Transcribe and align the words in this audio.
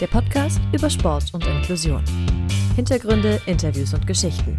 der 0.00 0.06
Podcast 0.06 0.60
über 0.72 0.88
Sport 0.88 1.34
und 1.34 1.46
Inklusion. 1.46 2.02
Hintergründe, 2.74 3.40
Interviews 3.46 3.92
und 3.92 4.06
Geschichten. 4.06 4.56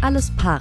Alles 0.00 0.30
Para. 0.36 0.60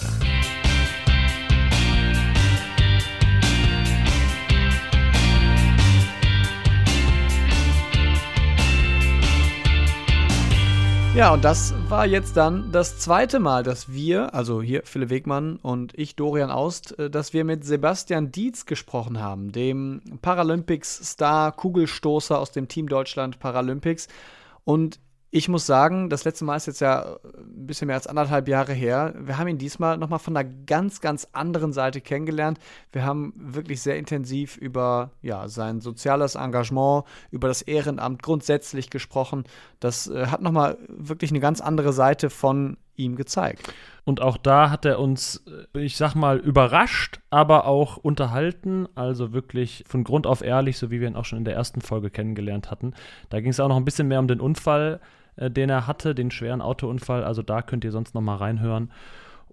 Ja, 11.13 11.33
und 11.33 11.43
das 11.43 11.73
war 11.89 12.05
jetzt 12.05 12.37
dann 12.37 12.71
das 12.71 12.97
zweite 12.97 13.41
Mal, 13.41 13.63
dass 13.63 13.91
wir, 13.91 14.33
also 14.33 14.62
hier 14.62 14.83
Philipp 14.85 15.09
Wegmann 15.09 15.57
und 15.57 15.91
ich, 15.99 16.16
Dorian 16.16 16.49
Aust, 16.49 16.98
äh, 16.98 17.09
dass 17.09 17.34
wir 17.34 17.44
mit 17.44 17.66
Sebastian 17.66 18.31
Dietz 18.31 18.66
gesprochen 18.66 19.20
haben, 19.20 19.52
dem 19.52 20.02
Paralympics-Star, 20.21 21.52
Kugelstoßer 21.52 22.39
aus 22.39 22.52
dem 22.52 22.70
Team 22.70 22.88
Deutschland 22.88 23.39
Paralympics. 23.39 24.08
Und 24.63 25.00
ich 25.34 25.48
muss 25.48 25.66
sagen, 25.66 26.09
das 26.09 26.26
letzte 26.26 26.44
Mal 26.44 26.58
ist 26.58 26.67
jetzt 26.67 26.81
ja 26.81 27.17
ein 27.23 27.66
bisschen 27.66 27.88
mehr 27.88 27.95
als 27.95 28.05
anderthalb 28.05 28.49
Jahre 28.49 28.73
her. 28.73 29.13
Wir 29.17 29.38
haben 29.38 29.48
ihn 29.48 29.58
diesmal 29.58 29.98
nochmal 29.98 30.20
von 30.20 30.35
einer 30.35 30.49
ganz, 30.66 30.99
ganz 30.99 31.26
anderen 31.31 31.72
Seite 31.72 32.02
kennengelernt. 32.02 32.59
Wir 32.91 33.05
haben 33.05 33.34
wirklich 33.38 33.81
sehr 33.81 33.98
intensiv 33.98 34.58
über 34.58 35.12
ja, 35.22 35.48
sein 35.48 35.80
soziales 35.80 36.36
Engagement, 36.36 37.05
über 37.31 37.48
das 37.48 37.62
Ehrenamt 37.62 38.22
grundsätzlich 38.22 38.89
gesprochen. 38.89 39.45
Das 39.80 40.08
äh, 40.08 40.27
hat 40.27 40.41
nochmal 40.41 40.77
wirklich 40.89 41.31
eine 41.31 41.39
ganz 41.39 41.61
andere 41.61 41.94
Seite 41.94 42.30
von 42.30 42.75
ihm 42.98 43.16
gezeigt. 43.16 43.73
Und 44.03 44.22
auch 44.22 44.36
da 44.36 44.70
hat 44.70 44.84
er 44.84 45.00
uns, 45.00 45.45
äh, 45.73 45.80
ich 45.80 45.95
sag 45.95 46.13
mal, 46.13 46.39
überrascht, 46.39 47.22
aber 47.30 47.67
auch 47.67 47.95
unterhalten. 47.95 48.86
Also 48.95 49.31
wirklich 49.31 49.86
von 49.88 50.03
Grund 50.03 50.27
auf 50.27 50.41
ehrlich, 50.41 50.77
so 50.77 50.91
wie 50.91 51.00
wir 51.00 51.08
ihn 51.08 51.16
auch 51.16 51.23
schon 51.25 51.38
in 51.38 51.45
der 51.45 51.55
ersten 51.55 51.80
Folge 51.80 52.09
kennengelernt 52.09 52.70
hatten. 52.70 52.94
Da 53.30 53.39
ging 53.39 53.52
es 53.52 53.61
auch 53.61 53.70
noch 53.70 53.77
ein 53.77 53.86
bisschen 53.86 54.09
mehr 54.09 54.19
um 54.19 54.28
den 54.28 54.41
Unfall 54.41 55.00
äh, 55.36 55.50
den 55.50 55.70
er 55.70 55.88
hatte, 55.88 56.16
den 56.16 56.32
schweren 56.32 56.62
Autounfall. 56.62 57.24
Also 57.24 57.42
da 57.42 57.62
könnt 57.62 57.84
ihr 57.84 57.92
sonst 57.92 58.16
noch 58.16 58.22
mal 58.22 58.36
reinhören. 58.36 58.92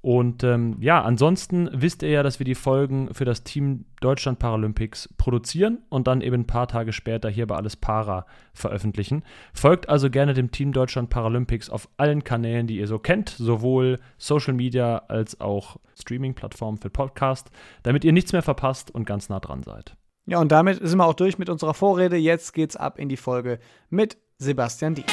Und 0.01 0.45
ähm, 0.45 0.77
ja, 0.81 1.03
ansonsten 1.03 1.69
wisst 1.73 2.03
ihr 2.03 2.11
ja, 2.11 2.23
dass 2.23 2.39
wir 2.39 2.45
die 2.45 2.55
Folgen 2.55 3.12
für 3.12 3.25
das 3.25 3.43
Team 3.43 3.84
Deutschland 4.01 4.39
Paralympics 4.39 5.12
produzieren 5.19 5.79
und 5.89 6.06
dann 6.06 6.21
eben 6.21 6.43
ein 6.43 6.47
paar 6.47 6.69
Tage 6.69 6.93
später 6.93 7.29
hier 7.29 7.49
bei 7.49 7.56
Alles 7.56 7.75
Para 7.75 8.27
veröffentlichen. 8.55 9.25
Folgt 9.53 9.89
also 9.89 10.09
gerne 10.09 10.34
dem 10.34 10.53
Team 10.53 10.73
Deutschland 10.73 11.11
Paralympics 11.11 11.69
auf 11.69 11.89
allen 11.97 12.23
Kanälen, 12.23 12.69
die 12.69 12.79
ihr 12.79 12.87
so 12.87 12.99
kennt, 13.01 13.31
sowohl 13.31 13.99
Social 14.19 14.55
Media 14.55 14.99
als 15.09 15.41
auch 15.41 15.79
Streaming-Plattformen 16.01 16.79
für 16.79 16.91
Podcast, 16.91 17.51
damit 17.83 18.05
ihr 18.05 18.12
nichts 18.12 18.33
mehr 18.33 18.43
verpasst 18.43 18.93
und 18.93 19.05
ganz 19.05 19.29
nah 19.29 19.41
dran 19.41 19.65
seid. 19.65 19.97
Ja, 20.27 20.39
und 20.39 20.53
damit 20.53 20.79
sind 20.81 20.99
wir 20.99 21.06
auch 21.06 21.15
durch 21.15 21.39
mit 21.39 21.49
unserer 21.49 21.75
Vorrede. 21.75 22.17
Jetzt 22.17 22.53
geht's 22.53 22.77
ab 22.77 22.99
in 22.99 23.09
die 23.09 23.17
Folge 23.17 23.59
mit 23.91 24.17
Sebastian 24.39 24.95
Dietz. 24.95 25.12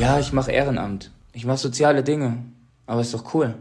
Ja, 0.00 0.18
ich 0.18 0.32
mache 0.32 0.50
Ehrenamt. 0.50 1.10
Ich 1.34 1.44
mache 1.44 1.58
soziale 1.58 2.02
Dinge. 2.02 2.38
Aber 2.86 3.02
ist 3.02 3.12
doch 3.12 3.34
cool. 3.34 3.56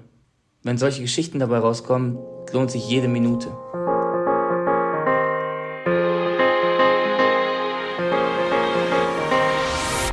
Wenn 0.64 0.78
solche 0.78 1.02
Geschichten 1.02 1.38
dabei 1.38 1.58
rauskommen, 1.58 2.18
lohnt 2.54 2.72
sich 2.72 2.88
jede 2.90 3.10
Minute. 3.10 3.50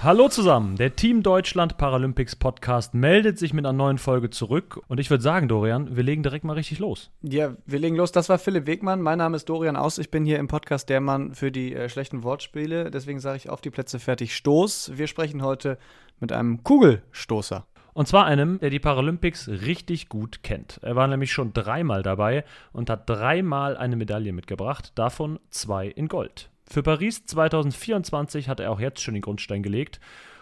Hallo 0.07 0.29
zusammen, 0.29 0.77
der 0.77 0.95
Team 0.95 1.25
Deutschland 1.25 1.79
Paralympics 1.79 2.37
Podcast 2.37 2.95
meldet 2.95 3.41
sich 3.41 3.53
mit 3.53 3.67
einer 3.67 3.77
neuen 3.77 3.99
Folge 3.99 4.31
zurück 4.31 4.81
und 4.87 5.01
ich 5.01 5.11
würde 5.11 5.25
sagen, 5.25 5.49
Dorian, 5.49 5.97
wir 5.97 6.05
legen 6.05 6.23
direkt 6.23 6.45
mal 6.45 6.53
richtig 6.53 6.79
los. 6.79 7.11
Ja, 7.23 7.57
wir 7.67 7.81
legen 7.81 7.97
los. 7.97 8.13
Das 8.13 8.29
war 8.29 8.39
Philipp 8.39 8.69
Wegmann. 8.69 9.03
Mein 9.03 9.19
Name 9.19 9.35
ist 9.35 9.49
Dorian 9.49 9.75
Aus. 9.75 9.99
Ich 9.99 10.13
bin 10.13 10.25
hier 10.25 10.39
im 10.39 10.47
Podcast 10.47 10.91
der 10.91 11.01
Mann 11.01 11.35
für 11.35 11.51
die 11.51 11.75
äh, 11.75 11.89
schlechten 11.89 12.23
Wortspiele. 12.23 12.93
Deswegen 12.93 13.19
sage 13.19 13.39
ich 13.39 13.51
auf 13.51 13.61
die 13.61 13.71
Plätze 13.71 13.99
fertig 13.99 14.37
Stoß. 14.37 14.93
Wir 14.95 15.09
sprechen 15.09 15.43
heute 15.43 15.77
mit 16.21 16.31
einem 16.31 16.63
Kugelstoßer. 16.63 17.67
Und 17.93 18.07
zwar 18.07 18.27
einem, 18.27 18.61
der 18.61 18.71
die 18.71 18.79
Paralympics 18.79 19.49
richtig 19.49 20.09
gut 20.09 20.45
kennt. 20.45 20.79
Er 20.83 20.95
war 20.95 21.09
nämlich 21.09 21.33
schon 21.33 21.53
dreimal 21.53 22.05
dabei 22.05 22.45
und 22.73 22.91
hat 22.91 23.11
dreimal 23.11 23.77
eine 23.77 23.97
Medaille 23.97 24.33
mitgebracht, 24.33 24.93
davon 24.95 25.41
zwei 25.51 25.89
in 25.89 26.07
Gold. 26.07 26.49
Für 26.69 26.83
Paris 26.83 27.25
2024 27.25 28.49
hat 28.49 28.61
er 28.61 28.71
auch 28.71 28.81
jetzt 28.81 29.01
schon 29.01 29.15
den 29.15 29.23
Grundstein 29.23 29.63
gelegt. 29.63 30.01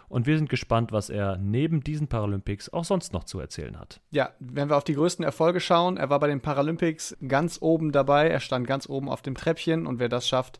Und 0.09 0.27
wir 0.27 0.37
sind 0.37 0.49
gespannt, 0.49 0.93
was 0.93 1.11
er 1.11 1.39
neben 1.39 1.83
diesen 1.83 2.09
Paralympics 2.09 2.73
auch 2.73 2.85
sonst 2.85 3.13
noch 3.13 3.25
zu 3.25 3.41
erzählen 3.41 3.79
hat. 3.79 4.01
Ja, 4.11 4.31
wenn 4.39 4.69
wir 4.69 4.77
auf 4.77 4.85
die 4.85 4.95
größten 4.95 5.25
Erfolge 5.25 5.61
schauen, 5.61 5.97
er 5.97 6.11
war 6.11 6.21
bei 6.21 6.29
den 6.29 6.41
Paralympics 6.41 7.17
ganz 7.27 7.59
oben 7.61 7.91
dabei, 7.91 8.29
er 8.29 8.41
stand 8.41 8.67
ganz 8.67 8.89
oben 8.89 9.09
auf 9.09 9.23
dem 9.23 9.35
Treppchen 9.35 9.87
und 9.87 9.99
wer 9.99 10.09
das 10.09 10.29
schafft, 10.29 10.59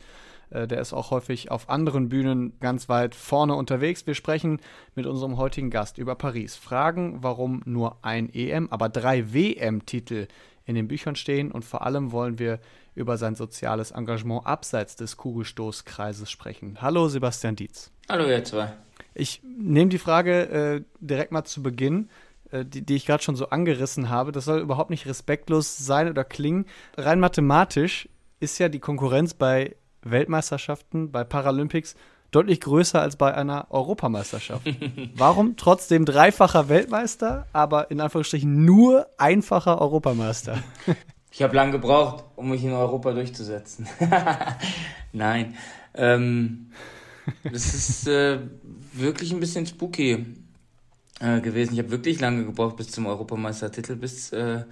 der 0.55 0.81
ist 0.81 0.93
auch 0.93 1.11
häufig 1.11 1.51
auf 1.51 1.69
anderen 1.69 2.09
Bühnen 2.09 2.59
ganz 2.61 2.89
weit 2.89 3.15
vorne 3.15 3.55
unterwegs. 3.55 4.07
Wir 4.07 4.15
sprechen 4.15 4.61
mit 4.95 5.07
unserem 5.07 5.37
heutigen 5.37 5.71
Gast 5.71 5.99
über 5.99 6.15
Paris. 6.15 6.57
Fragen, 6.57 7.23
warum 7.23 7.63
nur 7.65 7.99
ein 8.03 8.33
EM, 8.33 8.71
aber 8.71 8.89
drei 8.89 9.33
WM-Titel 9.35 10.29
in 10.67 10.75
den 10.75 10.89
Büchern 10.89 11.17
stehen 11.17 11.53
und 11.53 11.65
vor 11.65 11.85
allem 11.85 12.13
wollen 12.13 12.39
wir 12.39 12.59
über 12.95 13.19
sein 13.19 13.35
soziales 13.35 13.91
Engagement 13.91 14.47
abseits 14.47 14.97
des 14.97 15.17
Kugelstoßkreises 15.17 16.31
sprechen. 16.31 16.79
Hallo 16.81 17.09
Sebastian 17.09 17.57
Dietz. 17.57 17.91
Hallo 18.09 18.27
ihr 18.27 18.45
zwei. 18.45 18.73
Ich 19.15 19.43
nehme 19.45 19.91
die 19.91 19.99
Frage 19.99 20.49
äh, 20.49 20.83
direkt 21.01 21.33
mal 21.33 21.45
zu 21.45 21.63
Beginn, 21.63 22.09
äh, 22.51 22.65
die, 22.65 22.83
die 22.83 22.97
ich 22.97 23.07
gerade 23.07 23.23
schon 23.23 23.37
so 23.37 23.51
angerissen 23.51 24.09
habe. 24.11 24.33
Das 24.33 24.45
soll 24.45 24.61
überhaupt 24.61 24.91
nicht 24.91 25.07
respektlos 25.07 25.77
sein 25.77 26.09
oder 26.09 26.25
klingen. 26.25 26.67
Rein 26.97 27.21
mathematisch 27.21 28.09
ist 28.41 28.59
ja 28.59 28.69
die 28.69 28.81
Konkurrenz 28.81 29.35
bei 29.35 29.77
Weltmeisterschaften, 30.05 31.11
bei 31.11 31.25
Paralympics 31.25 31.95
deutlich 32.31 32.61
größer 32.61 33.01
als 33.01 33.17
bei 33.17 33.33
einer 33.33 33.71
Europameisterschaft. 33.71 34.67
Warum 35.15 35.57
trotzdem 35.57 36.05
dreifacher 36.05 36.69
Weltmeister, 36.69 37.47
aber 37.53 37.91
in 37.91 38.01
Anführungsstrichen 38.01 38.65
nur 38.65 39.07
einfacher 39.19 39.81
Europameister? 39.81 40.59
ich 41.31 41.43
habe 41.43 41.55
lange 41.55 41.73
gebraucht, 41.73 42.25
um 42.35 42.51
mich 42.51 42.65
in 42.65 42.73
Europa 42.73 43.13
durchzusetzen. 43.13 43.87
Nein. 45.13 45.55
Ähm, 45.95 46.73
das 47.45 47.75
ist 47.75 48.09
äh, 48.09 48.41
wirklich 48.93 49.33
ein 49.33 49.41
bisschen 49.41 49.67
spooky 49.67 50.27
äh, 51.21 51.41
gewesen. 51.41 51.75
Ich 51.75 51.79
habe 51.79 51.91
wirklich 51.91 52.21
lange 52.21 52.45
gebraucht 52.45 52.77
bis 52.77 52.91
zum 52.91 53.07
Europameistertitel, 53.07 53.95
bis 53.95 54.33
äh, 54.33 54.65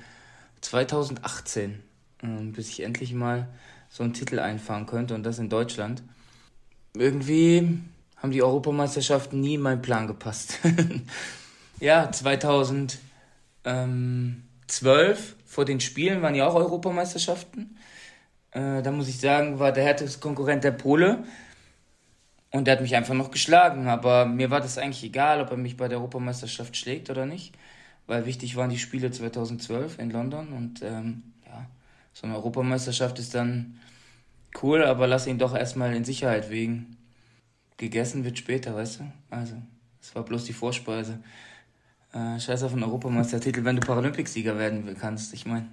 2018, 0.60 1.81
ähm, 2.22 2.53
bis 2.53 2.69
ich 2.71 2.82
endlich 2.82 3.15
mal 3.15 3.48
so 3.92 4.03
einen 4.03 4.14
Titel 4.14 4.38
einfahren 4.38 4.86
könnte 4.86 5.14
und 5.14 5.22
das 5.22 5.38
in 5.38 5.50
Deutschland. 5.50 6.03
Irgendwie 6.97 7.78
haben 8.16 8.32
die 8.32 8.42
Europameisterschaften 8.42 9.38
nie 9.41 9.54
in 9.54 9.60
meinen 9.60 9.82
Plan 9.82 10.06
gepasst. 10.06 10.58
ja, 11.80 12.10
2012 12.10 12.98
vor 15.44 15.64
den 15.66 15.80
Spielen 15.80 16.22
waren 16.22 16.34
ja 16.34 16.47
auch 16.47 16.54
Europameisterschaften. 16.54 17.76
Äh, 18.53 18.80
da 18.80 18.91
muss 18.91 19.08
ich 19.08 19.20
sagen, 19.20 19.58
war 19.58 19.72
der 19.72 19.84
härteste 19.84 20.20
Konkurrent 20.20 20.64
der 20.64 20.70
Pole. 20.70 21.24
Und 22.50 22.66
der 22.66 22.76
hat 22.76 22.82
mich 22.82 22.97
einfach 22.97 23.14
noch 23.14 23.30
geschlagen. 23.30 23.88
Aber 23.88 24.24
mir 24.24 24.50
war 24.50 24.62
das 24.62 24.78
eigentlich 24.78 25.04
egal, 25.04 25.42
ob 25.42 25.50
er 25.50 25.59
mich 25.59 25.76
bei 25.76 25.88
der 25.88 25.98
Europameisterschaft 25.98 26.78
schlägt 26.78 27.10
oder 27.10 27.26
nicht. 27.26 27.54
Weil 28.06 28.24
wichtig 28.24 28.56
waren 28.56 28.70
die 28.70 28.78
Spiele 28.78 29.10
2012 29.10 29.98
in 29.98 30.10
London. 30.10 30.54
Und 30.54 30.82
ähm, 30.82 31.24
ja, 31.47 31.66
so 32.12 32.26
eine 32.26 32.36
Europameisterschaft 32.36 33.18
ist 33.18 33.34
dann 33.34 33.78
cool, 34.62 34.84
aber 34.84 35.06
lass 35.06 35.26
ihn 35.26 35.38
doch 35.38 35.54
erstmal 35.54 35.94
in 35.94 36.04
Sicherheit 36.04 36.50
wegen. 36.50 36.96
Gegessen 37.78 38.24
wird 38.24 38.38
später, 38.38 38.74
weißt 38.74 39.00
du? 39.00 39.12
Also, 39.30 39.54
es 40.00 40.14
war 40.14 40.24
bloß 40.24 40.44
die 40.44 40.52
Vorspeise. 40.52 41.18
Äh, 42.12 42.38
scheiß 42.38 42.62
auf 42.62 42.72
den 42.72 42.82
Europameistertitel, 42.84 43.64
wenn 43.64 43.76
du 43.76 43.86
Paralympicsieger 43.86 44.58
werden 44.58 44.96
kannst. 45.00 45.32
Ich 45.32 45.46
meine, 45.46 45.66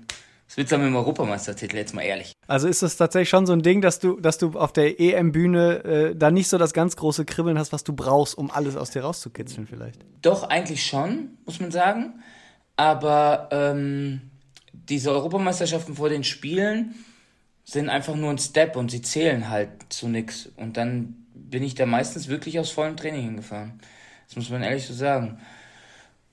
was 0.48 0.58
willst 0.58 0.72
du 0.72 0.78
mit 0.78 0.88
dem 0.88 0.96
Europameistertitel, 0.96 1.76
jetzt 1.76 1.94
mal 1.94 2.02
ehrlich? 2.02 2.32
Also 2.48 2.68
ist 2.68 2.82
es 2.82 2.98
tatsächlich 2.98 3.30
schon 3.30 3.46
so 3.46 3.54
ein 3.54 3.62
Ding, 3.62 3.82
dass 3.82 4.00
du, 4.00 4.20
dass 4.20 4.40
du 4.40 4.58
auf 4.58 4.74
der 4.74 5.00
EM-Bühne 5.00 5.84
äh, 5.84 6.16
da 6.16 6.32
nicht 6.32 6.48
so 6.48 6.58
das 6.58 6.74
ganz 6.74 6.96
große 6.96 7.26
Kribbeln 7.26 7.60
hast, 7.60 7.72
was 7.74 7.84
du 7.84 7.94
brauchst, 7.94 8.36
um 8.36 8.50
alles 8.50 8.76
aus 8.76 8.90
dir 8.90 9.02
rauszukitzeln 9.02 9.68
vielleicht? 9.68 10.04
Doch, 10.24 10.44
eigentlich 10.44 10.84
schon, 10.84 11.38
muss 11.46 11.60
man 11.60 11.70
sagen. 11.70 12.24
Aber 12.78 13.50
ähm, 13.52 14.22
diese 14.90 15.12
Europameisterschaften 15.12 15.96
vor 15.96 16.10
den 16.10 16.24
Spielen, 16.24 16.96
sind 17.64 17.90
einfach 17.90 18.16
nur 18.16 18.32
ein 18.32 18.40
Step 18.40 18.76
und 18.76 18.90
sie 18.90 19.02
zählen 19.02 19.50
halt 19.50 19.70
zu 19.90 20.08
nichts. 20.08 20.50
Und 20.58 20.78
dann 20.78 21.28
bin 21.34 21.64
ich 21.64 21.76
da 21.76 21.86
meistens 21.86 22.28
wirklich 22.28 22.60
aus 22.60 22.72
vollem 22.72 22.98
Training 22.98 23.22
hingefahren. 23.22 23.80
Das 24.28 24.36
muss 24.36 24.50
man 24.50 24.64
ehrlich 24.64 24.86
so 24.86 24.94
sagen. 24.94 25.40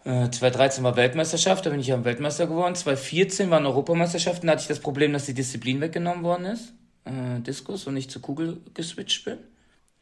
Äh, 0.05 0.31
2013 0.31 0.85
war 0.85 0.97
Weltmeisterschaft, 0.97 1.67
da 1.67 1.71
bin 1.71 1.81
ich 1.81 1.89
ja 1.89 2.05
Weltmeister 2.05 2.47
geworden. 2.47 2.75
2014 2.75 3.51
waren 3.51 3.67
Europameisterschaften, 3.67 4.47
da 4.47 4.53
hatte 4.53 4.63
ich 4.63 4.69
das 4.69 4.81
Problem, 4.81 5.13
dass 5.13 5.27
die 5.27 5.35
Disziplin 5.35 5.81
weggenommen 5.81 6.25
worden 6.25 6.47
ist. 6.47 6.73
Äh, 7.05 7.41
Diskus 7.41 7.87
und 7.87 7.97
ich 7.97 8.09
zur 8.09 8.23
Kugel 8.23 8.61
geswitcht 8.73 9.25
bin. 9.25 9.39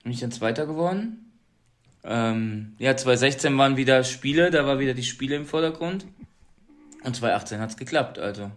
Bin 0.03 0.13
ich 0.13 0.21
dann 0.21 0.31
Zweiter 0.31 0.67
geworden. 0.67 1.33
Ähm, 2.05 2.75
ja, 2.79 2.97
2016 2.97 3.57
waren 3.57 3.77
wieder 3.77 4.05
Spiele, 4.05 4.51
da 4.51 4.67
war 4.67 4.79
wieder 4.79 4.95
die 4.95 5.05
Spiele 5.05 5.37
im 5.37 5.47
Vordergrund. 5.47 6.07
Und 7.05 7.15
2018 7.15 7.61
hat 7.61 7.71
es 7.71 7.77
geklappt, 7.77 8.19
also 8.19 8.51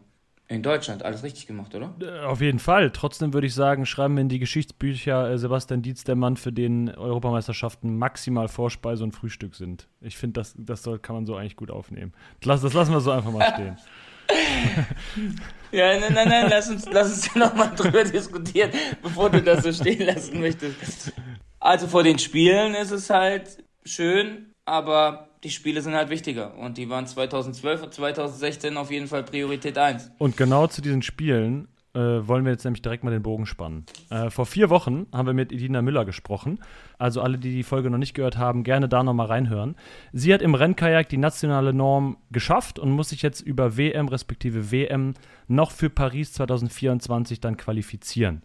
in 0.49 0.63
Deutschland 0.63 1.03
alles 1.03 1.23
richtig 1.23 1.47
gemacht, 1.47 1.75
oder? 1.75 1.93
Äh, 2.01 2.25
auf 2.25 2.39
jeden 2.39 2.59
Fall. 2.59 2.91
Trotzdem 2.91 3.33
würde 3.33 3.47
ich 3.47 3.53
sagen, 3.53 3.85
schreiben 3.85 4.15
wir 4.15 4.21
in 4.21 4.29
die 4.29 4.39
Geschichtsbücher 4.39 5.31
äh, 5.31 5.37
Sebastian 5.37 5.81
Dietz, 5.81 6.05
der 6.05 6.15
Mann, 6.15 6.37
für 6.37 6.53
den 6.53 6.89
Europameisterschaften 6.89 7.97
maximal 7.97 8.47
Vorspeise 8.47 9.03
und 9.03 9.11
Frühstück 9.11 9.55
sind. 9.55 9.87
Ich 9.99 10.17
finde, 10.17 10.39
das, 10.39 10.55
das 10.57 10.83
soll, 10.83 10.99
kann 10.99 11.15
man 11.15 11.25
so 11.25 11.35
eigentlich 11.35 11.57
gut 11.57 11.69
aufnehmen. 11.69 12.13
Das, 12.41 12.61
das 12.61 12.73
lassen 12.73 12.93
wir 12.93 13.01
so 13.01 13.11
einfach 13.11 13.31
mal 13.31 13.51
stehen. 13.53 13.77
ja, 15.71 15.99
nein, 15.99 16.13
nein, 16.13 16.27
nein, 16.27 16.47
lass 16.49 16.69
uns, 16.69 16.85
lass 16.91 17.11
uns 17.11 17.33
ja 17.33 17.39
nochmal 17.39 17.73
drüber 17.75 18.03
diskutieren, 18.03 18.71
bevor 19.01 19.29
du 19.29 19.41
das 19.41 19.63
so 19.63 19.71
stehen 19.71 20.05
lassen 20.05 20.39
möchtest. 20.39 21.13
Also 21.59 21.87
vor 21.87 22.03
den 22.03 22.19
Spielen 22.19 22.75
ist 22.75 22.91
es 22.91 23.09
halt 23.09 23.63
schön, 23.85 24.53
aber 24.67 25.29
die 25.43 25.49
Spiele 25.49 25.81
sind 25.81 25.95
halt 25.95 26.09
wichtiger 26.09 26.57
und 26.57 26.77
die 26.77 26.89
waren 26.89 27.07
2012 27.07 27.83
und 27.83 27.93
2016 27.93 28.75
auf 28.75 28.91
jeden 28.91 29.07
Fall 29.07 29.23
Priorität 29.23 29.77
1. 29.77 30.11
Und 30.17 30.35
genau 30.35 30.67
zu 30.67 30.81
diesen 30.81 31.01
Spielen 31.01 31.69
äh, 31.93 32.27
wollen 32.27 32.43
wir 32.43 32.51
jetzt 32.51 32.65
nämlich 32.65 32.81
direkt 32.81 33.05
mal 33.05 33.11
den 33.11 33.23
Bogen 33.23 33.45
spannen. 33.45 33.85
Äh, 34.09 34.29
vor 34.29 34.45
vier 34.45 34.69
Wochen 34.69 35.07
haben 35.13 35.25
wir 35.25 35.33
mit 35.33 35.53
Edina 35.53 35.81
Müller 35.81 36.03
gesprochen. 36.03 36.59
Also 36.97 37.21
alle, 37.21 37.37
die 37.37 37.51
die 37.51 37.63
Folge 37.63 37.89
noch 37.89 37.97
nicht 37.97 38.13
gehört 38.13 38.37
haben, 38.37 38.63
gerne 38.63 38.89
da 38.89 39.03
nochmal 39.03 39.27
reinhören. 39.27 39.75
Sie 40.11 40.33
hat 40.33 40.41
im 40.41 40.53
Rennkajak 40.53 41.07
die 41.07 41.17
nationale 41.17 41.73
Norm 41.73 42.17
geschafft 42.29 42.77
und 42.77 42.91
muss 42.91 43.09
sich 43.09 43.21
jetzt 43.21 43.39
über 43.39 43.77
WM 43.77 44.09
respektive 44.09 44.71
WM 44.71 45.13
noch 45.47 45.71
für 45.71 45.89
Paris 45.89 46.33
2024 46.33 47.39
dann 47.39 47.55
qualifizieren. 47.55 48.43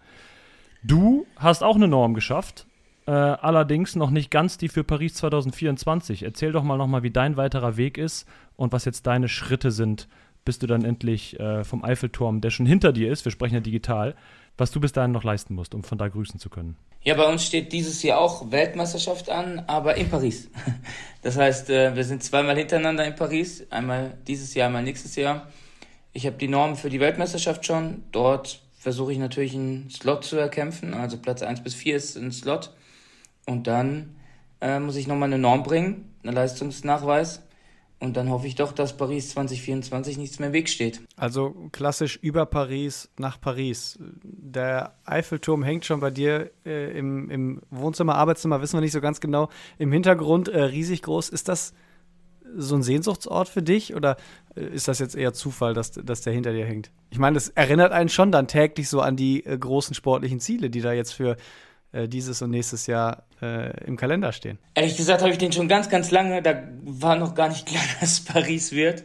Du 0.85 1.27
hast 1.37 1.63
auch 1.63 1.77
eine 1.77 1.89
Norm 1.89 2.15
geschafft, 2.15 2.67
äh, 3.07 3.11
allerdings 3.11 3.97
noch 3.97 4.11
nicht 4.11 4.31
ganz 4.31 4.59
die 4.59 4.69
für 4.69 4.85
Paris 4.85 5.15
2024. 5.15 6.23
Erzähl 6.23 6.53
doch 6.53 6.63
mal 6.63 6.77
nochmal, 6.77 7.03
wie 7.03 7.11
dein 7.11 7.37
weiterer 7.37 7.77
Weg 7.77 7.99
ist 7.99 8.27
und 8.57 8.73
was 8.73 8.85
jetzt 8.85 9.07
deine 9.07 9.29
Schritte 9.29 9.71
sind, 9.71 10.09
bis 10.45 10.59
du 10.59 10.67
dann 10.67 10.85
endlich 10.85 11.39
äh, 11.39 11.65
vom 11.65 11.85
Eiffelturm, 11.85 12.41
der 12.41 12.51
schon 12.51 12.67
hinter 12.67 12.93
dir 12.93 13.11
ist, 13.11 13.25
wir 13.25 13.33
sprechen 13.33 13.55
ja 13.55 13.61
digital, 13.61 14.15
was 14.57 14.71
du 14.71 14.81
bis 14.81 14.93
dahin 14.93 15.13
noch 15.13 15.25
leisten 15.25 15.55
musst, 15.55 15.75
um 15.75 15.83
von 15.83 15.99
da 15.99 16.09
grüßen 16.09 16.39
zu 16.39 16.51
können. 16.51 16.77
Ja, 17.03 17.15
bei 17.15 17.25
uns 17.25 17.45
steht 17.45 17.73
dieses 17.73 18.03
Jahr 18.03 18.21
auch 18.21 18.51
Weltmeisterschaft 18.51 19.31
an, 19.31 19.65
aber 19.67 19.97
in 19.97 20.09
Paris. 20.09 20.51
Das 21.25 21.37
heißt, 21.37 21.71
äh, 21.71 21.95
wir 21.95 22.03
sind 22.03 22.25
zweimal 22.25 22.57
hintereinander 22.57 23.05
in 23.05 23.15
Paris, 23.15 23.65
einmal 23.71 24.19
dieses 24.27 24.55
Jahr, 24.55 24.67
einmal 24.67 24.83
nächstes 24.83 25.15
Jahr. 25.15 25.47
Ich 26.13 26.27
habe 26.27 26.37
die 26.37 26.49
Normen 26.49 26.75
für 26.75 26.91
die 26.91 26.99
Weltmeisterschaft 26.99 27.65
schon. 27.65 28.03
Dort 28.11 28.61
versuche 28.77 29.13
ich 29.13 29.19
natürlich 29.19 29.55
einen 29.55 29.89
Slot 29.89 30.25
zu 30.25 30.37
erkämpfen, 30.37 30.95
also 30.95 31.17
Platz 31.17 31.43
1 31.43 31.63
bis 31.63 31.75
4 31.75 31.95
ist 31.95 32.17
ein 32.17 32.33
Slot. 32.33 32.73
Und 33.47 33.67
dann 33.67 34.17
äh, 34.61 34.79
muss 34.79 34.97
ich 34.97 35.07
nochmal 35.07 35.29
eine 35.29 35.39
Norm 35.39 35.63
bringen, 35.63 36.15
einen 36.23 36.35
Leistungsnachweis. 36.35 37.43
Und 38.03 38.17
dann 38.17 38.31
hoffe 38.31 38.49
ich 38.49 38.57
doch, 38.57 38.73
dass 38.73 38.97
Paris 38.97 39.31
2024 39.31 40.19
nichts 40.19 40.41
mehr 40.41 40.49
im 40.49 40.53
Weg 40.53 40.69
steht. 40.69 41.01
Also 41.17 41.55
klassisch 41.71 42.17
über 42.17 42.47
Paris 42.47 43.09
nach 43.17 43.41
Paris. 43.41 43.97
Der 44.25 44.97
Eiffelturm 45.05 45.63
hängt 45.63 45.85
schon 45.85 46.01
bei 46.01 46.11
dir 46.11 46.51
äh, 46.67 46.99
im, 46.99 47.31
im, 47.31 47.63
Wohnzimmer, 47.71 48.17
Arbeitszimmer, 48.17 48.61
wissen 48.61 48.77
wir 48.77 48.81
nicht 48.81 48.91
so 48.91 49.01
ganz 49.01 49.21
genau. 49.21 49.51
Im 49.79 49.93
Hintergrund 49.93 50.49
äh, 50.49 50.63
riesig 50.63 51.03
groß. 51.03 51.29
Ist 51.29 51.49
das 51.49 51.75
so 52.57 52.75
ein 52.75 52.83
Sehnsuchtsort 52.83 53.49
für 53.49 53.63
dich 53.63 53.95
oder 53.95 54.17
äh, 54.57 54.65
ist 54.65 54.89
das 54.89 54.99
jetzt 54.99 55.15
eher 55.15 55.33
Zufall, 55.33 55.73
dass, 55.73 55.93
dass 55.93 56.23
der 56.23 56.33
hinter 56.33 56.53
dir 56.53 56.67
hängt? 56.67 56.91
Ich 57.11 57.21
meine, 57.21 57.35
das 57.35 57.51
erinnert 57.51 57.93
einen 57.93 58.09
schon 58.09 58.33
dann 58.33 58.49
täglich 58.49 58.89
so 58.89 59.01
an 59.01 59.15
die 59.15 59.47
äh, 59.47 59.57
großen 59.57 59.95
sportlichen 59.95 60.41
Ziele, 60.41 60.71
die 60.71 60.81
da 60.81 60.93
jetzt 60.93 61.13
für 61.13 61.37
äh, 61.93 62.09
dieses 62.09 62.43
und 62.43 62.51
nächstes 62.51 62.87
Jahr 62.87 63.25
äh, 63.41 63.85
im 63.85 63.97
Kalender 63.97 64.33
stehen? 64.33 64.59
Ehrlich 64.75 64.97
gesagt 64.97 65.23
habe 65.23 65.31
ich 65.31 65.39
den 65.39 65.53
schon 65.53 65.69
ganz, 65.69 65.89
ganz 65.89 66.11
lange. 66.11 66.43
Da 66.43 66.63
war 66.83 67.17
noch 67.17 67.35
gar 67.35 67.49
nicht 67.49 67.67
klar, 67.67 67.83
dass 68.01 68.21
Paris 68.21 68.73
wird. 68.73 69.05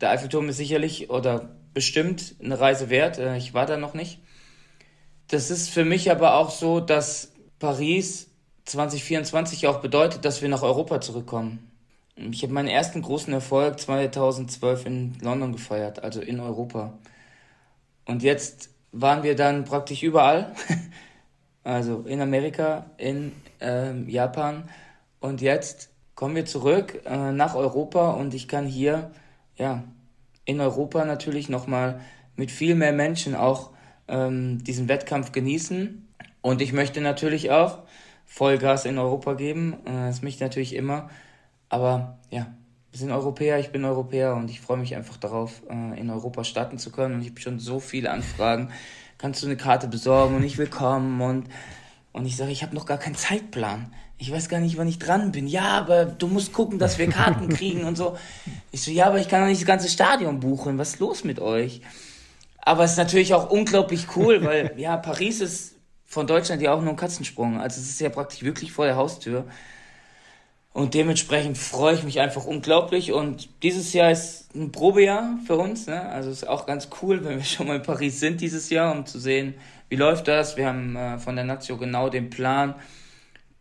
Der 0.00 0.10
Eiffelturm 0.10 0.48
ist 0.48 0.56
sicherlich 0.56 1.10
oder 1.10 1.50
bestimmt 1.72 2.36
eine 2.42 2.58
Reise 2.58 2.90
wert. 2.90 3.18
Äh, 3.18 3.36
ich 3.36 3.54
war 3.54 3.66
da 3.66 3.76
noch 3.76 3.94
nicht. 3.94 4.20
Das 5.28 5.50
ist 5.50 5.70
für 5.70 5.84
mich 5.84 6.10
aber 6.10 6.34
auch 6.34 6.50
so, 6.50 6.80
dass 6.80 7.32
Paris 7.58 8.30
2024 8.66 9.66
auch 9.66 9.80
bedeutet, 9.80 10.24
dass 10.24 10.42
wir 10.42 10.48
nach 10.48 10.62
Europa 10.62 11.00
zurückkommen. 11.00 11.70
Ich 12.16 12.42
habe 12.42 12.52
meinen 12.52 12.68
ersten 12.68 13.02
großen 13.02 13.32
Erfolg 13.32 13.80
2012 13.80 14.86
in 14.86 15.18
London 15.20 15.52
gefeiert, 15.52 16.02
also 16.02 16.20
in 16.20 16.40
Europa. 16.40 16.98
Und 18.04 18.22
jetzt 18.22 18.70
waren 18.92 19.22
wir 19.22 19.34
dann 19.34 19.64
praktisch 19.64 20.02
überall. 20.02 20.54
Also 21.64 22.04
in 22.06 22.20
Amerika, 22.20 22.86
in 22.98 23.32
ähm, 23.60 24.08
Japan. 24.08 24.68
Und 25.20 25.40
jetzt 25.40 25.90
kommen 26.14 26.36
wir 26.36 26.44
zurück 26.44 27.00
äh, 27.06 27.32
nach 27.32 27.54
Europa 27.54 28.10
und 28.10 28.34
ich 28.34 28.46
kann 28.46 28.66
hier, 28.66 29.10
ja, 29.56 29.82
in 30.44 30.60
Europa 30.60 31.04
natürlich 31.06 31.48
nochmal 31.48 32.00
mit 32.36 32.50
viel 32.50 32.74
mehr 32.74 32.92
Menschen 32.92 33.34
auch 33.34 33.70
ähm, 34.08 34.62
diesen 34.62 34.88
Wettkampf 34.88 35.32
genießen. 35.32 36.06
Und 36.42 36.60
ich 36.60 36.74
möchte 36.74 37.00
natürlich 37.00 37.50
auch 37.50 37.78
Vollgas 38.26 38.84
in 38.84 38.98
Europa 38.98 39.32
geben. 39.32 39.78
Äh, 39.86 40.08
das 40.08 40.20
möchte 40.20 40.36
ich 40.36 40.48
natürlich 40.48 40.74
immer. 40.74 41.08
Aber 41.70 42.18
ja, 42.30 42.46
wir 42.90 42.98
sind 42.98 43.10
Europäer, 43.10 43.58
ich 43.58 43.70
bin 43.70 43.84
Europäer 43.86 44.34
und 44.34 44.50
ich 44.50 44.60
freue 44.60 44.76
mich 44.76 44.94
einfach 44.94 45.16
darauf, 45.16 45.62
äh, 45.70 45.98
in 45.98 46.10
Europa 46.10 46.44
starten 46.44 46.78
zu 46.78 46.92
können. 46.92 47.14
Und 47.14 47.22
ich 47.22 47.30
habe 47.30 47.40
schon 47.40 47.58
so 47.58 47.80
viele 47.80 48.10
Anfragen 48.10 48.70
kannst 49.18 49.42
du 49.42 49.46
eine 49.46 49.56
Karte 49.56 49.88
besorgen 49.88 50.36
und 50.36 50.42
ich 50.44 50.58
will 50.58 50.66
kommen 50.66 51.20
und, 51.20 51.48
und 52.12 52.26
ich 52.26 52.36
sage, 52.36 52.52
ich 52.52 52.62
habe 52.62 52.74
noch 52.74 52.86
gar 52.86 52.98
keinen 52.98 53.14
Zeitplan. 53.14 53.92
Ich 54.16 54.30
weiß 54.30 54.48
gar 54.48 54.60
nicht, 54.60 54.76
wann 54.76 54.88
ich 54.88 54.98
dran 54.98 55.32
bin. 55.32 55.46
Ja, 55.46 55.72
aber 55.78 56.04
du 56.04 56.28
musst 56.28 56.52
gucken, 56.52 56.78
dass 56.78 56.98
wir 56.98 57.08
Karten 57.08 57.48
kriegen 57.56 57.84
und 57.84 57.96
so. 57.96 58.16
Ich 58.70 58.82
so, 58.82 58.90
ja, 58.90 59.06
aber 59.06 59.18
ich 59.18 59.28
kann 59.28 59.40
doch 59.40 59.48
nicht 59.48 59.60
das 59.60 59.66
ganze 59.66 59.88
Stadion 59.88 60.40
buchen. 60.40 60.78
Was 60.78 60.90
ist 60.90 61.00
los 61.00 61.24
mit 61.24 61.40
euch? 61.40 61.80
Aber 62.58 62.84
es 62.84 62.92
ist 62.92 62.98
natürlich 62.98 63.34
auch 63.34 63.50
unglaublich 63.50 64.16
cool, 64.16 64.42
weil 64.44 64.72
ja, 64.78 64.96
Paris 64.96 65.40
ist 65.40 65.74
von 66.04 66.26
Deutschland 66.26 66.62
ja 66.62 66.72
auch 66.72 66.80
nur 66.80 66.90
ein 66.90 66.96
Katzensprung. 66.96 67.60
Also 67.60 67.80
es 67.80 67.88
ist 67.88 68.00
ja 68.00 68.08
praktisch 68.08 68.42
wirklich 68.42 68.72
vor 68.72 68.86
der 68.86 68.96
Haustür. 68.96 69.44
Und 70.74 70.94
dementsprechend 70.94 71.56
freue 71.56 71.94
ich 71.94 72.02
mich 72.02 72.20
einfach 72.20 72.46
unglaublich. 72.46 73.12
Und 73.12 73.48
dieses 73.62 73.92
Jahr 73.92 74.10
ist 74.10 74.52
ein 74.56 74.72
Probejahr 74.72 75.38
für 75.46 75.56
uns. 75.56 75.86
Ne? 75.86 76.02
Also 76.02 76.30
ist 76.30 76.48
auch 76.48 76.66
ganz 76.66 76.88
cool, 77.00 77.24
wenn 77.24 77.36
wir 77.36 77.44
schon 77.44 77.68
mal 77.68 77.76
in 77.76 77.82
Paris 77.82 78.18
sind 78.18 78.40
dieses 78.40 78.68
Jahr, 78.70 78.92
um 78.92 79.06
zu 79.06 79.20
sehen, 79.20 79.54
wie 79.88 79.94
läuft 79.94 80.26
das. 80.26 80.56
Wir 80.56 80.66
haben 80.66 80.96
äh, 80.96 81.18
von 81.18 81.36
der 81.36 81.44
Nazio 81.44 81.76
genau 81.76 82.08
den 82.08 82.28
Plan 82.28 82.74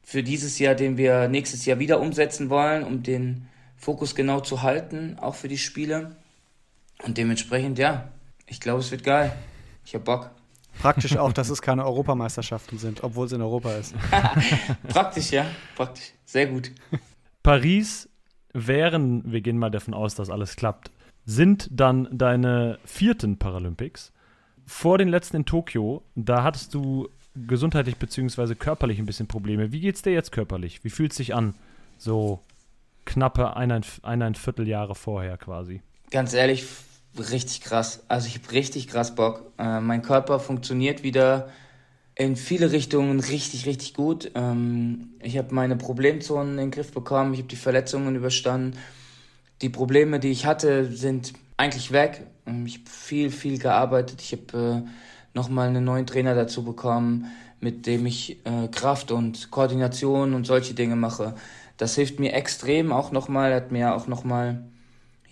für 0.02 0.24
dieses 0.24 0.58
Jahr, 0.58 0.74
den 0.74 0.98
wir 0.98 1.28
nächstes 1.28 1.66
Jahr 1.66 1.78
wieder 1.78 2.00
umsetzen 2.00 2.50
wollen, 2.50 2.84
um 2.84 3.04
den 3.04 3.48
Fokus 3.78 4.16
genau 4.16 4.40
zu 4.40 4.64
halten, 4.64 5.18
auch 5.22 5.36
für 5.36 5.48
die 5.48 5.60
Spiele. 5.60 6.16
Und 7.04 7.20
dementsprechend, 7.20 7.78
ja, 7.78 8.10
ich 8.48 8.60
glaube, 8.60 8.80
es 8.80 8.90
wird 8.90 9.04
geil. 9.04 9.32
Ich 9.86 9.94
habe 9.94 10.04
Bock. 10.04 10.32
Praktisch 10.80 11.18
auch, 11.18 11.34
dass 11.34 11.50
es 11.50 11.62
keine 11.62 11.86
Europameisterschaften 11.86 12.78
sind, 12.78 13.04
obwohl 13.04 13.28
es 13.28 13.32
in 13.32 13.42
Europa 13.42 13.74
ist. 13.74 13.96
praktisch, 14.88 15.32
ja, 15.32 15.46
praktisch. 15.76 16.12
Sehr 16.26 16.48
gut. 16.48 16.72
Paris 17.44 18.10
wären, 18.54 19.32
wir 19.32 19.42
gehen 19.42 19.58
mal 19.58 19.70
davon 19.70 19.94
aus, 19.94 20.16
dass 20.16 20.30
alles 20.30 20.56
klappt, 20.56 20.92
sind 21.26 21.68
dann 21.72 22.08
deine 22.12 22.80
vierten 22.86 23.38
Paralympics. 23.38 24.12
Vor 24.66 24.98
den 24.98 25.10
letzten 25.10 25.38
in 25.38 25.46
Tokio, 25.46 26.04
da 26.16 26.44
hattest 26.44 26.74
du 26.74 27.10
gesundheitlich 27.36 27.98
bzw. 27.98 28.56
körperlich 28.56 29.00
ein 29.00 29.06
bisschen 29.06 29.28
Probleme. 29.28 29.72
Wie 29.72 29.80
geht's 29.80 30.02
dir 30.02 30.14
jetzt 30.14 30.32
körperlich? 30.32 30.84
Wie 30.84 30.90
fühlt 30.90 31.12
es 31.12 31.18
sich 31.18 31.34
an? 31.34 31.56
So 31.98 32.40
knappe 33.06 33.56
eineinviertel 33.56 34.36
Vierteljahre 34.36 34.96
vorher 34.96 35.38
quasi. 35.38 35.82
Ganz 36.12 36.34
ehrlich, 36.34 36.66
richtig 37.18 37.62
krass. 37.62 38.04
Also 38.08 38.28
ich 38.28 38.36
habe 38.36 38.52
richtig 38.52 38.88
krass 38.88 39.16
Bock. 39.16 39.52
Äh, 39.58 39.80
mein 39.80 40.02
Körper 40.02 40.40
funktioniert 40.40 41.04
wieder 41.04 41.50
in 42.16 42.36
viele 42.36 42.72
Richtungen 42.72 43.20
richtig, 43.20 43.66
richtig 43.66 43.94
gut. 43.94 44.32
Ähm, 44.36 45.10
ich 45.22 45.38
habe 45.38 45.54
meine 45.54 45.76
Problemzonen 45.76 46.54
in 46.54 46.58
den 46.58 46.72
Griff 46.72 46.92
bekommen, 46.92 47.34
ich 47.34 47.40
habe 47.40 47.50
die 47.50 47.56
Verletzungen 47.56 48.16
überstanden. 48.16 48.78
Die 49.62 49.70
Probleme, 49.70 50.20
die 50.20 50.32
ich 50.32 50.46
hatte, 50.46 50.86
sind 50.86 51.34
eigentlich 51.58 51.92
weg. 51.92 52.28
Ähm, 52.46 52.66
ich 52.66 52.80
habe 52.80 52.90
viel, 52.90 53.32
viel 53.32 53.58
gearbeitet. 53.58 54.22
Ich 54.22 54.32
habe 54.34 54.84
äh, 54.86 54.90
nochmal 55.34 55.70
einen 55.70 55.84
neuen 55.84 56.06
Trainer 56.06 56.36
dazu 56.36 56.64
bekommen, 56.64 57.32
mit 57.60 57.88
dem 57.88 58.06
ich 58.06 58.46
äh, 58.46 58.68
Kraft 58.70 59.12
und 59.12 59.50
Koordination 59.52 60.34
und 60.34 60.46
solche 60.46 60.74
Dinge 60.74 60.96
mache. 60.96 61.36
Das 61.78 61.96
hilft 61.96 62.20
mir 62.20 62.34
extrem 62.34 62.92
auch 62.92 63.12
nochmal, 63.12 63.54
hat 63.54 63.72
mir 63.72 63.96
auch 63.96 64.08
nochmal 64.08 64.64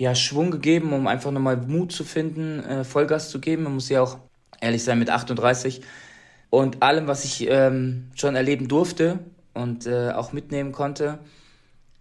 ja, 0.02 0.16
Schwung 0.16 0.50
gegeben, 0.50 0.94
um 0.94 1.06
einfach 1.06 1.30
nochmal 1.30 1.58
Mut 1.58 1.92
zu 1.92 2.04
finden, 2.04 2.60
äh, 2.64 2.84
Vollgas 2.84 3.30
zu 3.30 3.40
geben. 3.40 3.66
Man 3.66 3.76
muss 3.76 3.88
ja 3.88 4.02
auch 4.02 4.18
ehrlich 4.60 4.84
sein, 4.84 4.98
mit 4.98 5.12
38 5.12 5.82
und 6.50 6.82
allem, 6.82 7.06
was 7.06 7.24
ich 7.24 7.48
ähm, 7.48 8.10
schon 8.16 8.36
erleben 8.36 8.68
durfte 8.68 9.20
und 9.54 9.86
äh, 9.86 10.10
auch 10.10 10.34
mitnehmen 10.34 10.72
konnte, 10.72 11.20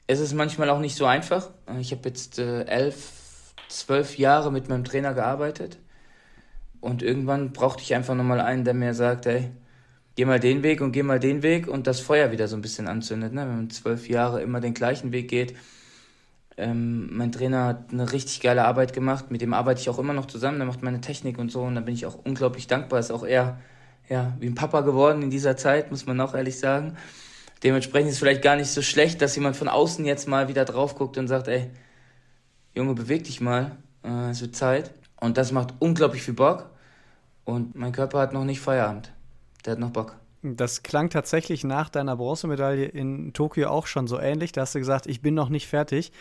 ist 0.06 0.20
es 0.20 0.32
manchmal 0.32 0.70
auch 0.70 0.78
nicht 0.80 0.96
so 0.96 1.04
einfach. 1.04 1.50
Ich 1.78 1.92
habe 1.92 2.08
jetzt 2.08 2.38
äh, 2.38 2.62
elf, 2.62 3.52
zwölf 3.68 4.16
Jahre 4.16 4.50
mit 4.50 4.70
meinem 4.70 4.84
Trainer 4.84 5.12
gearbeitet 5.12 5.76
und 6.80 7.02
irgendwann 7.02 7.52
brauchte 7.52 7.82
ich 7.82 7.94
einfach 7.94 8.14
nochmal 8.14 8.40
einen, 8.40 8.64
der 8.64 8.72
mir 8.72 8.94
sagt, 8.94 9.26
hey, 9.26 9.50
geh 10.16 10.24
mal 10.24 10.40
den 10.40 10.62
Weg 10.62 10.80
und 10.80 10.92
geh 10.92 11.02
mal 11.02 11.20
den 11.20 11.42
Weg 11.42 11.68
und 11.68 11.86
das 11.86 12.00
Feuer 12.00 12.32
wieder 12.32 12.48
so 12.48 12.56
ein 12.56 12.62
bisschen 12.62 12.88
anzündet. 12.88 13.34
Ne? 13.34 13.42
Wenn 13.42 13.56
man 13.56 13.70
zwölf 13.70 14.08
Jahre 14.08 14.40
immer 14.40 14.62
den 14.62 14.72
gleichen 14.72 15.12
Weg 15.12 15.28
geht, 15.28 15.54
Ähm, 16.60 17.08
mein 17.16 17.32
Trainer 17.32 17.64
hat 17.64 17.90
eine 17.90 18.12
richtig 18.12 18.40
geile 18.40 18.66
Arbeit 18.66 18.92
gemacht, 18.92 19.30
mit 19.30 19.40
dem 19.40 19.54
arbeite 19.54 19.80
ich 19.80 19.88
auch 19.88 19.98
immer 19.98 20.12
noch 20.12 20.26
zusammen, 20.26 20.58
der 20.58 20.66
macht 20.66 20.82
meine 20.82 21.00
Technik 21.00 21.38
und 21.38 21.50
so 21.50 21.62
und 21.62 21.74
da 21.74 21.80
bin 21.80 21.94
ich 21.94 22.04
auch 22.04 22.18
unglaublich 22.24 22.66
dankbar. 22.66 23.00
Ist 23.00 23.10
auch 23.10 23.24
eher 23.24 23.58
ja, 24.10 24.36
wie 24.40 24.46
ein 24.46 24.54
Papa 24.54 24.82
geworden 24.82 25.22
in 25.22 25.30
dieser 25.30 25.56
Zeit, 25.56 25.90
muss 25.90 26.04
man 26.04 26.20
auch 26.20 26.34
ehrlich 26.34 26.58
sagen. 26.58 26.96
Dementsprechend 27.62 28.08
ist 28.08 28.14
es 28.14 28.18
vielleicht 28.18 28.42
gar 28.42 28.56
nicht 28.56 28.70
so 28.70 28.82
schlecht, 28.82 29.22
dass 29.22 29.36
jemand 29.36 29.56
von 29.56 29.68
außen 29.68 30.04
jetzt 30.04 30.28
mal 30.28 30.48
wieder 30.48 30.66
drauf 30.66 30.96
guckt 30.96 31.16
und 31.16 31.28
sagt, 31.28 31.48
ey, 31.48 31.70
Junge, 32.74 32.94
beweg 32.94 33.24
dich 33.24 33.40
mal, 33.40 33.76
äh, 34.04 34.30
es 34.30 34.42
wird 34.42 34.54
Zeit. 34.54 34.92
Und 35.18 35.38
das 35.38 35.52
macht 35.52 35.74
unglaublich 35.78 36.22
viel 36.22 36.34
Bock. 36.34 36.70
Und 37.44 37.74
mein 37.74 37.92
Körper 37.92 38.18
hat 38.18 38.32
noch 38.32 38.44
nicht 38.44 38.60
Feierabend. 38.60 39.12
Der 39.64 39.72
hat 39.72 39.78
noch 39.78 39.90
Bock. 39.90 40.16
Das 40.42 40.82
klang 40.82 41.10
tatsächlich 41.10 41.64
nach 41.64 41.90
deiner 41.90 42.16
Bronzemedaille 42.16 42.86
in 42.86 43.34
Tokio 43.34 43.68
auch 43.68 43.86
schon 43.86 44.06
so 44.06 44.18
ähnlich. 44.18 44.52
Da 44.52 44.62
hast 44.62 44.74
du 44.74 44.78
gesagt, 44.78 45.06
ich 45.06 45.20
bin 45.20 45.34
noch 45.34 45.50
nicht 45.50 45.66
fertig. 45.66 46.12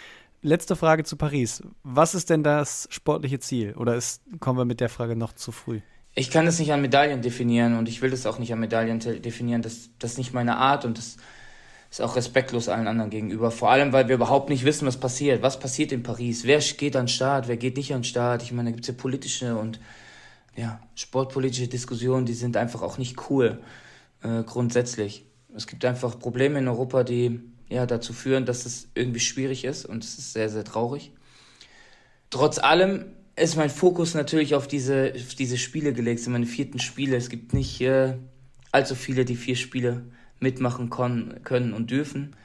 Letzte 0.41 0.77
Frage 0.77 1.03
zu 1.03 1.17
Paris. 1.17 1.61
Was 1.83 2.15
ist 2.15 2.29
denn 2.29 2.43
das 2.43 2.87
sportliche 2.91 3.39
Ziel? 3.39 3.73
Oder 3.75 3.95
ist, 3.95 4.21
kommen 4.39 4.57
wir 4.57 4.65
mit 4.65 4.79
der 4.79 4.87
Frage 4.87 5.17
noch 5.17 5.33
zu 5.33 5.51
früh? 5.51 5.81
Ich 6.15 6.31
kann 6.31 6.45
das 6.45 6.59
nicht 6.59 6.71
an 6.71 6.81
Medaillen 6.81 7.21
definieren 7.21 7.77
und 7.77 7.89
ich 7.89 8.01
will 8.01 8.09
das 8.09 8.25
auch 8.25 8.39
nicht 8.39 8.53
an 8.53 8.59
Medaillen 8.59 8.99
definieren. 8.99 9.61
Das, 9.61 9.89
das 9.99 10.11
ist 10.11 10.17
nicht 10.17 10.33
meine 10.33 10.57
Art 10.57 10.85
und 10.85 10.97
das 10.97 11.17
ist 11.91 12.01
auch 12.01 12.15
respektlos 12.15 12.69
allen 12.69 12.87
anderen 12.87 13.09
gegenüber. 13.09 13.51
Vor 13.51 13.69
allem, 13.69 13.91
weil 13.91 14.07
wir 14.07 14.15
überhaupt 14.15 14.49
nicht 14.49 14.63
wissen, 14.63 14.87
was 14.87 14.97
passiert. 14.97 15.41
Was 15.41 15.59
passiert 15.59 15.91
in 15.91 16.03
Paris? 16.03 16.45
Wer 16.45 16.59
geht 16.59 16.95
an 16.95 17.03
den 17.03 17.07
Start? 17.09 17.47
Wer 17.49 17.57
geht 17.57 17.75
nicht 17.75 17.93
an 17.93 17.99
den 17.99 18.05
Start? 18.05 18.41
Ich 18.41 18.53
meine, 18.53 18.69
da 18.69 18.75
gibt 18.75 18.85
es 18.85 18.95
ja 18.95 19.01
politische 19.01 19.57
und 19.57 19.79
ja, 20.55 20.79
sportpolitische 20.95 21.67
Diskussionen, 21.67 22.25
die 22.25 22.33
sind 22.33 22.57
einfach 22.57 22.81
auch 22.81 22.97
nicht 22.97 23.29
cool 23.29 23.59
äh, 24.23 24.43
grundsätzlich. 24.43 25.25
Es 25.55 25.67
gibt 25.67 25.83
einfach 25.83 26.17
Probleme 26.19 26.59
in 26.59 26.67
Europa, 26.67 27.03
die 27.03 27.41
ja 27.69 27.85
dazu 27.85 28.13
führen, 28.13 28.45
dass 28.45 28.65
es 28.65 28.89
irgendwie 28.95 29.19
schwierig 29.19 29.63
ist 29.65 29.85
und 29.85 30.03
es 30.03 30.17
ist 30.17 30.33
sehr, 30.33 30.49
sehr 30.49 30.63
traurig. 30.63 31.11
Trotz 32.29 32.59
allem 32.59 33.05
ist 33.35 33.55
mein 33.55 33.69
Fokus 33.69 34.13
natürlich 34.13 34.55
auf 34.55 34.67
diese, 34.67 35.13
auf 35.15 35.35
diese 35.35 35.57
Spiele 35.57 35.93
gelegt, 35.93 36.19
sind 36.19 36.33
meine 36.33 36.45
vierten 36.45 36.79
Spiele. 36.79 37.15
Es 37.15 37.29
gibt 37.29 37.53
nicht 37.53 37.79
äh, 37.81 38.15
allzu 38.71 38.95
viele, 38.95 39.25
die 39.25 39.35
vier 39.35 39.55
Spiele 39.55 40.03
mitmachen 40.39 40.89
können 40.89 41.73
und 41.73 41.91
dürfen. 41.91 42.35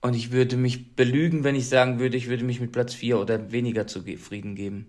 Und 0.00 0.14
ich 0.14 0.32
würde 0.32 0.56
mich 0.56 0.96
belügen, 0.96 1.44
wenn 1.44 1.54
ich 1.54 1.68
sagen 1.68 2.00
würde, 2.00 2.16
ich 2.16 2.28
würde 2.28 2.44
mich 2.44 2.60
mit 2.60 2.72
Platz 2.72 2.92
vier 2.92 3.20
oder 3.20 3.52
weniger 3.52 3.86
zufrieden 3.86 4.56
geben. 4.56 4.88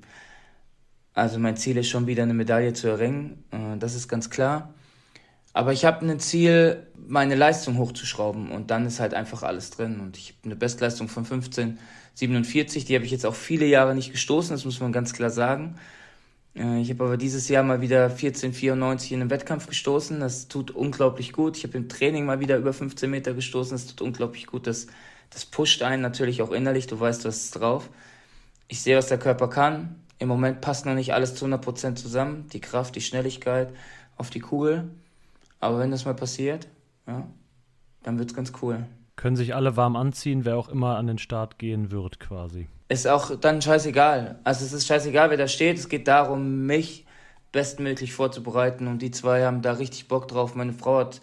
Also 1.14 1.38
mein 1.38 1.58
Ziel 1.58 1.78
ist 1.78 1.90
schon 1.90 2.08
wieder 2.08 2.24
eine 2.24 2.34
Medaille 2.34 2.74
zu 2.74 2.88
erringen, 2.88 3.44
äh, 3.52 3.78
das 3.78 3.96
ist 3.96 4.08
ganz 4.08 4.30
klar. 4.30 4.74
Aber 5.54 5.72
ich 5.72 5.86
habe 5.86 6.06
ein 6.06 6.20
Ziel, 6.20 6.88
meine 7.08 7.36
Leistung 7.36 7.78
hochzuschrauben 7.78 8.52
und 8.52 8.72
dann 8.72 8.86
ist 8.86 9.00
halt 9.00 9.14
einfach 9.14 9.44
alles 9.44 9.70
drin. 9.70 10.00
Und 10.00 10.18
ich 10.18 10.30
habe 10.30 10.46
eine 10.46 10.56
Bestleistung 10.56 11.08
von 11.08 11.26
15,47, 11.26 12.86
die 12.86 12.96
habe 12.96 13.06
ich 13.06 13.12
jetzt 13.12 13.26
auch 13.26 13.36
viele 13.36 13.66
Jahre 13.66 13.96
nicht 13.96 14.12
gestoßen, 14.12 14.56
das 14.56 14.66
muss 14.66 14.80
man 14.80 14.92
ganz 14.92 15.14
klar 15.14 15.30
sagen. 15.30 15.76
Äh, 16.56 16.82
ich 16.82 16.90
habe 16.90 17.04
aber 17.06 17.18
dieses 17.18 17.50
Jahr 17.50 17.64
mal 17.64 17.82
wieder 17.82 18.08
14,94 18.08 19.12
in 19.12 19.22
einem 19.22 19.30
Wettkampf 19.30 19.68
gestoßen. 19.68 20.20
Das 20.20 20.48
tut 20.48 20.72
unglaublich 20.72 21.34
gut. 21.34 21.58
Ich 21.58 21.64
habe 21.64 21.78
im 21.78 21.90
Training 21.90 22.26
mal 22.26 22.40
wieder 22.40 22.58
über 22.58 22.74
15 22.74 23.10
Meter 23.10 23.34
gestoßen. 23.34 23.76
Das 23.76 23.88
tut 23.88 24.02
unglaublich 24.02 24.48
gut. 24.48 24.68
Das, 24.68 24.88
das 25.30 25.46
pusht 25.46 25.82
einen 25.84 26.02
natürlich 26.02 26.42
auch 26.42 26.52
innerlich. 26.52 26.88
Du 26.88 27.00
weißt, 27.00 27.26
hast 27.26 27.46
es 27.46 27.52
drauf. 27.52 27.90
Ich 28.68 28.82
sehe, 28.82 28.98
was 28.98 29.08
der 29.08 29.20
Körper 29.20 29.50
kann. 29.50 29.96
Im 30.20 30.28
Moment 30.30 30.62
passt 30.62 30.86
noch 30.86 30.96
nicht 30.96 31.14
alles 31.14 31.36
zu 31.36 31.46
100% 31.46 31.96
zusammen. 31.96 32.48
Die 32.54 32.62
Kraft, 32.62 32.96
die 32.96 33.02
Schnelligkeit 33.02 33.74
auf 34.18 34.30
die 34.30 34.40
Kugel. 34.40 34.90
Aber 35.64 35.80
wenn 35.80 35.92
das 35.92 36.06
mal 36.06 36.14
passiert, 36.14 36.68
ja, 37.08 37.28
dann 38.04 38.20
wird 38.20 38.30
es 38.30 38.36
ganz 38.36 38.52
cool. 38.62 38.86
Können 39.16 39.36
sich 39.36 39.56
alle 39.56 39.78
warm 39.78 39.96
anziehen, 39.96 40.46
wer 40.46 40.58
auch 40.58 40.70
immer 40.70 40.98
an 40.98 41.08
den 41.08 41.18
Start 41.18 41.58
gehen 41.60 41.92
wird, 41.92 42.20
quasi. 42.20 42.68
Ist 42.90 43.08
auch 43.08 43.36
dann 43.40 43.62
scheißegal. 43.62 44.40
Also 44.44 44.66
es 44.66 44.74
ist 44.74 44.88
scheißegal, 44.88 45.30
wer 45.30 45.38
da 45.38 45.48
steht. 45.48 45.78
Es 45.78 45.88
geht 45.88 46.08
darum, 46.08 46.66
mich 46.66 47.06
bestmöglich 47.52 48.14
vorzubereiten. 48.14 48.88
Und 48.88 49.02
die 49.02 49.12
zwei 49.12 49.46
haben 49.46 49.62
da 49.62 49.74
richtig 49.74 50.08
Bock 50.08 50.28
drauf. 50.28 50.56
Meine 50.56 50.74
Frau 50.74 51.00
hat 51.00 51.22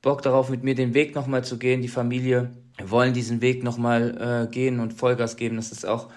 Bock 0.00 0.22
darauf, 0.22 0.48
mit 0.48 0.62
mir 0.62 0.74
den 0.74 0.94
Weg 0.94 1.14
nochmal 1.14 1.42
zu 1.42 1.58
gehen. 1.58 1.82
Die 1.82 1.88
Familie 1.88 2.50
wollen 2.82 3.14
diesen 3.14 3.40
Weg 3.40 3.64
nochmal 3.64 4.46
äh, 4.46 4.52
gehen 4.52 4.78
und 4.78 4.92
Vollgas 4.92 5.36
geben. 5.36 5.56
Das 5.56 5.72
ist 5.72 5.86
auch 5.86 6.08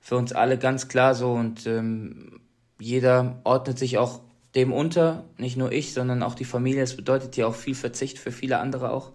für 0.00 0.16
uns 0.16 0.32
alle 0.32 0.58
ganz 0.58 0.88
klar 0.88 1.14
so. 1.14 1.32
Und 1.32 1.66
ähm, 1.66 2.40
jeder 2.78 3.40
ordnet 3.44 3.78
sich 3.78 3.98
auch 3.98 4.20
dem 4.56 4.72
unter, 4.72 5.24
nicht 5.36 5.56
nur 5.56 5.70
ich, 5.70 5.92
sondern 5.92 6.22
auch 6.22 6.34
die 6.34 6.46
Familie. 6.46 6.82
Es 6.82 6.96
bedeutet 6.96 7.36
ja 7.36 7.46
auch 7.46 7.54
viel 7.54 7.74
Verzicht 7.74 8.18
für 8.18 8.32
viele 8.32 8.58
andere 8.58 8.90
auch. 8.90 9.12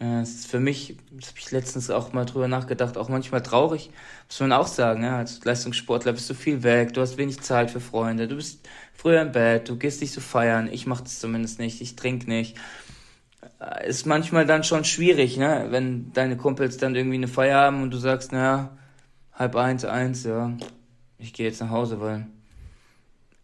Äh, 0.00 0.20
es 0.22 0.34
ist 0.34 0.46
für 0.46 0.58
mich, 0.58 0.96
das 1.12 1.28
habe 1.28 1.38
ich 1.38 1.50
letztens 1.50 1.90
auch 1.90 2.12
mal 2.12 2.24
drüber 2.24 2.48
nachgedacht, 2.48 2.96
auch 2.96 3.08
manchmal 3.08 3.42
traurig, 3.42 3.90
muss 4.26 4.40
man 4.40 4.52
auch 4.52 4.66
sagen. 4.66 5.04
Ja? 5.04 5.18
Als 5.18 5.44
Leistungssportler 5.44 6.12
bist 6.12 6.28
du 6.30 6.34
viel 6.34 6.62
weg, 6.62 6.94
du 6.94 7.02
hast 7.02 7.18
wenig 7.18 7.40
Zeit 7.40 7.70
für 7.70 7.80
Freunde, 7.80 8.26
du 8.26 8.36
bist 8.36 8.66
früher 8.94 9.20
im 9.20 9.32
Bett, 9.32 9.68
du 9.68 9.76
gehst 9.76 10.00
nicht 10.00 10.12
so 10.12 10.20
feiern. 10.20 10.68
Ich 10.72 10.86
mache 10.86 11.04
das 11.04 11.20
zumindest 11.20 11.58
nicht, 11.58 11.80
ich 11.80 11.94
trinke 11.94 12.28
nicht. 12.28 12.56
Äh, 13.60 13.88
ist 13.88 14.06
manchmal 14.06 14.46
dann 14.46 14.64
schon 14.64 14.84
schwierig, 14.84 15.36
ne? 15.36 15.66
wenn 15.70 16.12
deine 16.14 16.36
Kumpels 16.36 16.78
dann 16.78 16.94
irgendwie 16.94 17.16
eine 17.16 17.28
Feier 17.28 17.58
haben 17.58 17.82
und 17.82 17.90
du 17.90 17.98
sagst, 17.98 18.32
naja, 18.32 18.76
halb 19.34 19.56
eins, 19.56 19.84
eins, 19.84 20.24
ja, 20.24 20.56
ich 21.18 21.32
gehe 21.32 21.46
jetzt 21.46 21.60
nach 21.60 21.70
Hause, 21.70 22.00
weil 22.00 22.26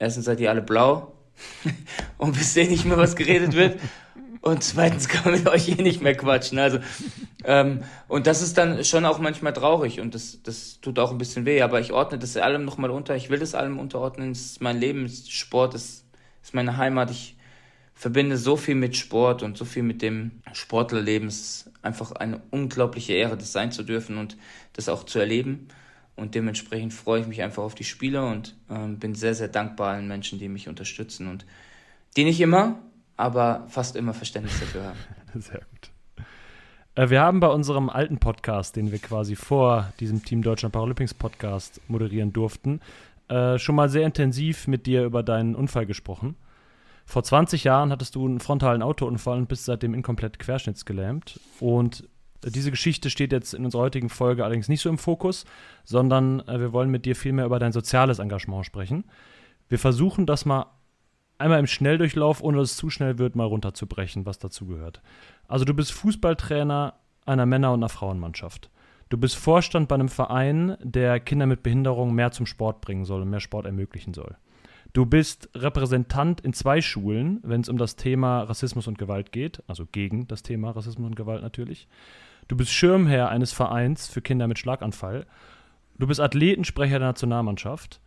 erstens 0.01 0.25
seid 0.25 0.41
ihr 0.41 0.51
alle 0.51 0.63
blau 0.63 1.13
und 2.19 2.39
wisst 2.39 2.57
ihr 2.57 2.69
nicht 2.69 2.85
mehr, 2.85 2.97
was 2.97 3.15
geredet 3.15 3.55
wird. 3.55 3.79
Und 4.43 4.65
zweitens 4.65 5.07
kann 5.09 5.25
man 5.25 5.35
mit 5.35 5.49
euch 5.49 5.69
eh 5.69 5.83
nicht 5.83 6.01
mehr 6.01 6.17
quatschen. 6.17 6.59
Also, 6.59 6.79
ähm, 7.45 7.85
und 8.09 8.27
das 8.27 8.41
ist 8.41 8.57
dann 8.57 8.85
schon 8.85 9.05
auch 9.05 9.19
manchmal 9.19 9.53
traurig 9.53 10.01
und 10.01 10.15
das, 10.15 10.43
das 10.43 10.81
tut 10.81 10.99
auch 10.99 11.13
ein 11.13 11.19
bisschen 11.19 11.45
weh. 11.45 11.61
Aber 11.61 11.79
ich 11.79 11.93
ordne 11.93 12.19
das 12.19 12.37
allem 12.39 12.65
nochmal 12.65 12.91
unter. 12.91 13.15
Ich 13.15 13.29
will 13.29 13.39
das 13.39 13.55
allem 13.55 13.79
unterordnen. 13.79 14.33
Es 14.33 14.47
ist 14.47 14.63
mein 14.63 14.81
Leben, 14.81 15.05
es 15.05 15.13
ist 15.13 15.33
Sport, 15.33 15.75
es 15.75 16.07
ist 16.43 16.55
meine 16.55 16.79
Heimat. 16.79 17.11
Ich 17.11 17.37
verbinde 17.95 18.39
so 18.39 18.57
viel 18.57 18.77
mit 18.77 18.97
Sport 18.97 19.43
und 19.43 19.59
so 19.59 19.67
viel 19.67 19.83
mit 19.83 20.01
dem 20.01 20.41
Sportlerleben. 20.55 21.29
Es 21.29 21.41
ist 21.41 21.71
einfach 21.83 22.13
eine 22.13 22.41
unglaubliche 22.51 23.13
Ehre, 23.13 23.37
das 23.37 23.53
sein 23.53 23.73
zu 23.73 23.83
dürfen 23.83 24.17
und 24.17 24.39
das 24.73 24.89
auch 24.89 25.05
zu 25.05 25.19
erleben. 25.19 25.69
Und 26.21 26.35
dementsprechend 26.35 26.93
freue 26.93 27.23
ich 27.23 27.27
mich 27.27 27.43
einfach 27.43 27.63
auf 27.63 27.75
die 27.75 27.85
Spiele 27.85 28.27
und 28.27 28.55
ähm, 28.69 28.99
bin 28.99 29.15
sehr, 29.15 29.35
sehr 29.35 29.49
dankbar 29.49 29.95
allen 29.95 30.07
Menschen, 30.07 30.39
die 30.39 30.51
mich 30.51 30.69
unterstützen 30.69 31.29
und 31.29 31.47
die 32.15 32.25
nicht 32.25 32.41
immer, 32.43 32.79
aber 33.17 33.65
fast 33.69 33.97
immer 33.97 34.13
Verständnis 34.13 34.61
dafür 34.61 34.85
haben. 34.85 34.99
Sehr 35.41 35.61
gut. 35.71 35.91
Äh, 36.95 37.09
wir 37.09 37.23
haben 37.23 37.41
bei 37.41 37.49
unserem 37.49 37.89
alten 37.89 38.19
Podcast, 38.19 38.77
den 38.77 38.93
wir 38.93 38.99
quasi 38.99 39.35
vor 39.35 39.95
diesem 39.99 40.23
Team 40.23 40.43
Deutschland 40.43 40.75
Paralympics 40.75 41.15
Podcast 41.15 41.81
moderieren 41.89 42.35
durften, 42.35 42.83
äh, 43.29 43.59
schon 43.59 43.77
mal 43.77 43.89
sehr 43.89 44.05
intensiv 44.05 44.67
mit 44.67 44.85
dir 44.85 45.05
über 45.05 45.23
deinen 45.23 45.55
Unfall 45.55 45.87
gesprochen. 45.87 46.37
Vor 47.07 47.23
20 47.23 47.65
Jahren 47.65 47.91
hattest 47.93 48.15
du 48.15 48.27
einen 48.27 48.41
frontalen 48.41 48.83
Autounfall 48.83 49.39
und 49.39 49.49
bist 49.49 49.65
seitdem 49.65 49.95
inkomplett 49.95 50.39
querschnittsgelähmt. 50.39 51.41
Und 51.61 52.05
diese 52.45 52.71
Geschichte 52.71 53.11
steht 53.11 53.33
jetzt 53.33 53.55
in 53.55 53.65
unserer 53.65 53.83
heutigen 53.83 54.09
Folge 54.09 54.45
allerdings 54.45 54.69
nicht 54.69 54.81
so 54.81 54.89
im 54.89 54.99
Fokus, 54.99 55.45
sondern 55.85 56.41
äh, 56.49 56.61
wir 56.61 56.73
wollen 56.73 56.91
mit 56.91 57.05
dir 57.05 57.17
vielmehr 57.17 57.47
über 57.47 57.59
dein 57.59 57.73
soziales 57.73 58.19
Engagement 58.19 58.65
sprechen. 58.65 59.05
Wir 59.69 59.79
versuchen 59.79 60.27
das 60.27 60.45
mal 60.45 60.67
einmal 61.39 61.59
im 61.59 61.67
Schnelldurchlauf, 61.67 62.43
ohne 62.43 62.59
dass 62.59 62.73
es 62.73 62.77
zu 62.77 62.91
schnell 62.91 63.19
wird, 63.19 63.37
mal 63.37 63.47
runterzubrechen, 63.47 64.27
was 64.27 64.39
dazu 64.39 64.67
gehört. 64.67 65.01
Also 65.49 65.65
du 65.65 65.75
bist 65.75 65.93
Fußballtrainer 65.93 66.95
einer 67.27 67.47
Männer- 67.47 67.73
und 67.73 67.81
einer 67.81 67.89
Frauenmannschaft. 67.89 68.71
Du 69.09 69.19
bist 69.19 69.37
Vorstand 69.37 69.89
bei 69.89 69.97
einem 69.97 70.09
Verein, 70.09 70.77
der 70.83 71.19
Kinder 71.19 71.47
mit 71.47 71.63
Behinderung 71.63 72.15
mehr 72.15 72.31
zum 72.31 72.47
Sport 72.47 72.81
bringen 72.81 73.05
soll 73.05 73.23
und 73.23 73.31
mehr 73.31 73.41
Sport 73.41 73.67
ermöglichen 73.67 74.15
soll. 74.15 74.37
Du 74.93 75.07
bist 75.07 75.49
Repräsentant 75.55 76.41
in 76.41 76.53
zwei 76.53 76.81
Schulen, 76.81 77.41
wenn 77.43 77.61
es 77.61 77.69
um 77.69 77.79
das 77.79 77.97
Thema 77.97 78.43
Rassismus 78.43 78.89
und 78.89 78.99
Gewalt 78.99 79.31
geht, 79.31 79.63
also 79.69 79.87
gegen 79.87 80.27
das 80.27 80.43
Thema 80.43 80.71
Rassismus 80.71 81.07
und 81.07 81.17
Gewalt 81.17 81.43
natürlich. 81.43 81.89
Du 82.51 82.57
bist 82.57 82.73
Schirmherr 82.73 83.29
eines 83.29 83.53
Vereins 83.53 84.09
für 84.09 84.23
Kinder 84.23 84.49
mit 84.49 84.59
Schlaganfall. 84.59 85.25
Du 85.97 86.09
bist 86.09 86.19
Athletensprecher 86.19 86.99
der 86.99 87.07
Nationalmannschaft. 87.07 88.01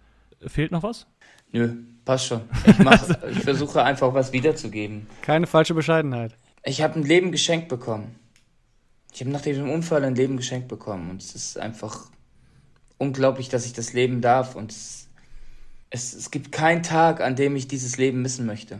Fehlt 0.45 0.73
noch 0.73 0.83
was? 0.83 1.07
Nö, 1.53 1.77
passt 2.03 2.25
schon. 2.25 2.41
Ich, 2.65 2.77
mach, 2.79 3.09
ich 3.31 3.39
versuche 3.39 3.81
einfach 3.81 4.13
was 4.13 4.33
wiederzugeben. 4.33 5.07
Keine 5.21 5.47
falsche 5.47 5.73
Bescheidenheit. 5.73 6.35
Ich 6.65 6.81
habe 6.81 6.99
ein 6.99 7.03
Leben 7.03 7.31
geschenkt 7.31 7.69
bekommen. 7.69 8.15
Ich 9.13 9.21
habe 9.21 9.29
nach 9.29 9.39
diesem 9.39 9.69
Unfall 9.69 10.03
ein 10.03 10.15
Leben 10.15 10.35
geschenkt 10.35 10.67
bekommen. 10.67 11.09
Und 11.09 11.21
es 11.21 11.35
ist 11.35 11.57
einfach 11.57 12.07
unglaublich, 12.97 13.47
dass 13.47 13.65
ich 13.65 13.71
das 13.71 13.93
leben 13.93 14.19
darf. 14.19 14.55
Und 14.55 14.73
es, 14.73 15.07
es, 15.89 16.13
es 16.13 16.31
gibt 16.31 16.51
keinen 16.51 16.83
Tag, 16.83 17.21
an 17.21 17.37
dem 17.37 17.55
ich 17.55 17.69
dieses 17.69 17.95
Leben 17.95 18.21
missen 18.21 18.45
möchte. 18.45 18.79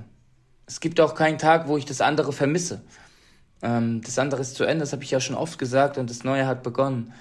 Es 0.65 0.81
gibt 0.81 0.99
auch 0.99 1.15
keinen 1.15 1.37
Tag, 1.37 1.69
wo 1.69 1.77
ich 1.77 1.85
das 1.85 2.01
andere 2.01 2.33
vermisse. 2.33 2.81
Ähm, 3.63 4.01
das 4.01 4.19
andere 4.19 4.41
ist 4.41 4.55
zu 4.55 4.65
Ende, 4.65 4.81
das 4.81 4.91
habe 4.91 5.03
ich 5.03 5.11
ja 5.11 5.19
schon 5.19 5.35
oft 5.35 5.57
gesagt 5.57 5.97
und 5.97 6.09
das 6.09 6.23
Neue 6.23 6.45
hat 6.45 6.61
begonnen. 6.61 7.13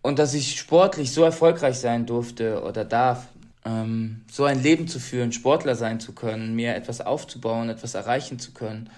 Und 0.00 0.18
dass 0.18 0.32
ich 0.32 0.58
sportlich 0.58 1.12
so 1.12 1.24
erfolgreich 1.24 1.78
sein 1.78 2.06
durfte 2.06 2.62
oder 2.62 2.84
darf, 2.86 3.26
ähm, 3.64 4.22
so 4.30 4.44
ein 4.44 4.62
Leben 4.62 4.88
zu 4.88 4.98
führen, 4.98 5.32
Sportler 5.32 5.74
sein 5.74 6.00
zu 6.00 6.12
können, 6.12 6.54
mir 6.54 6.74
etwas 6.74 7.00
aufzubauen, 7.02 7.68
etwas 7.68 7.94
erreichen 7.94 8.38
zu 8.38 8.52
können, 8.52 8.88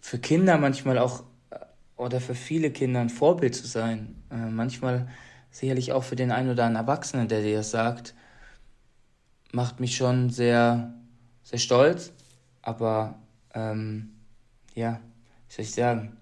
für 0.00 0.18
Kinder 0.18 0.58
manchmal 0.58 0.98
auch 0.98 1.24
äh, 1.50 1.56
oder 1.96 2.20
für 2.20 2.34
viele 2.34 2.70
Kinder 2.70 3.00
ein 3.00 3.10
Vorbild 3.10 3.56
zu 3.56 3.66
sein. 3.66 4.22
Äh, 4.30 4.36
manchmal 4.36 5.08
sicherlich 5.50 5.92
auch 5.92 6.04
für 6.04 6.16
den 6.16 6.30
einen 6.30 6.50
oder 6.50 6.64
anderen 6.66 6.86
Erwachsenen, 6.86 7.26
der 7.26 7.42
dir 7.42 7.56
das 7.56 7.70
sagt, 7.70 8.14
macht 9.52 9.80
mich 9.80 9.96
schon 9.96 10.30
sehr, 10.30 10.92
sehr 11.42 11.58
stolz. 11.58 12.12
Aber 12.62 13.18
ähm, 13.54 14.14
ja, 14.74 15.00
soll 15.54 15.64
ich 15.64 15.72
sagen? 15.72 16.16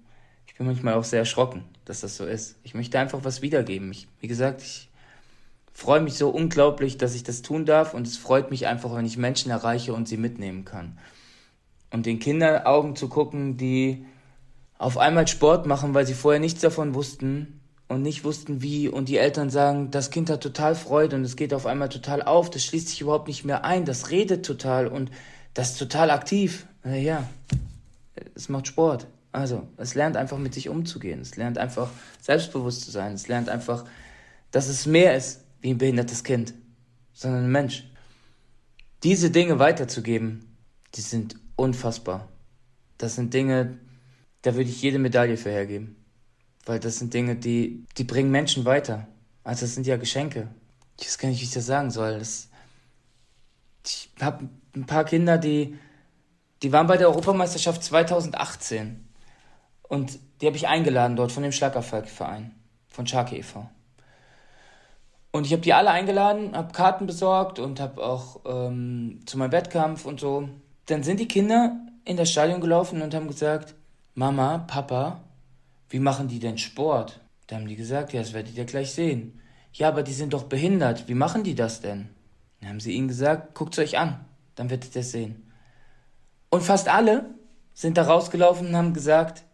Ich 0.46 0.54
bin 0.54 0.66
manchmal 0.66 0.94
auch 0.94 1.04
sehr 1.04 1.20
erschrocken, 1.20 1.64
dass 1.84 2.00
das 2.00 2.16
so 2.16 2.26
ist. 2.26 2.56
Ich 2.62 2.74
möchte 2.74 2.98
einfach 2.98 3.24
was 3.24 3.40
wiedergeben. 3.40 3.90
Ich, 3.90 4.06
wie 4.20 4.28
gesagt, 4.28 4.62
ich 4.62 4.90
freue 5.72 6.00
mich 6.00 6.14
so 6.14 6.28
unglaublich, 6.28 6.98
dass 6.98 7.14
ich 7.14 7.22
das 7.22 7.42
tun 7.42 7.64
darf 7.64 7.94
und 7.94 8.06
es 8.06 8.18
freut 8.18 8.50
mich 8.50 8.66
einfach, 8.66 8.94
wenn 8.94 9.06
ich 9.06 9.16
Menschen 9.16 9.50
erreiche 9.50 9.94
und 9.94 10.06
sie 10.06 10.18
mitnehmen 10.18 10.64
kann. 10.64 10.98
Und 11.90 12.06
den 12.06 12.18
Kindern 12.18 12.64
Augen 12.66 12.96
zu 12.96 13.08
gucken, 13.08 13.56
die 13.56 14.04
auf 14.78 14.98
einmal 14.98 15.28
Sport 15.28 15.66
machen, 15.66 15.94
weil 15.94 16.06
sie 16.06 16.14
vorher 16.14 16.40
nichts 16.40 16.60
davon 16.60 16.94
wussten 16.94 17.60
und 17.88 18.02
nicht 18.02 18.24
wussten 18.24 18.62
wie 18.62 18.88
und 18.88 19.08
die 19.08 19.18
Eltern 19.18 19.50
sagen, 19.50 19.90
das 19.90 20.10
Kind 20.10 20.28
hat 20.28 20.42
total 20.42 20.74
Freude 20.74 21.16
und 21.16 21.24
es 21.24 21.36
geht 21.36 21.54
auf 21.54 21.66
einmal 21.66 21.88
total 21.88 22.22
auf, 22.22 22.50
das 22.50 22.64
schließt 22.64 22.88
sich 22.88 23.00
überhaupt 23.00 23.28
nicht 23.28 23.44
mehr 23.44 23.64
ein, 23.64 23.84
das 23.84 24.10
redet 24.10 24.44
total 24.44 24.88
und 24.88 25.10
das 25.54 25.72
ist 25.72 25.78
total 25.78 26.10
aktiv. 26.10 26.66
Ja, 26.84 27.28
es 28.34 28.48
macht 28.48 28.66
Sport. 28.66 29.06
Also, 29.32 29.66
es 29.78 29.94
lernt 29.94 30.16
einfach 30.16 30.36
mit 30.36 30.52
sich 30.52 30.68
umzugehen. 30.68 31.20
Es 31.20 31.36
lernt 31.36 31.56
einfach 31.56 31.90
selbstbewusst 32.20 32.82
zu 32.82 32.90
sein. 32.90 33.14
Es 33.14 33.28
lernt 33.28 33.48
einfach, 33.48 33.86
dass 34.50 34.68
es 34.68 34.84
mehr 34.84 35.16
ist 35.16 35.40
wie 35.62 35.70
ein 35.70 35.78
behindertes 35.78 36.22
Kind, 36.22 36.52
sondern 37.14 37.44
ein 37.44 37.50
Mensch. 37.50 37.84
Diese 39.02 39.30
Dinge 39.30 39.58
weiterzugeben, 39.58 40.56
die 40.94 41.00
sind 41.00 41.36
unfassbar. 41.56 42.28
Das 42.98 43.14
sind 43.16 43.32
Dinge, 43.32 43.78
da 44.42 44.54
würde 44.54 44.68
ich 44.68 44.82
jede 44.82 44.98
Medaille 44.98 45.36
für 45.36 45.50
hergeben. 45.50 45.96
Weil 46.66 46.78
das 46.78 46.98
sind 46.98 47.14
Dinge, 47.14 47.34
die, 47.34 47.86
die 47.96 48.04
bringen 48.04 48.30
Menschen 48.30 48.64
weiter. 48.64 49.08
Also 49.44 49.62
das 49.62 49.74
sind 49.74 49.86
ja 49.86 49.96
Geschenke. 49.96 50.48
Ich 51.00 51.06
weiß 51.06 51.18
gar 51.18 51.28
nicht, 51.28 51.40
wie 51.40 51.44
ich 51.44 51.50
das 51.50 51.66
sagen 51.66 51.90
soll. 51.90 52.18
Das, 52.18 52.48
ich 53.84 54.10
habe 54.20 54.48
ein 54.76 54.86
paar 54.86 55.04
Kinder, 55.04 55.38
die, 55.38 55.76
die 56.62 56.70
waren 56.70 56.86
bei 56.86 56.96
der 56.96 57.08
Europameisterschaft 57.08 57.82
2018. 57.82 59.08
Und 59.92 60.20
die 60.40 60.46
habe 60.46 60.56
ich 60.56 60.68
eingeladen 60.68 61.16
dort 61.16 61.32
von 61.32 61.42
dem 61.42 61.52
Schlagerfolgverein, 61.52 62.54
von 62.88 63.06
Scharke 63.06 63.36
e.V. 63.36 63.68
Und 65.32 65.46
ich 65.46 65.52
habe 65.52 65.60
die 65.60 65.74
alle 65.74 65.90
eingeladen, 65.90 66.56
habe 66.56 66.72
Karten 66.72 67.06
besorgt 67.06 67.58
und 67.58 67.78
habe 67.78 68.02
auch 68.02 68.40
ähm, 68.46 69.20
zu 69.26 69.36
meinem 69.36 69.52
Wettkampf 69.52 70.06
und 70.06 70.18
so. 70.18 70.48
Dann 70.86 71.02
sind 71.02 71.20
die 71.20 71.28
Kinder 71.28 71.76
in 72.06 72.16
das 72.16 72.30
Stadion 72.30 72.62
gelaufen 72.62 73.02
und 73.02 73.14
haben 73.14 73.28
gesagt, 73.28 73.74
Mama, 74.14 74.64
Papa, 74.66 75.24
wie 75.90 75.98
machen 75.98 76.26
die 76.26 76.38
denn 76.38 76.56
Sport? 76.56 77.20
Da 77.46 77.56
haben 77.56 77.68
die 77.68 77.76
gesagt, 77.76 78.14
ja, 78.14 78.22
das 78.22 78.32
werdet 78.32 78.56
ihr 78.56 78.64
gleich 78.64 78.92
sehen. 78.92 79.42
Ja, 79.74 79.88
aber 79.88 80.02
die 80.02 80.14
sind 80.14 80.32
doch 80.32 80.44
behindert, 80.44 81.06
wie 81.06 81.14
machen 81.14 81.44
die 81.44 81.54
das 81.54 81.82
denn? 81.82 82.08
Dann 82.60 82.70
haben 82.70 82.80
sie 82.80 82.92
ihnen 82.92 83.08
gesagt, 83.08 83.54
guckt 83.54 83.78
euch 83.78 83.98
an, 83.98 84.24
dann 84.54 84.70
werdet 84.70 84.96
ihr 84.96 85.02
es 85.02 85.12
sehen. 85.12 85.52
Und 86.48 86.62
fast 86.62 86.88
alle 86.88 87.26
sind 87.74 87.98
da 87.98 88.04
rausgelaufen 88.04 88.68
und 88.68 88.76
haben 88.76 88.94
gesagt, 88.94 89.44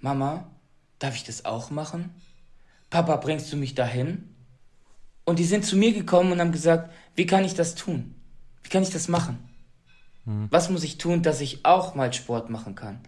Mama, 0.00 0.50
darf 0.98 1.14
ich 1.14 1.24
das 1.24 1.44
auch 1.44 1.70
machen? 1.70 2.10
Papa, 2.90 3.16
bringst 3.16 3.52
du 3.52 3.56
mich 3.56 3.74
dahin? 3.74 4.34
Und 5.24 5.38
die 5.38 5.44
sind 5.44 5.64
zu 5.64 5.76
mir 5.76 5.92
gekommen 5.92 6.32
und 6.32 6.40
haben 6.40 6.52
gesagt, 6.52 6.92
wie 7.14 7.26
kann 7.26 7.44
ich 7.44 7.54
das 7.54 7.74
tun? 7.74 8.14
Wie 8.62 8.68
kann 8.68 8.82
ich 8.82 8.90
das 8.90 9.08
machen? 9.08 9.38
Mhm. 10.24 10.48
Was 10.50 10.70
muss 10.70 10.82
ich 10.82 10.98
tun, 10.98 11.22
dass 11.22 11.40
ich 11.40 11.64
auch 11.64 11.94
mal 11.94 12.12
Sport 12.12 12.50
machen 12.50 12.74
kann? 12.74 13.00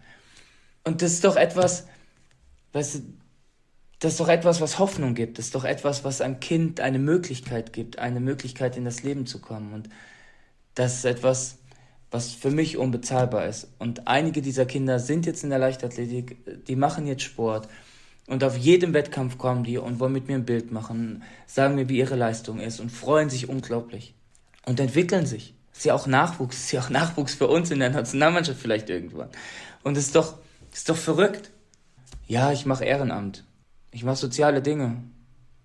Und 0.85 1.03
das 1.03 1.13
ist 1.13 1.25
doch 1.25 1.37
etwas, 1.37 1.87
weißt 2.73 2.97
du, 2.97 3.01
das 3.99 4.13
ist 4.13 4.21
doch 4.21 4.29
etwas, 4.29 4.61
was 4.61 4.81
Hoffnung 4.81 5.15
gibt. 5.15 5.39
Das 5.39 5.47
ist 5.47 5.55
doch 5.55 5.65
etwas, 5.65 6.03
was 6.03 6.21
einem 6.21 6.41
Kind 6.41 6.81
eine 6.81 6.99
Möglichkeit 6.99 7.73
gibt, 7.73 8.01
eine 8.01 8.19
Möglichkeit 8.19 8.77
in 8.77 8.85
das 8.85 9.05
Leben 9.05 9.27
zu 9.27 9.41
kommen. 9.41 9.73
Und 9.73 9.89
das 10.75 10.97
ist 10.97 11.05
etwas, 11.05 11.59
was 12.13 12.33
für 12.33 12.51
mich 12.51 12.77
unbezahlbar 12.77 13.47
ist. 13.47 13.69
Und 13.79 14.07
einige 14.07 14.43
dieser 14.43 14.67
Kinder 14.67 14.99
sind 14.99 15.27
jetzt 15.27 15.43
in 15.43 15.51
der 15.51 15.59
Leichtathletik, 15.59 16.67
die 16.67 16.77
machen 16.77 17.07
jetzt 17.07 17.23
Sport. 17.23 17.69
Und 18.29 18.45
auf 18.45 18.57
jedem 18.57 18.95
Wettkampf 18.95 19.39
kommen 19.39 19.65
die 19.65 19.79
und 19.79 19.99
wollen 19.99 20.13
mit 20.13 20.29
mir 20.29 20.37
ein 20.37 20.45
Bild 20.45 20.71
machen, 20.71 21.25
sagen 21.47 21.75
mir, 21.75 21.89
wie 21.89 21.99
ihre 21.99 22.15
Leistung 22.15 22.61
ist 22.61 22.79
und 22.81 22.91
freuen 22.91 23.31
sich 23.31 23.49
unglaublich. 23.49 24.15
Und 24.65 24.79
entwickeln 24.79 25.27
sich. 25.27 25.55
Ist 25.73 25.87
ja 25.87 25.95
auch 25.95 26.07
Nachwuchs, 26.07 26.59
ist 26.59 26.73
ja 26.73 26.83
auch 26.83 26.91
Nachwuchs 26.91 27.35
für 27.35 27.49
uns 27.49 27.71
in 27.71 27.81
der 27.81 27.91
Nationalmannschaft 27.91 28.61
vielleicht 28.61 28.91
irgendwann. 28.91 29.31
Und 29.83 29.97
ist 29.97 30.15
doch, 30.15 30.37
ist 30.73 30.89
doch 30.89 30.97
verrückt. 30.97 31.51
Ja, 32.29 32.53
ich 32.53 32.67
mache 32.67 32.85
Ehrenamt. 32.85 33.45
Ich 33.91 34.05
mache 34.05 34.17
soziale 34.17 34.63
Dinge. 34.63 35.03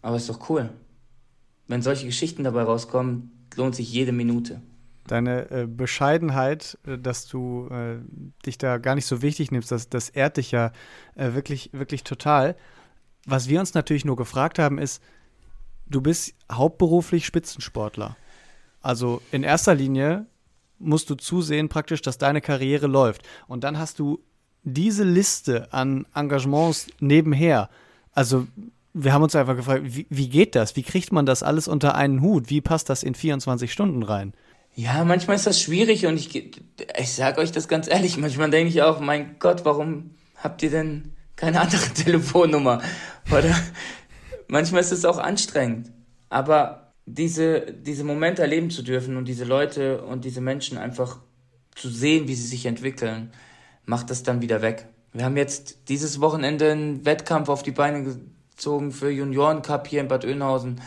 Aber 0.01 0.15
ist 0.15 0.29
doch 0.29 0.49
cool. 0.49 0.69
Wenn 1.67 1.81
solche 1.81 2.05
Geschichten 2.05 2.45
dabei 2.45 2.63
rauskommen, 2.63 3.47
lohnt 3.55 3.75
sich 3.75 3.91
jede 3.91 4.13
Minute. 4.13 4.61
Deine 5.07 5.49
äh, 5.49 5.67
Bescheidenheit, 5.67 6.77
äh, 6.85 6.97
dass 6.97 7.27
du 7.27 7.67
äh, 7.69 7.97
dich 8.45 8.57
da 8.57 8.77
gar 8.77 8.95
nicht 8.95 9.05
so 9.05 9.21
wichtig 9.21 9.51
nimmst, 9.51 9.71
das, 9.71 9.89
das 9.89 10.09
ehrt 10.09 10.37
dich 10.37 10.51
ja 10.51 10.71
äh, 11.15 11.33
wirklich, 11.33 11.71
wirklich 11.73 12.03
total. 12.03 12.55
Was 13.25 13.49
wir 13.49 13.59
uns 13.59 13.73
natürlich 13.73 14.05
nur 14.05 14.15
gefragt 14.15 14.59
haben, 14.59 14.77
ist, 14.77 15.01
du 15.85 16.01
bist 16.01 16.33
hauptberuflich 16.51 17.25
Spitzensportler. 17.25 18.15
Also 18.81 19.21
in 19.31 19.43
erster 19.43 19.75
Linie 19.75 20.27
musst 20.79 21.09
du 21.09 21.15
zusehen 21.15 21.69
praktisch, 21.69 22.01
dass 22.01 22.17
deine 22.17 22.41
Karriere 22.41 22.87
läuft. 22.87 23.23
Und 23.47 23.63
dann 23.63 23.77
hast 23.77 23.99
du 23.99 24.23
diese 24.63 25.03
Liste 25.03 25.71
an 25.73 26.05
Engagements 26.13 26.87
nebenher. 26.99 27.69
Also 28.13 28.47
wir 28.93 29.13
haben 29.13 29.23
uns 29.23 29.35
einfach 29.35 29.55
gefragt, 29.55 29.83
wie, 29.85 30.07
wie 30.09 30.29
geht 30.29 30.55
das? 30.55 30.75
Wie 30.75 30.83
kriegt 30.83 31.11
man 31.11 31.25
das 31.25 31.43
alles 31.43 31.67
unter 31.67 31.95
einen 31.95 32.21
Hut? 32.21 32.49
Wie 32.49 32.61
passt 32.61 32.89
das 32.89 33.03
in 33.03 33.15
24 33.15 33.71
Stunden 33.71 34.03
rein? 34.03 34.33
Ja, 34.77 35.03
manchmal 35.03 35.37
ist 35.37 35.47
das 35.47 35.59
schwierig 35.59 36.05
und 36.05 36.17
ich, 36.17 36.35
ich 36.35 37.11
sag 37.11 37.39
euch 37.39 37.51
das 37.51 37.67
ganz 37.67 37.87
ehrlich, 37.87 38.15
manchmal 38.17 38.51
denke 38.51 38.69
ich 38.69 38.83
auch, 38.83 38.99
mein 38.99 39.37
Gott, 39.39 39.65
warum 39.65 40.11
habt 40.35 40.61
ihr 40.61 40.69
denn 40.69 41.13
keine 41.35 41.61
andere 41.61 41.81
Telefonnummer? 41.95 42.83
Oder 43.31 43.55
manchmal 44.47 44.81
ist 44.81 44.91
es 44.91 45.03
auch 45.03 45.17
anstrengend. 45.17 45.91
Aber 46.29 46.93
diese, 47.07 47.73
diese 47.73 48.03
Momente 48.03 48.43
erleben 48.43 48.69
zu 48.69 48.83
dürfen 48.83 49.17
und 49.17 49.27
diese 49.27 49.45
Leute 49.45 50.03
und 50.03 50.25
diese 50.25 50.41
Menschen 50.41 50.77
einfach 50.77 51.21
zu 51.73 51.89
sehen, 51.89 52.27
wie 52.27 52.35
sie 52.35 52.47
sich 52.47 52.67
entwickeln, 52.67 53.31
macht 53.85 54.11
das 54.11 54.21
dann 54.21 54.43
wieder 54.43 54.61
weg. 54.61 54.85
Wir 55.11 55.25
haben 55.25 55.37
jetzt 55.37 55.89
dieses 55.89 56.21
Wochenende 56.21 56.71
einen 56.71 57.03
Wettkampf 57.03 57.49
auf 57.49 57.63
die 57.63 57.71
Beine 57.71 58.03
gezogen 58.03 58.91
für 58.91 59.09
Junioren 59.09 59.63
Cup 59.63 59.87
hier 59.87 60.01
in 60.01 60.07
Bad 60.07 60.23
Oeynhausen, 60.23 60.81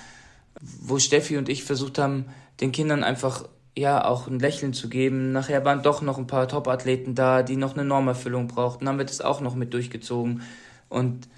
wo 0.60 1.00
Steffi 1.00 1.38
und 1.38 1.48
ich 1.48 1.64
versucht 1.64 1.98
haben, 1.98 2.26
den 2.60 2.70
Kindern 2.70 3.02
einfach 3.02 3.48
ja 3.80 4.04
auch 4.04 4.28
ein 4.28 4.38
Lächeln 4.38 4.72
zu 4.72 4.88
geben. 4.88 5.32
Nachher 5.32 5.64
waren 5.64 5.82
doch 5.82 6.02
noch 6.02 6.18
ein 6.18 6.26
paar 6.26 6.46
Top-Athleten 6.46 7.14
da, 7.14 7.42
die 7.42 7.56
noch 7.56 7.74
eine 7.74 7.84
Normerfüllung 7.84 8.46
brauchten. 8.46 8.84
Dann 8.84 8.92
haben 8.92 8.98
wir 8.98 9.06
das 9.06 9.20
auch 9.20 9.40
noch 9.40 9.54
mit 9.54 9.74
durchgezogen. 9.74 10.42
Und 10.88 11.28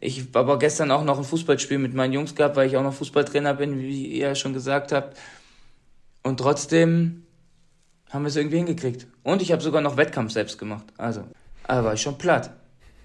ich 0.00 0.20
habe 0.20 0.38
aber 0.38 0.58
gestern 0.58 0.90
auch 0.90 1.04
noch 1.04 1.18
ein 1.18 1.24
Fußballspiel 1.24 1.78
mit 1.78 1.94
meinen 1.94 2.12
Jungs 2.12 2.34
gehabt, 2.34 2.56
weil 2.56 2.66
ich 2.66 2.76
auch 2.76 2.82
noch 2.82 2.94
Fußballtrainer 2.94 3.54
bin, 3.54 3.78
wie 3.78 4.06
ihr 4.06 4.34
schon 4.34 4.52
gesagt 4.52 4.92
habt. 4.92 5.16
Und 6.22 6.38
trotzdem 6.38 7.24
haben 8.10 8.22
wir 8.22 8.28
es 8.28 8.36
irgendwie 8.36 8.58
hingekriegt. 8.58 9.06
Und 9.22 9.42
ich 9.42 9.52
habe 9.52 9.62
sogar 9.62 9.80
noch 9.80 9.96
Wettkampf 9.96 10.32
selbst 10.32 10.58
gemacht. 10.58 10.86
Also, 10.96 11.24
aber 11.64 11.84
war 11.84 11.94
ich 11.94 12.02
schon 12.02 12.18
platt. 12.18 12.50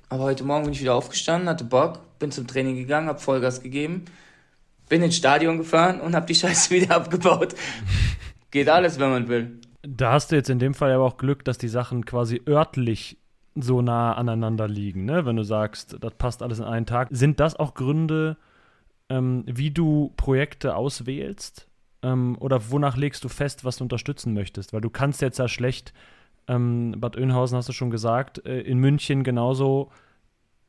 Aber 0.10 0.24
heute 0.24 0.44
Morgen 0.44 0.64
bin 0.64 0.74
ich 0.74 0.82
wieder 0.82 0.96
aufgestanden, 0.96 1.50
hatte 1.50 1.66
Bock, 1.66 2.00
bin 2.20 2.32
zum 2.32 2.48
Training 2.48 2.76
gegangen, 2.76 3.08
habe 3.08 3.20
Vollgas 3.20 3.62
gegeben, 3.62 4.06
bin 4.90 5.04
ins 5.04 5.18
Stadion 5.18 5.58
gefahren 5.58 6.00
und 6.00 6.16
habe 6.16 6.26
die 6.26 6.36
Scheiße 6.36 6.70
wieder 6.76 6.96
abgebaut. 6.96 7.56
Geht 8.52 8.70
alles, 8.70 9.00
wenn 9.00 9.10
man 9.10 9.28
will. 9.28 9.60
Da 9.84 10.14
hast 10.14 10.32
du 10.32 10.36
jetzt 10.36 10.50
in 10.50 10.60
dem 10.60 10.74
Fall 10.74 10.92
aber 10.92 11.06
auch 11.06 11.18
Glück, 11.18 11.46
dass 11.46 11.58
die 11.58 11.68
Sachen 11.68 12.06
quasi 12.06 12.42
örtlich 12.48 13.18
so 13.56 13.82
nah 13.82 14.14
aneinander 14.14 14.68
liegen, 14.68 15.06
ne? 15.06 15.26
Wenn 15.26 15.36
du 15.36 15.44
sagst, 15.44 15.98
das 16.00 16.14
passt 16.16 16.44
alles 16.44 16.60
in 16.60 16.66
einen 16.66 16.86
Tag. 16.86 17.10
Sind 17.12 17.40
das 17.40 17.56
auch 17.56 17.74
Gründe, 17.74 18.38
ähm, 19.10 19.44
wie 19.48 19.72
du 19.72 20.14
Projekte 20.18 20.76
auswählst? 20.76 21.68
Ähm, 22.04 22.38
oder 22.40 22.70
wonach 22.70 22.98
legst 22.98 23.24
du 23.24 23.30
fest, 23.30 23.66
was 23.66 23.78
du 23.78 23.84
unterstützen 23.84 24.34
möchtest? 24.34 24.74
Weil 24.74 24.82
du 24.82 24.90
kannst 24.90 25.22
jetzt 25.22 25.40
ja 25.40 25.48
schlecht, 25.48 25.94
ähm, 26.48 26.96
Bad 26.98 27.18
Oeynhausen 27.18 27.58
hast 27.58 27.70
du 27.70 27.74
schon 27.74 27.90
gesagt, 27.90 28.46
äh, 28.46 28.62
in 28.62 28.78
München 28.78 29.24
genauso 29.24 29.90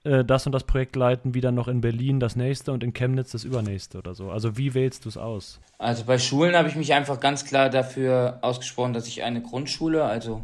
äh, 0.04 0.24
das 0.24 0.46
und 0.46 0.52
das 0.52 0.64
Projekt 0.64 0.96
leiten, 0.96 1.34
wie 1.34 1.40
dann 1.40 1.54
noch 1.54 1.68
in 1.68 1.80
Berlin 1.80 2.20
das 2.20 2.36
nächste 2.36 2.72
und 2.72 2.84
in 2.84 2.92
Chemnitz 2.92 3.32
das 3.32 3.44
übernächste 3.44 3.98
oder 3.98 4.14
so. 4.14 4.30
Also 4.30 4.56
wie 4.56 4.74
wählst 4.74 5.04
du 5.04 5.08
es 5.08 5.16
aus? 5.16 5.60
Also 5.78 6.04
bei 6.04 6.18
Schulen 6.18 6.56
habe 6.56 6.68
ich 6.68 6.76
mich 6.76 6.94
einfach 6.94 7.20
ganz 7.20 7.44
klar 7.44 7.70
dafür 7.70 8.38
ausgesprochen, 8.42 8.92
dass 8.92 9.06
ich 9.06 9.22
eine 9.22 9.42
Grundschule, 9.42 10.04
also 10.04 10.42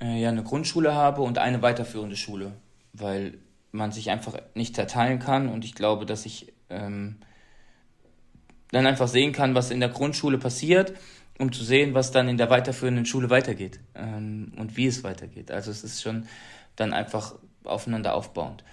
äh, 0.00 0.20
ja 0.20 0.28
eine 0.28 0.42
Grundschule 0.42 0.94
habe 0.94 1.22
und 1.22 1.38
eine 1.38 1.62
weiterführende 1.62 2.16
Schule, 2.16 2.52
weil 2.92 3.38
man 3.72 3.92
sich 3.92 4.10
einfach 4.10 4.34
nicht 4.54 4.74
zerteilen 4.74 5.18
kann 5.18 5.48
und 5.48 5.64
ich 5.64 5.74
glaube, 5.74 6.06
dass 6.06 6.26
ich 6.26 6.52
ähm, 6.70 7.16
dann 8.70 8.86
einfach 8.86 9.08
sehen 9.08 9.32
kann, 9.32 9.54
was 9.54 9.70
in 9.70 9.80
der 9.80 9.90
Grundschule 9.90 10.38
passiert, 10.38 10.94
um 11.38 11.52
zu 11.52 11.62
sehen, 11.64 11.94
was 11.94 12.10
dann 12.10 12.28
in 12.28 12.36
der 12.36 12.50
weiterführenden 12.50 13.06
Schule 13.06 13.30
weitergeht 13.30 13.80
ähm, 13.94 14.52
und 14.56 14.76
wie 14.76 14.86
es 14.86 15.04
weitergeht. 15.04 15.50
Also 15.50 15.70
es 15.70 15.84
ist 15.84 16.02
schon 16.02 16.26
dann 16.76 16.92
einfach 16.92 17.34
aufeinander 17.66 18.14
aufbauend. 18.14 18.64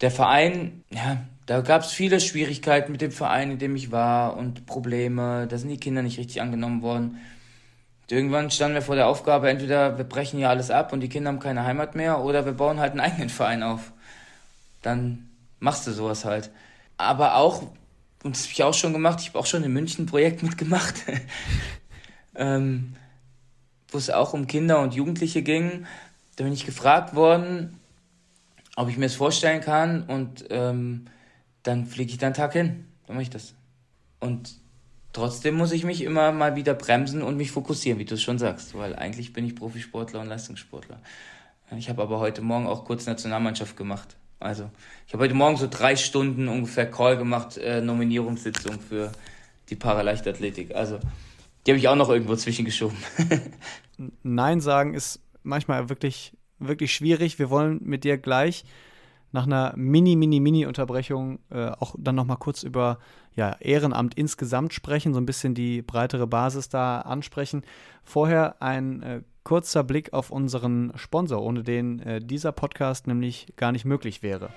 der 0.00 0.10
Verein, 0.10 0.82
ja, 0.90 1.24
da 1.50 1.62
gab 1.62 1.82
es 1.82 1.90
viele 1.90 2.20
Schwierigkeiten 2.20 2.92
mit 2.92 3.00
dem 3.00 3.10
Verein, 3.10 3.50
in 3.50 3.58
dem 3.58 3.74
ich 3.74 3.90
war 3.90 4.36
und 4.36 4.66
Probleme. 4.66 5.48
Da 5.48 5.58
sind 5.58 5.68
die 5.68 5.78
Kinder 5.78 6.00
nicht 6.00 6.16
richtig 6.16 6.40
angenommen 6.40 6.80
worden. 6.80 7.18
Irgendwann 8.08 8.52
standen 8.52 8.74
wir 8.74 8.82
vor 8.82 8.94
der 8.94 9.08
Aufgabe, 9.08 9.50
entweder 9.50 9.98
wir 9.98 10.04
brechen 10.04 10.38
hier 10.38 10.48
alles 10.48 10.70
ab 10.70 10.92
und 10.92 11.00
die 11.00 11.08
Kinder 11.08 11.28
haben 11.28 11.40
keine 11.40 11.64
Heimat 11.64 11.96
mehr 11.96 12.20
oder 12.20 12.44
wir 12.44 12.52
bauen 12.52 12.78
halt 12.78 12.92
einen 12.92 13.00
eigenen 13.00 13.30
Verein 13.30 13.64
auf. 13.64 13.92
Dann 14.82 15.28
machst 15.58 15.88
du 15.88 15.92
sowas 15.92 16.24
halt. 16.24 16.50
Aber 16.96 17.34
auch, 17.34 17.62
und 18.22 18.36
das 18.36 18.42
habe 18.44 18.52
ich 18.52 18.62
auch 18.62 18.74
schon 18.74 18.92
gemacht, 18.92 19.20
ich 19.20 19.30
habe 19.30 19.40
auch 19.40 19.46
schon 19.46 19.64
in 19.64 19.72
München 19.72 20.04
ein 20.04 20.08
Projekt 20.08 20.44
mitgemacht, 20.44 21.02
ähm, 22.36 22.94
wo 23.88 23.98
es 23.98 24.10
auch 24.10 24.34
um 24.34 24.46
Kinder 24.46 24.80
und 24.80 24.94
Jugendliche 24.94 25.42
ging. 25.42 25.84
Da 26.36 26.44
bin 26.44 26.52
ich 26.52 26.64
gefragt 26.64 27.16
worden, 27.16 27.79
ob 28.80 28.88
ich 28.88 28.96
mir 28.96 29.06
das 29.06 29.14
vorstellen 29.14 29.60
kann 29.60 30.04
und 30.04 30.46
ähm, 30.48 31.04
dann 31.62 31.84
fliege 31.84 32.10
ich 32.10 32.18
dann 32.18 32.32
Tag 32.32 32.54
hin. 32.54 32.86
Dann 33.06 33.16
mache 33.16 33.24
ich 33.24 33.30
das. 33.30 33.54
Und 34.20 34.56
trotzdem 35.12 35.56
muss 35.56 35.72
ich 35.72 35.84
mich 35.84 36.02
immer 36.02 36.32
mal 36.32 36.56
wieder 36.56 36.72
bremsen 36.72 37.22
und 37.22 37.36
mich 37.36 37.50
fokussieren, 37.50 37.98
wie 37.98 38.06
du 38.06 38.14
es 38.14 38.22
schon 38.22 38.38
sagst, 38.38 38.76
weil 38.76 38.96
eigentlich 38.96 39.34
bin 39.34 39.44
ich 39.44 39.54
Profisportler 39.54 40.20
und 40.20 40.28
Leistungssportler. 40.28 40.98
Ich 41.76 41.88
habe 41.90 42.02
aber 42.02 42.18
heute 42.20 42.40
Morgen 42.40 42.66
auch 42.66 42.84
kurz 42.84 43.06
Nationalmannschaft 43.06 43.76
gemacht. 43.76 44.16
Also, 44.40 44.70
ich 45.06 45.12
habe 45.12 45.24
heute 45.24 45.34
Morgen 45.34 45.58
so 45.58 45.68
drei 45.68 45.94
Stunden 45.96 46.48
ungefähr 46.48 46.90
Call 46.90 47.18
gemacht, 47.18 47.58
äh, 47.58 47.82
Nominierungssitzung 47.82 48.80
für 48.80 49.12
die 49.68 49.76
Paraleichtathletik. 49.76 50.74
Also, 50.74 50.98
die 51.66 51.72
habe 51.72 51.78
ich 51.78 51.86
auch 51.86 51.96
noch 51.96 52.08
irgendwo 52.08 52.34
zwischengeschoben. 52.34 52.96
Nein 54.22 54.60
sagen 54.60 54.94
ist 54.94 55.20
manchmal 55.42 55.90
wirklich, 55.90 56.32
wirklich 56.60 56.92
schwierig. 56.92 57.38
Wir 57.38 57.50
wollen 57.50 57.80
mit 57.82 58.04
dir 58.04 58.18
gleich 58.18 58.64
nach 59.32 59.46
einer 59.46 59.72
mini, 59.76 60.16
mini, 60.16 60.40
mini 60.40 60.66
Unterbrechung 60.66 61.38
äh, 61.50 61.70
auch 61.78 61.94
dann 61.98 62.14
nochmal 62.14 62.38
kurz 62.38 62.62
über 62.62 62.98
ja, 63.36 63.56
Ehrenamt 63.60 64.14
insgesamt 64.14 64.74
sprechen, 64.74 65.14
so 65.14 65.20
ein 65.20 65.26
bisschen 65.26 65.54
die 65.54 65.82
breitere 65.82 66.26
Basis 66.26 66.68
da 66.68 67.00
ansprechen. 67.00 67.62
Vorher 68.02 68.60
ein 68.60 69.02
äh, 69.02 69.22
kurzer 69.44 69.84
Blick 69.84 70.12
auf 70.12 70.30
unseren 70.30 70.92
Sponsor, 70.96 71.42
ohne 71.42 71.62
den 71.62 72.00
äh, 72.00 72.20
dieser 72.20 72.52
Podcast 72.52 73.06
nämlich 73.06 73.52
gar 73.56 73.72
nicht 73.72 73.84
möglich 73.84 74.22
wäre. 74.22 74.50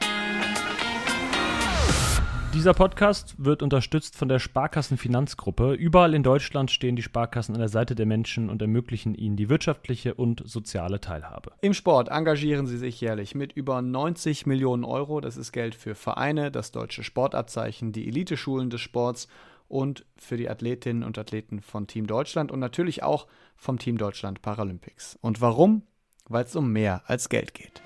Dieser 2.53 2.75
Podcast 2.75 3.33
wird 3.39 3.63
unterstützt 3.63 4.15
von 4.15 4.29
der 4.29 4.37
Sparkassenfinanzgruppe. 4.37 5.73
Überall 5.73 6.13
in 6.13 6.21
Deutschland 6.21 6.69
stehen 6.69 6.95
die 6.95 7.01
Sparkassen 7.01 7.55
an 7.55 7.59
der 7.59 7.67
Seite 7.67 7.95
der 7.95 8.05
Menschen 8.05 8.51
und 8.51 8.61
ermöglichen 8.61 9.15
ihnen 9.15 9.35
die 9.35 9.49
wirtschaftliche 9.49 10.13
und 10.13 10.43
soziale 10.45 11.01
Teilhabe. 11.01 11.53
Im 11.61 11.73
Sport 11.73 12.09
engagieren 12.09 12.67
sie 12.67 12.77
sich 12.77 13.01
jährlich 13.01 13.33
mit 13.33 13.53
über 13.53 13.81
90 13.81 14.45
Millionen 14.45 14.83
Euro. 14.83 15.19
Das 15.19 15.35
ist 15.35 15.51
Geld 15.51 15.73
für 15.73 15.95
Vereine, 15.95 16.51
das 16.51 16.71
deutsche 16.71 17.03
Sportabzeichen, 17.03 17.91
die 17.91 18.07
Eliteschulen 18.07 18.69
des 18.69 18.81
Sports 18.81 19.27
und 19.67 20.05
für 20.15 20.37
die 20.37 20.47
Athletinnen 20.47 21.01
und 21.01 21.17
Athleten 21.17 21.59
von 21.59 21.87
Team 21.87 22.05
Deutschland 22.05 22.51
und 22.51 22.59
natürlich 22.59 23.01
auch 23.01 23.25
vom 23.55 23.79
Team 23.79 23.97
Deutschland 23.97 24.43
Paralympics. 24.43 25.17
Und 25.21 25.41
warum? 25.41 25.81
Weil 26.29 26.45
es 26.45 26.55
um 26.55 26.71
mehr 26.71 27.01
als 27.07 27.29
Geld 27.29 27.55
geht. 27.55 27.81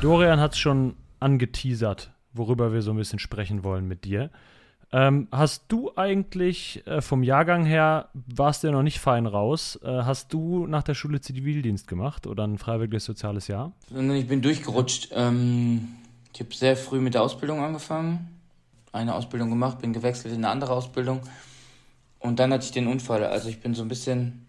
Dorian 0.00 0.40
hat 0.40 0.54
es 0.54 0.58
schon 0.58 0.96
angeteasert, 1.20 2.12
worüber 2.32 2.72
wir 2.72 2.82
so 2.82 2.92
ein 2.92 2.96
bisschen 2.96 3.18
sprechen 3.18 3.64
wollen 3.64 3.86
mit 3.86 4.04
dir. 4.04 4.30
Ähm, 4.90 5.28
hast 5.30 5.64
du 5.68 5.92
eigentlich 5.96 6.86
äh, 6.86 7.02
vom 7.02 7.22
Jahrgang 7.22 7.66
her, 7.66 8.08
warst 8.14 8.62
du 8.62 8.68
ja 8.68 8.72
noch 8.72 8.82
nicht 8.82 9.00
fein 9.00 9.26
raus, 9.26 9.78
äh, 9.82 9.86
hast 9.86 10.32
du 10.32 10.66
nach 10.66 10.82
der 10.82 10.94
Schule 10.94 11.20
Zivildienst 11.20 11.86
gemacht 11.86 12.26
oder 12.26 12.46
ein 12.46 12.56
freiwilliges 12.56 13.04
soziales 13.04 13.48
Jahr? 13.48 13.72
Ich 13.90 14.28
bin 14.28 14.40
durchgerutscht. 14.40 15.10
Ähm, 15.12 15.88
ich 16.32 16.40
habe 16.40 16.54
sehr 16.54 16.76
früh 16.76 17.00
mit 17.00 17.14
der 17.14 17.22
Ausbildung 17.22 17.62
angefangen, 17.62 18.40
eine 18.92 19.14
Ausbildung 19.14 19.50
gemacht, 19.50 19.80
bin 19.80 19.92
gewechselt 19.92 20.32
in 20.32 20.44
eine 20.44 20.52
andere 20.52 20.72
Ausbildung 20.72 21.20
und 22.18 22.38
dann 22.38 22.52
hatte 22.52 22.64
ich 22.64 22.72
den 22.72 22.86
Unfall. 22.86 23.24
Also 23.24 23.50
ich 23.50 23.60
bin 23.60 23.74
so 23.74 23.82
ein 23.82 23.88
bisschen 23.88 24.46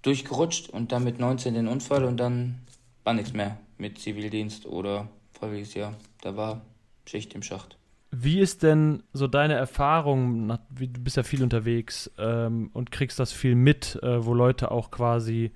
durchgerutscht 0.00 0.70
und 0.70 0.90
dann 0.92 1.04
mit 1.04 1.18
19 1.18 1.52
den 1.52 1.68
Unfall 1.68 2.04
und 2.04 2.16
dann 2.16 2.60
war 3.04 3.12
nichts 3.12 3.34
mehr 3.34 3.58
mit 3.76 3.98
Zivildienst 3.98 4.64
oder 4.64 5.08
freiwilliges 5.44 5.74
Jahr. 5.74 5.94
Da 6.22 6.36
war 6.36 6.62
Schicht 7.06 7.34
im 7.34 7.42
Schacht. 7.42 7.76
Wie 8.10 8.40
ist 8.40 8.62
denn 8.62 9.02
so 9.12 9.26
deine 9.26 9.54
Erfahrung? 9.54 10.48
Du 10.70 11.00
bist 11.00 11.16
ja 11.16 11.22
viel 11.22 11.42
unterwegs 11.42 12.10
ähm, 12.16 12.70
und 12.72 12.92
kriegst 12.92 13.18
das 13.18 13.32
viel 13.32 13.54
mit, 13.54 13.98
äh, 14.02 14.24
wo 14.24 14.34
Leute 14.34 14.70
auch 14.70 14.90
quasi 14.90 15.50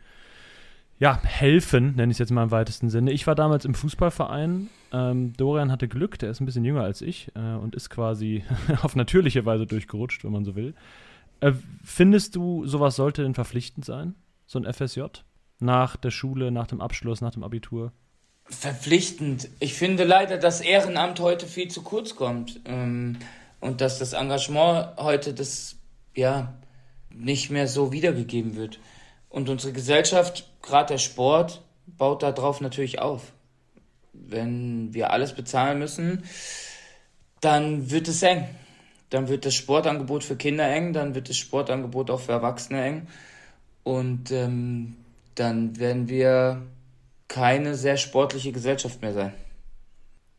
ja, 0.98 1.22
helfen, 1.22 1.94
nenne 1.94 2.10
ich 2.10 2.16
es 2.16 2.18
jetzt 2.18 2.32
mal 2.32 2.42
im 2.42 2.50
weitesten 2.50 2.90
Sinne. 2.90 3.12
Ich 3.12 3.28
war 3.28 3.36
damals 3.36 3.64
im 3.64 3.74
Fußballverein. 3.74 4.68
Ähm, 4.92 5.32
Dorian 5.36 5.70
hatte 5.70 5.86
Glück, 5.86 6.18
der 6.18 6.30
ist 6.30 6.40
ein 6.40 6.46
bisschen 6.46 6.64
jünger 6.64 6.82
als 6.82 7.00
ich 7.02 7.30
äh, 7.36 7.54
und 7.54 7.76
ist 7.76 7.88
quasi 7.88 8.42
auf 8.82 8.96
natürliche 8.96 9.46
Weise 9.46 9.66
durchgerutscht, 9.66 10.24
wenn 10.24 10.32
man 10.32 10.44
so 10.44 10.56
will. 10.56 10.74
Äh, 11.38 11.52
findest 11.84 12.34
du, 12.34 12.66
sowas 12.66 12.96
sollte 12.96 13.22
denn 13.22 13.34
verpflichtend 13.34 13.84
sein? 13.84 14.16
So 14.46 14.58
ein 14.58 14.72
FSJ? 14.72 15.02
Nach 15.60 15.96
der 15.96 16.10
Schule, 16.10 16.50
nach 16.50 16.66
dem 16.66 16.80
Abschluss, 16.80 17.20
nach 17.20 17.32
dem 17.32 17.44
Abitur? 17.44 17.92
Verpflichtend. 18.50 19.48
Ich 19.60 19.74
finde 19.74 20.04
leider, 20.04 20.38
dass 20.38 20.60
Ehrenamt 20.60 21.20
heute 21.20 21.46
viel 21.46 21.68
zu 21.68 21.82
kurz 21.82 22.16
kommt 22.16 22.60
ähm, 22.64 23.18
und 23.60 23.80
dass 23.80 23.98
das 23.98 24.12
Engagement 24.12 24.96
heute 24.96 25.34
das 25.34 25.76
ja 26.14 26.54
nicht 27.10 27.50
mehr 27.50 27.68
so 27.68 27.92
wiedergegeben 27.92 28.56
wird. 28.56 28.78
Und 29.28 29.48
unsere 29.48 29.72
Gesellschaft, 29.72 30.48
gerade 30.62 30.94
der 30.94 30.98
Sport, 30.98 31.62
baut 31.86 32.22
darauf 32.22 32.60
natürlich 32.60 33.00
auf. 33.00 33.32
Wenn 34.12 34.94
wir 34.94 35.12
alles 35.12 35.34
bezahlen 35.34 35.78
müssen, 35.78 36.24
dann 37.40 37.90
wird 37.90 38.08
es 38.08 38.22
eng. 38.22 38.48
Dann 39.10 39.28
wird 39.28 39.46
das 39.46 39.54
Sportangebot 39.54 40.24
für 40.24 40.36
Kinder 40.36 40.68
eng, 40.68 40.92
dann 40.92 41.14
wird 41.14 41.28
das 41.28 41.36
Sportangebot 41.36 42.10
auch 42.10 42.20
für 42.20 42.32
Erwachsene 42.32 42.82
eng. 42.82 43.08
Und 43.84 44.30
ähm, 44.32 44.96
dann 45.34 45.78
werden 45.78 46.08
wir 46.08 46.62
keine 47.28 47.74
sehr 47.74 47.96
sportliche 47.96 48.52
Gesellschaft 48.52 49.02
mehr 49.02 49.12
sein. 49.12 49.34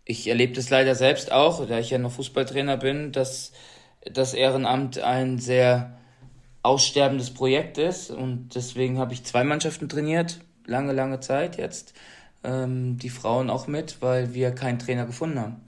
Ich 0.06 0.28
erlebe 0.28 0.54
das 0.54 0.71
leider 0.71 0.95
selbst 0.95 1.32
auch, 1.32 1.65
da 1.67 1.78
ich 1.80 1.91
ja 1.91 1.99
noch 1.99 2.12
Fußballtrainer 2.12 2.78
bin, 2.78 3.12
dass 3.12 3.52
das 4.12 4.34
Ehrenamt 4.34 4.97
ein 4.99 5.38
sehr 5.38 5.97
aussterbendes 6.63 7.32
Projekt 7.34 7.78
ist 7.78 8.10
und 8.10 8.56
deswegen 8.56 8.97
habe 8.97 9.13
ich 9.13 9.23
zwei 9.23 9.43
Mannschaften 9.43 9.88
trainiert, 9.88 10.39
lange, 10.65 10.93
lange 10.93 11.19
Zeit 11.19 11.58
jetzt. 11.58 11.93
Ähm, 12.43 12.97
die 12.97 13.10
Frauen 13.10 13.49
auch 13.49 13.67
mit, 13.67 14.02
weil 14.02 14.34
wir 14.34 14.52
keinen 14.52 14.80
Trainer 14.80 15.06
gefunden 15.06 15.39
haben. 15.39 15.62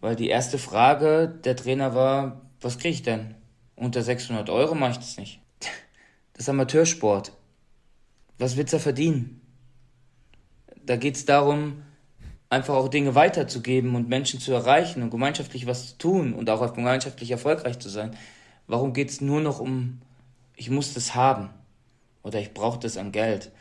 Weil 0.00 0.16
die 0.16 0.28
erste 0.28 0.58
Frage 0.58 1.28
der 1.44 1.56
Trainer 1.56 1.94
war, 1.94 2.42
was 2.60 2.78
kriege 2.78 2.94
ich 2.94 3.02
denn? 3.02 3.34
Unter 3.76 4.02
600 4.02 4.48
Euro 4.50 4.74
mache 4.74 4.92
ich 4.92 4.98
das 4.98 5.16
nicht. 5.16 5.40
Das 6.32 6.44
ist 6.44 6.50
Amateursport. 6.50 7.32
Was 8.38 8.56
willst 8.56 8.72
du 8.72 8.78
verdienen? 8.78 9.37
Da 10.88 10.96
geht 10.96 11.16
es 11.16 11.26
darum, 11.26 11.82
einfach 12.48 12.74
auch 12.74 12.88
Dinge 12.88 13.14
weiterzugeben 13.14 13.94
und 13.94 14.08
Menschen 14.08 14.40
zu 14.40 14.52
erreichen 14.52 15.02
und 15.02 15.10
gemeinschaftlich 15.10 15.66
was 15.66 15.90
zu 15.90 15.98
tun 15.98 16.32
und 16.32 16.48
auch 16.48 16.72
gemeinschaftlich 16.72 17.30
erfolgreich 17.30 17.78
zu 17.78 17.90
sein. 17.90 18.16
Warum 18.66 18.94
geht 18.94 19.10
es 19.10 19.20
nur 19.20 19.42
noch 19.42 19.60
um, 19.60 20.00
ich 20.56 20.70
muss 20.70 20.94
das 20.94 21.14
haben 21.14 21.50
oder 22.22 22.40
ich 22.40 22.54
brauche 22.54 22.78
das 22.78 22.96
an 22.96 23.12
Geld? 23.12 23.52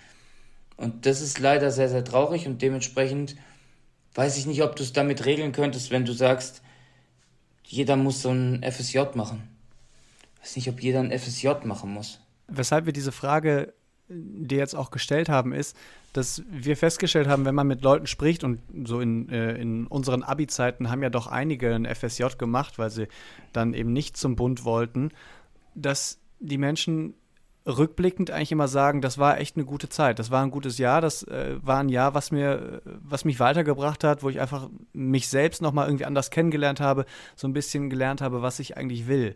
Und 0.77 1.05
das 1.05 1.21
ist 1.21 1.39
leider 1.39 1.69
sehr, 1.71 1.89
sehr 1.89 2.05
traurig 2.05 2.47
und 2.47 2.61
dementsprechend 2.61 3.35
weiß 4.15 4.37
ich 4.37 4.45
nicht, 4.45 4.63
ob 4.63 4.77
du 4.77 4.83
es 4.83 4.93
damit 4.93 5.25
regeln 5.25 5.51
könntest, 5.51 5.91
wenn 5.91 6.05
du 6.05 6.13
sagst, 6.13 6.61
jeder 7.63 7.97
muss 7.97 8.21
so 8.21 8.29
ein 8.29 8.63
FSJ 8.63 8.99
machen. 9.15 9.49
Ich 10.35 10.41
weiß 10.41 10.55
nicht, 10.55 10.69
ob 10.69 10.81
jeder 10.81 11.01
ein 11.01 11.11
FSJ 11.11 11.65
machen 11.65 11.93
muss. 11.93 12.21
Weshalb 12.47 12.85
wir 12.85 12.93
diese 12.93 13.11
Frage 13.11 13.73
dir 14.07 14.59
jetzt 14.59 14.75
auch 14.75 14.91
gestellt 14.91 15.27
haben, 15.27 15.51
ist, 15.51 15.75
dass 16.13 16.43
wir 16.49 16.77
festgestellt 16.77 17.27
haben, 17.27 17.45
wenn 17.45 17.55
man 17.55 17.67
mit 17.67 17.83
Leuten 17.83 18.07
spricht 18.07 18.43
und 18.43 18.59
so 18.85 18.99
in, 18.99 19.29
äh, 19.29 19.53
in 19.53 19.87
unseren 19.87 20.23
Abi-Zeiten 20.23 20.89
haben 20.89 21.03
ja 21.03 21.09
doch 21.09 21.27
einige 21.27 21.73
ein 21.73 21.85
FSJ 21.85 22.37
gemacht, 22.37 22.79
weil 22.79 22.89
sie 22.89 23.07
dann 23.53 23.73
eben 23.73 23.93
nicht 23.93 24.17
zum 24.17 24.35
Bund 24.35 24.65
wollten, 24.65 25.11
dass 25.75 26.19
die 26.39 26.57
Menschen 26.57 27.13
rückblickend 27.67 28.31
eigentlich 28.31 28.53
immer 28.53 28.69
sagen, 28.69 29.01
das 29.01 29.17
war 29.17 29.39
echt 29.39 29.57
eine 29.57 29.65
gute 29.65 29.89
Zeit, 29.89 30.19
das 30.19 30.31
war 30.31 30.41
ein 30.41 30.51
gutes 30.51 30.77
Jahr, 30.77 31.01
das 31.01 31.23
äh, 31.23 31.57
war 31.61 31.79
ein 31.79 31.89
Jahr, 31.89 32.13
was 32.13 32.31
mir, 32.31 32.81
was 32.85 33.25
mich 33.25 33.39
weitergebracht 33.39 34.03
hat, 34.03 34.23
wo 34.23 34.29
ich 34.29 34.39
einfach 34.39 34.69
mich 34.93 35.27
selbst 35.27 35.61
nochmal 35.61 35.87
irgendwie 35.87 36.05
anders 36.05 36.31
kennengelernt 36.31 36.79
habe, 36.79 37.05
so 37.35 37.47
ein 37.47 37.53
bisschen 37.53 37.89
gelernt 37.89 38.21
habe, 38.21 38.41
was 38.41 38.59
ich 38.59 38.77
eigentlich 38.77 39.07
will. 39.07 39.35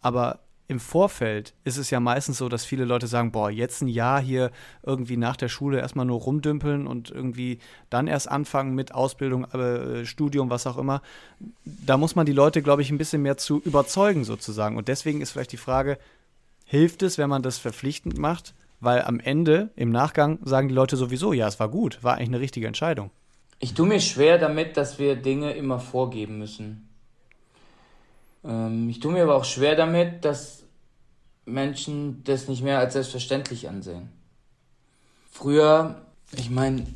Aber 0.00 0.40
im 0.72 0.80
Vorfeld 0.80 1.52
ist 1.64 1.76
es 1.76 1.90
ja 1.90 2.00
meistens 2.00 2.38
so, 2.38 2.48
dass 2.48 2.64
viele 2.64 2.86
Leute 2.86 3.06
sagen, 3.06 3.30
boah, 3.30 3.50
jetzt 3.50 3.82
ein 3.82 3.88
Jahr 3.88 4.20
hier 4.22 4.50
irgendwie 4.82 5.18
nach 5.18 5.36
der 5.36 5.48
Schule 5.48 5.78
erstmal 5.78 6.06
nur 6.06 6.18
rumdümpeln 6.18 6.86
und 6.86 7.10
irgendwie 7.10 7.58
dann 7.90 8.06
erst 8.06 8.30
anfangen 8.30 8.74
mit 8.74 8.94
Ausbildung, 8.94 9.44
äh, 9.52 10.06
Studium, 10.06 10.48
was 10.48 10.66
auch 10.66 10.78
immer. 10.78 11.02
Da 11.64 11.98
muss 11.98 12.16
man 12.16 12.24
die 12.24 12.32
Leute, 12.32 12.62
glaube 12.62 12.80
ich, 12.80 12.90
ein 12.90 12.96
bisschen 12.96 13.20
mehr 13.20 13.36
zu 13.36 13.60
überzeugen 13.60 14.24
sozusagen. 14.24 14.78
Und 14.78 14.88
deswegen 14.88 15.20
ist 15.20 15.32
vielleicht 15.32 15.52
die 15.52 15.58
Frage, 15.58 15.98
hilft 16.64 17.02
es, 17.02 17.18
wenn 17.18 17.28
man 17.28 17.42
das 17.42 17.58
verpflichtend 17.58 18.16
macht? 18.16 18.54
Weil 18.80 19.02
am 19.02 19.20
Ende, 19.20 19.70
im 19.76 19.90
Nachgang, 19.90 20.38
sagen 20.42 20.68
die 20.68 20.74
Leute 20.74 20.96
sowieso, 20.96 21.34
ja, 21.34 21.46
es 21.46 21.60
war 21.60 21.68
gut, 21.68 22.02
war 22.02 22.14
eigentlich 22.14 22.28
eine 22.28 22.40
richtige 22.40 22.66
Entscheidung. 22.66 23.10
Ich 23.60 23.74
tue 23.74 23.86
mir 23.86 24.00
schwer 24.00 24.38
damit, 24.38 24.78
dass 24.78 24.98
wir 24.98 25.16
Dinge 25.16 25.52
immer 25.52 25.78
vorgeben 25.78 26.38
müssen. 26.38 26.88
Ähm, 28.42 28.88
ich 28.88 29.00
tue 29.00 29.12
mir 29.12 29.22
aber 29.22 29.36
auch 29.36 29.44
schwer 29.44 29.76
damit, 29.76 30.24
dass 30.24 30.61
Menschen 31.44 32.22
das 32.24 32.48
nicht 32.48 32.62
mehr 32.62 32.78
als 32.78 32.92
selbstverständlich 32.94 33.68
ansehen. 33.68 34.08
Früher, 35.30 36.02
ich 36.36 36.50
meine, 36.50 36.86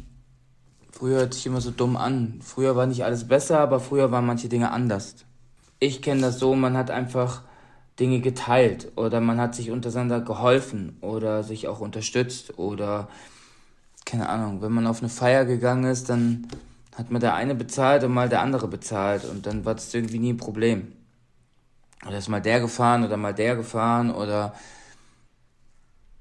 früher 0.92 1.20
hört 1.20 1.34
sich 1.34 1.46
immer 1.46 1.60
so 1.60 1.70
dumm 1.70 1.96
an. 1.96 2.40
Früher 2.42 2.76
war 2.76 2.86
nicht 2.86 3.04
alles 3.04 3.26
besser, 3.26 3.60
aber 3.60 3.80
früher 3.80 4.10
waren 4.12 4.26
manche 4.26 4.48
Dinge 4.48 4.70
anders. 4.70 5.16
Ich 5.80 6.00
kenne 6.00 6.22
das 6.22 6.38
so, 6.38 6.54
man 6.54 6.76
hat 6.76 6.90
einfach 6.90 7.42
Dinge 7.98 8.20
geteilt 8.20 8.92
oder 8.96 9.20
man 9.20 9.40
hat 9.40 9.54
sich 9.54 9.70
untereinander 9.70 10.20
geholfen 10.20 10.98
oder 11.00 11.42
sich 11.42 11.66
auch 11.66 11.80
unterstützt 11.80 12.58
oder 12.58 13.08
keine 14.04 14.28
Ahnung, 14.28 14.62
wenn 14.62 14.72
man 14.72 14.86
auf 14.86 15.00
eine 15.00 15.08
Feier 15.08 15.44
gegangen 15.44 15.84
ist, 15.84 16.08
dann 16.08 16.46
hat 16.94 17.10
mal 17.10 17.18
der 17.18 17.34
eine 17.34 17.54
bezahlt 17.54 18.04
und 18.04 18.12
mal 18.12 18.28
der 18.28 18.40
andere 18.40 18.68
bezahlt 18.68 19.24
und 19.24 19.46
dann 19.46 19.64
war 19.64 19.74
das 19.74 19.92
irgendwie 19.92 20.18
nie 20.18 20.32
ein 20.32 20.36
Problem. 20.38 20.92
Oder 22.06 22.18
ist 22.18 22.28
mal 22.28 22.40
der 22.40 22.60
gefahren 22.60 23.04
oder 23.04 23.16
mal 23.16 23.34
der 23.34 23.56
gefahren 23.56 24.10
oder 24.10 24.54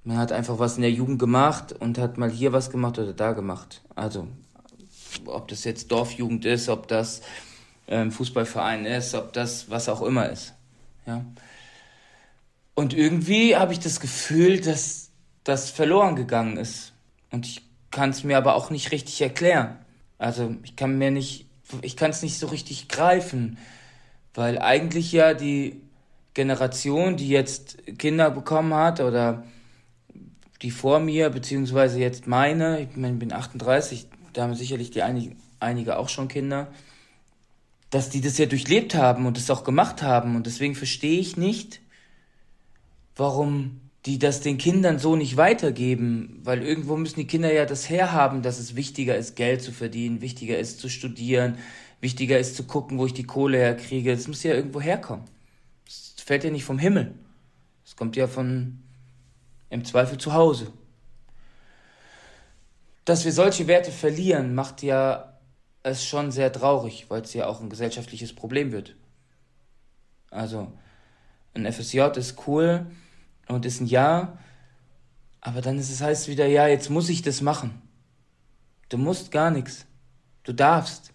man 0.03 0.17
hat 0.17 0.31
einfach 0.31 0.59
was 0.59 0.75
in 0.75 0.83
der 0.83 0.91
Jugend 0.91 1.19
gemacht 1.19 1.73
und 1.73 1.97
hat 1.97 2.17
mal 2.17 2.29
hier 2.29 2.53
was 2.53 2.69
gemacht 2.69 2.99
oder 2.99 3.13
da 3.13 3.33
gemacht. 3.33 3.81
Also, 3.95 4.27
ob 5.25 5.47
das 5.47 5.63
jetzt 5.63 5.91
Dorfjugend 5.91 6.45
ist, 6.45 6.69
ob 6.69 6.87
das 6.87 7.21
ähm, 7.87 8.11
Fußballverein 8.11 8.85
ist, 8.85 9.15
ob 9.15 9.33
das 9.33 9.69
was 9.69 9.89
auch 9.89 10.01
immer 10.01 10.29
ist. 10.29 10.53
Ja. 11.07 11.25
Und 12.75 12.93
irgendwie 12.93 13.55
habe 13.55 13.73
ich 13.73 13.79
das 13.79 13.99
Gefühl, 13.99 14.59
dass 14.61 15.09
das 15.43 15.69
verloren 15.69 16.15
gegangen 16.15 16.57
ist. 16.57 16.93
Und 17.31 17.45
ich 17.45 17.63
kann 17.89 18.09
es 18.09 18.23
mir 18.23 18.37
aber 18.37 18.55
auch 18.55 18.69
nicht 18.69 18.91
richtig 18.91 19.21
erklären. 19.21 19.77
Also 20.17 20.55
ich 20.63 20.75
kann 20.75 20.97
mir 20.97 21.11
nicht, 21.11 21.47
ich 21.81 21.95
kann 21.95 22.11
es 22.11 22.21
nicht 22.21 22.37
so 22.37 22.47
richtig 22.47 22.89
greifen, 22.89 23.57
weil 24.35 24.59
eigentlich 24.59 25.11
ja 25.11 25.33
die 25.33 25.81
Generation, 26.33 27.15
die 27.15 27.29
jetzt 27.29 27.77
Kinder 27.97 28.29
bekommen 28.29 28.73
hat 28.73 28.99
oder 28.99 29.45
die 30.61 30.71
vor 30.71 30.99
mir, 30.99 31.29
beziehungsweise 31.29 31.99
jetzt 31.99 32.27
meine, 32.27 32.81
ich 32.81 32.89
bin 32.89 33.33
38, 33.33 34.07
da 34.33 34.43
haben 34.43 34.55
sicherlich 34.55 34.91
die 34.91 35.01
einige, 35.01 35.35
einige 35.59 35.97
auch 35.97 36.09
schon 36.09 36.27
Kinder, 36.27 36.67
dass 37.89 38.09
die 38.09 38.21
das 38.21 38.37
ja 38.37 38.45
durchlebt 38.45 38.95
haben 38.95 39.25
und 39.25 39.37
das 39.37 39.49
auch 39.49 39.63
gemacht 39.63 40.01
haben. 40.01 40.35
Und 40.35 40.45
deswegen 40.45 40.75
verstehe 40.75 41.19
ich 41.19 41.37
nicht, 41.37 41.79
warum 43.15 43.79
die 44.05 44.19
das 44.19 44.41
den 44.41 44.57
Kindern 44.57 44.99
so 44.99 45.15
nicht 45.15 45.37
weitergeben, 45.37 46.39
weil 46.43 46.61
irgendwo 46.61 46.95
müssen 46.95 47.19
die 47.19 47.27
Kinder 47.27 47.51
ja 47.51 47.65
das 47.65 47.89
herhaben, 47.89 48.43
dass 48.43 48.59
es 48.59 48.75
wichtiger 48.75 49.15
ist, 49.15 49.35
Geld 49.35 49.61
zu 49.61 49.71
verdienen, 49.71 50.21
wichtiger 50.21 50.59
ist 50.59 50.79
zu 50.79 50.89
studieren, 50.89 51.57
wichtiger 52.01 52.39
ist 52.39 52.55
zu 52.55 52.63
gucken, 52.63 52.97
wo 52.97 53.05
ich 53.05 53.13
die 53.13 53.25
Kohle 53.25 53.57
herkriege. 53.57 54.15
Das 54.15 54.27
muss 54.27 54.43
ja 54.43 54.53
irgendwo 54.53 54.81
herkommen. 54.81 55.25
Das 55.85 56.15
fällt 56.23 56.43
ja 56.43 56.51
nicht 56.51 56.65
vom 56.65 56.79
Himmel. 56.79 57.13
Es 57.85 57.95
kommt 57.95 58.15
ja 58.15 58.27
von 58.27 58.79
im 59.69 59.85
Zweifel 59.85 60.17
zu 60.17 60.33
Hause. 60.33 60.71
Dass 63.03 63.25
wir 63.25 63.31
solche 63.31 63.67
Werte 63.67 63.91
verlieren, 63.91 64.55
macht 64.55 64.81
ja 64.81 65.37
es 65.83 66.05
schon 66.05 66.31
sehr 66.31 66.51
traurig, 66.51 67.05
weil 67.09 67.21
es 67.21 67.33
ja 67.33 67.45
auch 67.47 67.61
ein 67.61 67.69
gesellschaftliches 67.69 68.33
Problem 68.33 68.71
wird. 68.71 68.95
Also, 70.31 70.71
ein 71.53 71.71
FSJ 71.71 71.99
ist 72.17 72.47
cool, 72.47 72.87
und 73.47 73.65
ist 73.65 73.81
ein 73.81 73.87
Ja, 73.87 74.37
aber 75.41 75.61
dann 75.61 75.77
ist 75.77 75.91
es 75.91 76.01
heißt 76.01 76.27
wieder, 76.27 76.47
ja, 76.47 76.67
jetzt 76.67 76.89
muss 76.89 77.09
ich 77.09 77.21
das 77.21 77.41
machen. 77.41 77.81
Du 78.89 78.97
musst 78.97 79.31
gar 79.31 79.51
nichts. 79.51 79.85
Du 80.43 80.53
darfst. 80.53 81.11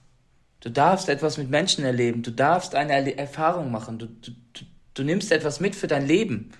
Du 0.60 0.70
darfst 0.70 1.08
etwas 1.08 1.38
mit 1.38 1.50
Menschen 1.50 1.84
erleben. 1.84 2.22
Du 2.22 2.30
darfst 2.30 2.74
eine 2.74 3.16
Erfahrung 3.16 3.70
machen. 3.70 3.98
Du, 3.98 4.06
du, 4.06 4.32
du, 4.52 4.64
du 4.94 5.02
nimmst 5.02 5.32
etwas 5.32 5.58
mit 5.60 5.74
für 5.74 5.86
dein 5.86 6.06
Leben, 6.06 6.50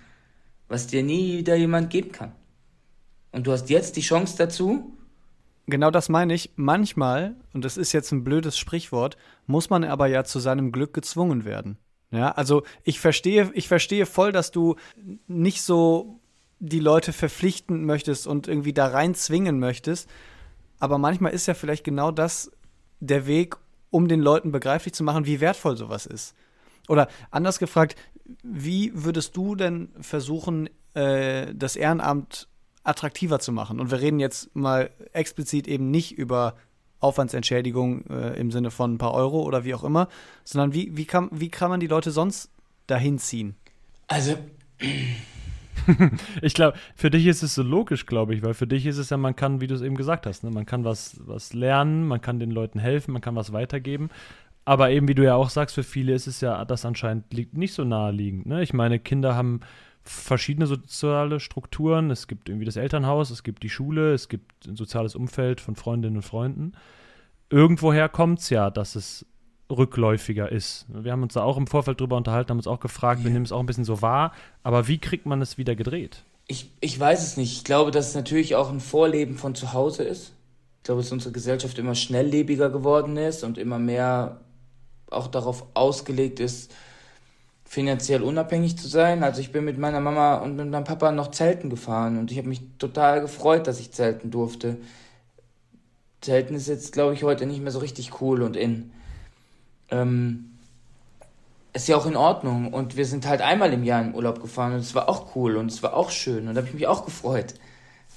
was 0.68 0.86
dir 0.86 1.02
nie 1.02 1.38
wieder 1.38 1.54
jemand 1.54 1.90
geben 1.90 2.12
kann. 2.12 2.32
Und 3.32 3.46
du 3.46 3.52
hast 3.52 3.68
jetzt 3.70 3.96
die 3.96 4.00
Chance 4.00 4.36
dazu. 4.38 4.96
Genau 5.66 5.90
das 5.90 6.08
meine 6.08 6.34
ich. 6.34 6.50
Manchmal, 6.56 7.36
und 7.52 7.64
das 7.64 7.76
ist 7.76 7.92
jetzt 7.92 8.10
ein 8.10 8.24
blödes 8.24 8.58
Sprichwort, 8.58 9.16
muss 9.46 9.70
man 9.70 9.84
aber 9.84 10.06
ja 10.06 10.24
zu 10.24 10.40
seinem 10.40 10.72
Glück 10.72 10.94
gezwungen 10.94 11.44
werden. 11.44 11.78
Ja, 12.10 12.32
also 12.32 12.64
ich 12.82 12.98
verstehe, 12.98 13.50
ich 13.54 13.68
verstehe 13.68 14.04
voll, 14.04 14.32
dass 14.32 14.50
du 14.50 14.76
nicht 15.28 15.62
so 15.62 16.20
die 16.58 16.80
Leute 16.80 17.12
verpflichten 17.12 17.84
möchtest 17.84 18.26
und 18.26 18.48
irgendwie 18.48 18.72
da 18.72 18.86
rein 18.86 19.14
zwingen 19.14 19.60
möchtest. 19.60 20.08
Aber 20.80 20.98
manchmal 20.98 21.32
ist 21.32 21.46
ja 21.46 21.54
vielleicht 21.54 21.84
genau 21.84 22.10
das 22.10 22.50
der 22.98 23.26
Weg, 23.26 23.56
um 23.90 24.08
den 24.08 24.20
Leuten 24.20 24.52
begreiflich 24.52 24.94
zu 24.94 25.04
machen, 25.04 25.26
wie 25.26 25.40
wertvoll 25.40 25.76
sowas 25.76 26.06
ist. 26.06 26.34
Oder 26.88 27.08
anders 27.30 27.58
gefragt, 27.58 27.96
wie 28.42 28.92
würdest 28.94 29.36
du 29.36 29.54
denn 29.54 29.90
versuchen, 30.00 30.68
äh, 30.94 31.54
das 31.54 31.76
Ehrenamt 31.76 32.48
attraktiver 32.84 33.40
zu 33.40 33.52
machen? 33.52 33.80
Und 33.80 33.90
wir 33.90 34.00
reden 34.00 34.20
jetzt 34.20 34.54
mal 34.54 34.90
explizit 35.12 35.68
eben 35.68 35.90
nicht 35.90 36.16
über 36.16 36.54
Aufwandsentschädigung 37.00 38.06
äh, 38.06 38.38
im 38.38 38.50
Sinne 38.50 38.70
von 38.70 38.94
ein 38.94 38.98
paar 38.98 39.14
Euro 39.14 39.42
oder 39.42 39.64
wie 39.64 39.74
auch 39.74 39.84
immer, 39.84 40.08
sondern 40.44 40.74
wie, 40.74 40.96
wie, 40.96 41.06
kann, 41.06 41.28
wie 41.32 41.48
kann 41.48 41.70
man 41.70 41.80
die 41.80 41.86
Leute 41.86 42.10
sonst 42.10 42.50
dahin 42.86 43.18
ziehen? 43.18 43.56
Also. 44.06 44.36
ich 46.42 46.54
glaube, 46.54 46.76
für 46.94 47.10
dich 47.10 47.26
ist 47.26 47.42
es 47.42 47.54
so 47.54 47.62
logisch, 47.62 48.06
glaube 48.06 48.34
ich, 48.34 48.42
weil 48.42 48.54
für 48.54 48.66
dich 48.66 48.86
ist 48.86 48.98
es 48.98 49.10
ja, 49.10 49.16
man 49.16 49.36
kann, 49.36 49.60
wie 49.60 49.66
du 49.66 49.74
es 49.74 49.82
eben 49.82 49.96
gesagt 49.96 50.26
hast, 50.26 50.44
ne, 50.44 50.50
man 50.50 50.66
kann 50.66 50.84
was, 50.84 51.20
was 51.26 51.52
lernen, 51.52 52.06
man 52.06 52.20
kann 52.20 52.38
den 52.38 52.50
Leuten 52.50 52.78
helfen, 52.78 53.12
man 53.12 53.22
kann 53.22 53.36
was 53.36 53.52
weitergeben. 53.52 54.10
Aber 54.64 54.90
eben, 54.90 55.08
wie 55.08 55.14
du 55.14 55.24
ja 55.24 55.34
auch 55.34 55.50
sagst, 55.50 55.74
für 55.74 55.82
viele 55.82 56.12
ist 56.12 56.26
es 56.26 56.40
ja, 56.40 56.64
das 56.64 56.84
anscheinend 56.84 57.32
liegt 57.32 57.56
nicht 57.56 57.72
so 57.72 57.84
naheliegend. 57.84 58.46
Ne? 58.46 58.62
Ich 58.62 58.72
meine, 58.72 58.98
Kinder 58.98 59.34
haben 59.34 59.60
verschiedene 60.02 60.66
soziale 60.66 61.40
Strukturen. 61.40 62.10
Es 62.10 62.26
gibt 62.26 62.48
irgendwie 62.48 62.66
das 62.66 62.76
Elternhaus, 62.76 63.30
es 63.30 63.42
gibt 63.42 63.62
die 63.62 63.70
Schule, 63.70 64.12
es 64.12 64.28
gibt 64.28 64.66
ein 64.66 64.76
soziales 64.76 65.14
Umfeld 65.14 65.60
von 65.60 65.76
Freundinnen 65.76 66.16
und 66.16 66.22
Freunden. 66.22 66.72
Irgendwoher 67.48 68.08
kommt 68.08 68.40
es 68.40 68.50
ja, 68.50 68.70
dass 68.70 68.94
es 68.94 69.26
rückläufiger 69.70 70.50
ist. 70.50 70.86
Wir 70.88 71.12
haben 71.12 71.22
uns 71.22 71.34
da 71.34 71.42
auch 71.42 71.56
im 71.56 71.66
Vorfeld 71.66 72.00
drüber 72.00 72.16
unterhalten, 72.16 72.50
haben 72.50 72.58
uns 72.58 72.66
auch 72.66 72.80
gefragt, 72.80 73.20
ja. 73.20 73.24
wir 73.24 73.32
nehmen 73.32 73.44
es 73.44 73.52
auch 73.52 73.60
ein 73.60 73.66
bisschen 73.66 73.84
so 73.84 74.02
wahr, 74.02 74.32
aber 74.62 74.88
wie 74.88 74.98
kriegt 74.98 75.26
man 75.26 75.40
es 75.40 75.58
wieder 75.58 75.74
gedreht? 75.74 76.24
Ich, 76.46 76.70
ich 76.80 76.98
weiß 76.98 77.22
es 77.22 77.36
nicht. 77.36 77.52
Ich 77.52 77.64
glaube, 77.64 77.92
dass 77.92 78.08
es 78.08 78.14
natürlich 78.14 78.56
auch 78.56 78.70
ein 78.70 78.80
Vorleben 78.80 79.36
von 79.36 79.54
zu 79.54 79.72
Hause 79.72 80.02
ist. 80.02 80.32
Ich 80.78 80.84
glaube, 80.84 81.00
dass 81.00 81.12
unsere 81.12 81.32
Gesellschaft 81.32 81.78
immer 81.78 81.94
schnelllebiger 81.94 82.70
geworden 82.70 83.16
ist 83.16 83.44
und 83.44 83.58
immer 83.58 83.78
mehr 83.78 84.40
auch 85.10 85.26
darauf 85.26 85.64
ausgelegt 85.74 86.40
ist, 86.40 86.72
finanziell 87.64 88.22
unabhängig 88.22 88.76
zu 88.76 88.88
sein. 88.88 89.22
Also 89.22 89.40
ich 89.40 89.52
bin 89.52 89.64
mit 89.64 89.78
meiner 89.78 90.00
Mama 90.00 90.36
und 90.36 90.56
mit 90.56 90.68
meinem 90.68 90.84
Papa 90.84 91.12
noch 91.12 91.30
Zelten 91.30 91.70
gefahren 91.70 92.18
und 92.18 92.32
ich 92.32 92.38
habe 92.38 92.48
mich 92.48 92.62
total 92.78 93.20
gefreut, 93.20 93.66
dass 93.66 93.78
ich 93.78 93.92
zelten 93.92 94.30
durfte. 94.30 94.78
Zelten 96.20 96.54
ist 96.54 96.68
jetzt, 96.68 96.92
glaube 96.92 97.14
ich, 97.14 97.22
heute 97.22 97.46
nicht 97.46 97.62
mehr 97.62 97.72
so 97.72 97.78
richtig 97.78 98.20
cool 98.20 98.42
und 98.42 98.56
in. 98.56 98.92
Ähm, 99.90 100.46
ist 101.72 101.88
ja 101.88 101.96
auch 101.96 102.06
in 102.06 102.16
Ordnung 102.16 102.72
und 102.72 102.96
wir 102.96 103.06
sind 103.06 103.26
halt 103.26 103.42
einmal 103.42 103.72
im 103.72 103.84
Jahr 103.84 104.02
in 104.02 104.14
Urlaub 104.14 104.40
gefahren 104.40 104.72
und 104.72 104.80
es 104.80 104.94
war 104.94 105.08
auch 105.08 105.36
cool 105.36 105.56
und 105.56 105.70
es 105.70 105.82
war 105.82 105.94
auch 105.94 106.10
schön 106.10 106.48
und 106.48 106.54
da 106.54 106.60
habe 106.60 106.68
ich 106.68 106.74
mich 106.74 106.86
auch 106.86 107.04
gefreut. 107.04 107.54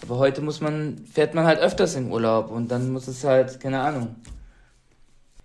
Aber 0.02 0.18
heute 0.18 0.42
muss 0.42 0.60
man, 0.60 0.98
fährt 1.06 1.34
man 1.36 1.46
halt 1.46 1.60
öfters 1.60 1.96
in 1.96 2.12
Urlaub 2.12 2.50
und 2.50 2.72
dann 2.72 2.92
muss 2.92 3.08
es 3.08 3.24
halt, 3.24 3.60
keine 3.60 3.82
Ahnung, 3.82 4.16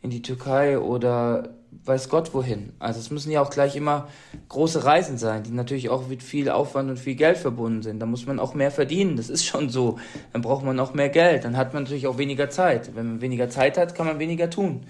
in 0.00 0.10
die 0.10 0.22
Türkei 0.22 0.78
oder 0.78 1.50
weiß 1.84 2.08
Gott 2.08 2.34
wohin. 2.34 2.72
Also 2.78 2.98
es 2.98 3.10
müssen 3.10 3.30
ja 3.30 3.42
auch 3.42 3.50
gleich 3.50 3.76
immer 3.76 4.08
große 4.48 4.84
Reisen 4.84 5.18
sein, 5.18 5.42
die 5.42 5.50
natürlich 5.50 5.90
auch 5.90 6.08
mit 6.08 6.22
viel 6.22 6.50
Aufwand 6.50 6.90
und 6.90 6.98
viel 6.98 7.14
Geld 7.14 7.36
verbunden 7.36 7.82
sind. 7.82 8.00
Da 8.00 8.06
muss 8.06 8.26
man 8.26 8.38
auch 8.38 8.54
mehr 8.54 8.70
verdienen, 8.70 9.16
das 9.16 9.28
ist 9.28 9.44
schon 9.44 9.68
so. 9.68 9.98
Dann 10.32 10.42
braucht 10.42 10.64
man 10.64 10.80
auch 10.80 10.94
mehr 10.94 11.08
Geld, 11.08 11.44
dann 11.44 11.56
hat 11.56 11.74
man 11.74 11.82
natürlich 11.82 12.06
auch 12.06 12.18
weniger 12.18 12.48
Zeit. 12.50 12.94
Wenn 12.94 13.06
man 13.06 13.20
weniger 13.20 13.50
Zeit 13.50 13.76
hat, 13.76 13.94
kann 13.94 14.06
man 14.06 14.18
weniger 14.18 14.48
tun. 14.50 14.86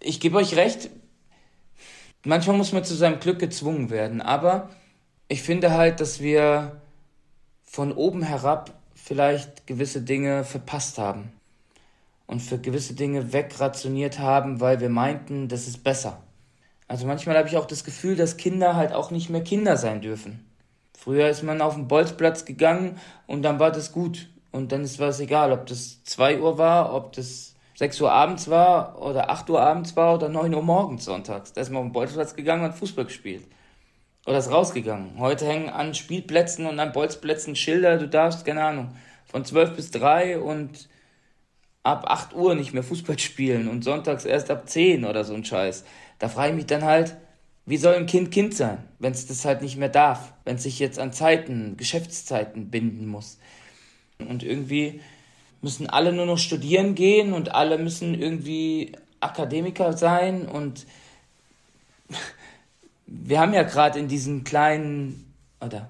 Ich 0.00 0.20
gebe 0.20 0.36
euch 0.36 0.56
recht, 0.56 0.90
manchmal 2.24 2.56
muss 2.56 2.72
man 2.72 2.84
zu 2.84 2.94
seinem 2.94 3.18
Glück 3.18 3.38
gezwungen 3.38 3.90
werden, 3.90 4.20
aber 4.20 4.70
ich 5.28 5.42
finde 5.42 5.72
halt, 5.72 6.00
dass 6.00 6.20
wir 6.20 6.80
von 7.64 7.92
oben 7.92 8.22
herab 8.22 8.74
vielleicht 8.94 9.66
gewisse 9.66 10.02
Dinge 10.02 10.44
verpasst 10.44 10.98
haben 10.98 11.32
und 12.26 12.40
für 12.40 12.58
gewisse 12.58 12.94
Dinge 12.94 13.32
wegrationiert 13.32 14.18
haben, 14.18 14.60
weil 14.60 14.80
wir 14.80 14.90
meinten, 14.90 15.48
das 15.48 15.66
ist 15.66 15.82
besser. 15.82 16.22
Also 16.88 17.06
manchmal 17.06 17.36
habe 17.36 17.48
ich 17.48 17.56
auch 17.56 17.66
das 17.66 17.84
Gefühl, 17.84 18.16
dass 18.16 18.36
Kinder 18.36 18.76
halt 18.76 18.92
auch 18.92 19.10
nicht 19.10 19.30
mehr 19.30 19.42
Kinder 19.42 19.76
sein 19.76 20.00
dürfen. 20.00 20.44
Früher 20.96 21.28
ist 21.28 21.42
man 21.42 21.60
auf 21.60 21.74
den 21.74 21.88
Bolzplatz 21.88 22.44
gegangen 22.44 22.98
und 23.26 23.42
dann 23.42 23.58
war 23.58 23.72
das 23.72 23.92
gut. 23.92 24.28
Und 24.52 24.72
dann 24.72 24.84
ist 24.84 25.00
es 25.00 25.20
egal, 25.20 25.52
ob 25.52 25.66
das 25.66 26.02
2 26.04 26.40
Uhr 26.40 26.58
war, 26.58 26.94
ob 26.94 27.12
das 27.12 27.55
6 27.76 28.00
Uhr 28.00 28.10
abends 28.10 28.48
war 28.48 29.00
oder 29.00 29.30
8 29.30 29.50
Uhr 29.50 29.60
abends 29.60 29.96
war 29.96 30.14
oder 30.14 30.28
9 30.30 30.54
Uhr 30.54 30.62
morgens 30.62 31.04
sonntags. 31.04 31.52
Da 31.52 31.60
ist 31.60 31.70
man 31.70 31.82
auf 31.82 31.88
den 31.88 31.92
Bolzplatz 31.92 32.34
gegangen 32.34 32.64
und 32.64 32.70
hat 32.70 32.78
Fußball 32.78 33.04
gespielt. 33.04 33.44
Oder 34.26 34.38
ist 34.38 34.50
rausgegangen. 34.50 35.18
Heute 35.18 35.46
hängen 35.46 35.68
an 35.68 35.94
Spielplätzen 35.94 36.66
und 36.66 36.80
an 36.80 36.92
Bolzplätzen 36.92 37.54
Schilder, 37.54 37.98
du 37.98 38.08
darfst, 38.08 38.46
keine 38.46 38.64
Ahnung, 38.64 38.96
von 39.26 39.44
12 39.44 39.76
bis 39.76 39.90
3 39.90 40.38
und 40.38 40.88
ab 41.82 42.06
8 42.08 42.34
Uhr 42.34 42.54
nicht 42.54 42.72
mehr 42.72 42.82
Fußball 42.82 43.18
spielen 43.20 43.68
und 43.68 43.84
sonntags 43.84 44.24
erst 44.24 44.50
ab 44.50 44.68
10 44.68 45.04
oder 45.04 45.24
so 45.24 45.34
ein 45.34 45.44
Scheiß. 45.44 45.84
Da 46.18 46.28
frage 46.28 46.50
ich 46.50 46.56
mich 46.56 46.66
dann 46.66 46.82
halt, 46.82 47.14
wie 47.66 47.76
soll 47.76 47.94
ein 47.94 48.06
Kind 48.06 48.30
Kind 48.30 48.54
sein, 48.54 48.78
wenn 49.00 49.12
es 49.12 49.26
das 49.26 49.44
halt 49.44 49.60
nicht 49.60 49.76
mehr 49.76 49.90
darf, 49.90 50.32
wenn 50.44 50.56
es 50.56 50.62
sich 50.62 50.78
jetzt 50.78 50.98
an 50.98 51.12
Zeiten, 51.12 51.76
Geschäftszeiten 51.76 52.70
binden 52.70 53.06
muss. 53.06 53.38
Und 54.18 54.42
irgendwie 54.42 55.00
müssen 55.66 55.90
alle 55.90 56.12
nur 56.12 56.26
noch 56.26 56.38
studieren 56.38 56.94
gehen 56.94 57.32
und 57.32 57.52
alle 57.52 57.76
müssen 57.76 58.14
irgendwie 58.14 58.92
Akademiker 59.18 59.94
sein 59.94 60.46
und 60.46 60.86
wir 63.08 63.40
haben 63.40 63.52
ja 63.52 63.64
gerade 63.64 63.98
in 63.98 64.06
diesen 64.06 64.44
kleinen 64.44 65.34
oder 65.60 65.88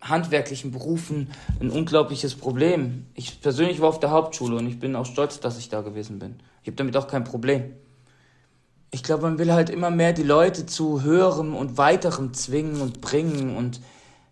handwerklichen 0.00 0.72
Berufen 0.72 1.30
ein 1.60 1.70
unglaubliches 1.70 2.34
Problem. 2.34 3.06
Ich 3.14 3.40
persönlich 3.40 3.80
war 3.80 3.90
auf 3.90 4.00
der 4.00 4.10
Hauptschule 4.10 4.56
und 4.56 4.66
ich 4.66 4.80
bin 4.80 4.96
auch 4.96 5.06
stolz, 5.06 5.38
dass 5.38 5.56
ich 5.56 5.68
da 5.68 5.82
gewesen 5.82 6.18
bin. 6.18 6.40
Ich 6.62 6.66
habe 6.66 6.76
damit 6.76 6.96
auch 6.96 7.06
kein 7.06 7.22
Problem. 7.22 7.74
Ich 8.90 9.04
glaube, 9.04 9.22
man 9.22 9.38
will 9.38 9.52
halt 9.52 9.70
immer 9.70 9.90
mehr 9.90 10.12
die 10.12 10.24
Leute 10.24 10.66
zu 10.66 11.02
höherem 11.02 11.54
und 11.54 11.78
weiterem 11.78 12.34
zwingen 12.34 12.80
und 12.80 13.00
bringen 13.00 13.56
und 13.56 13.80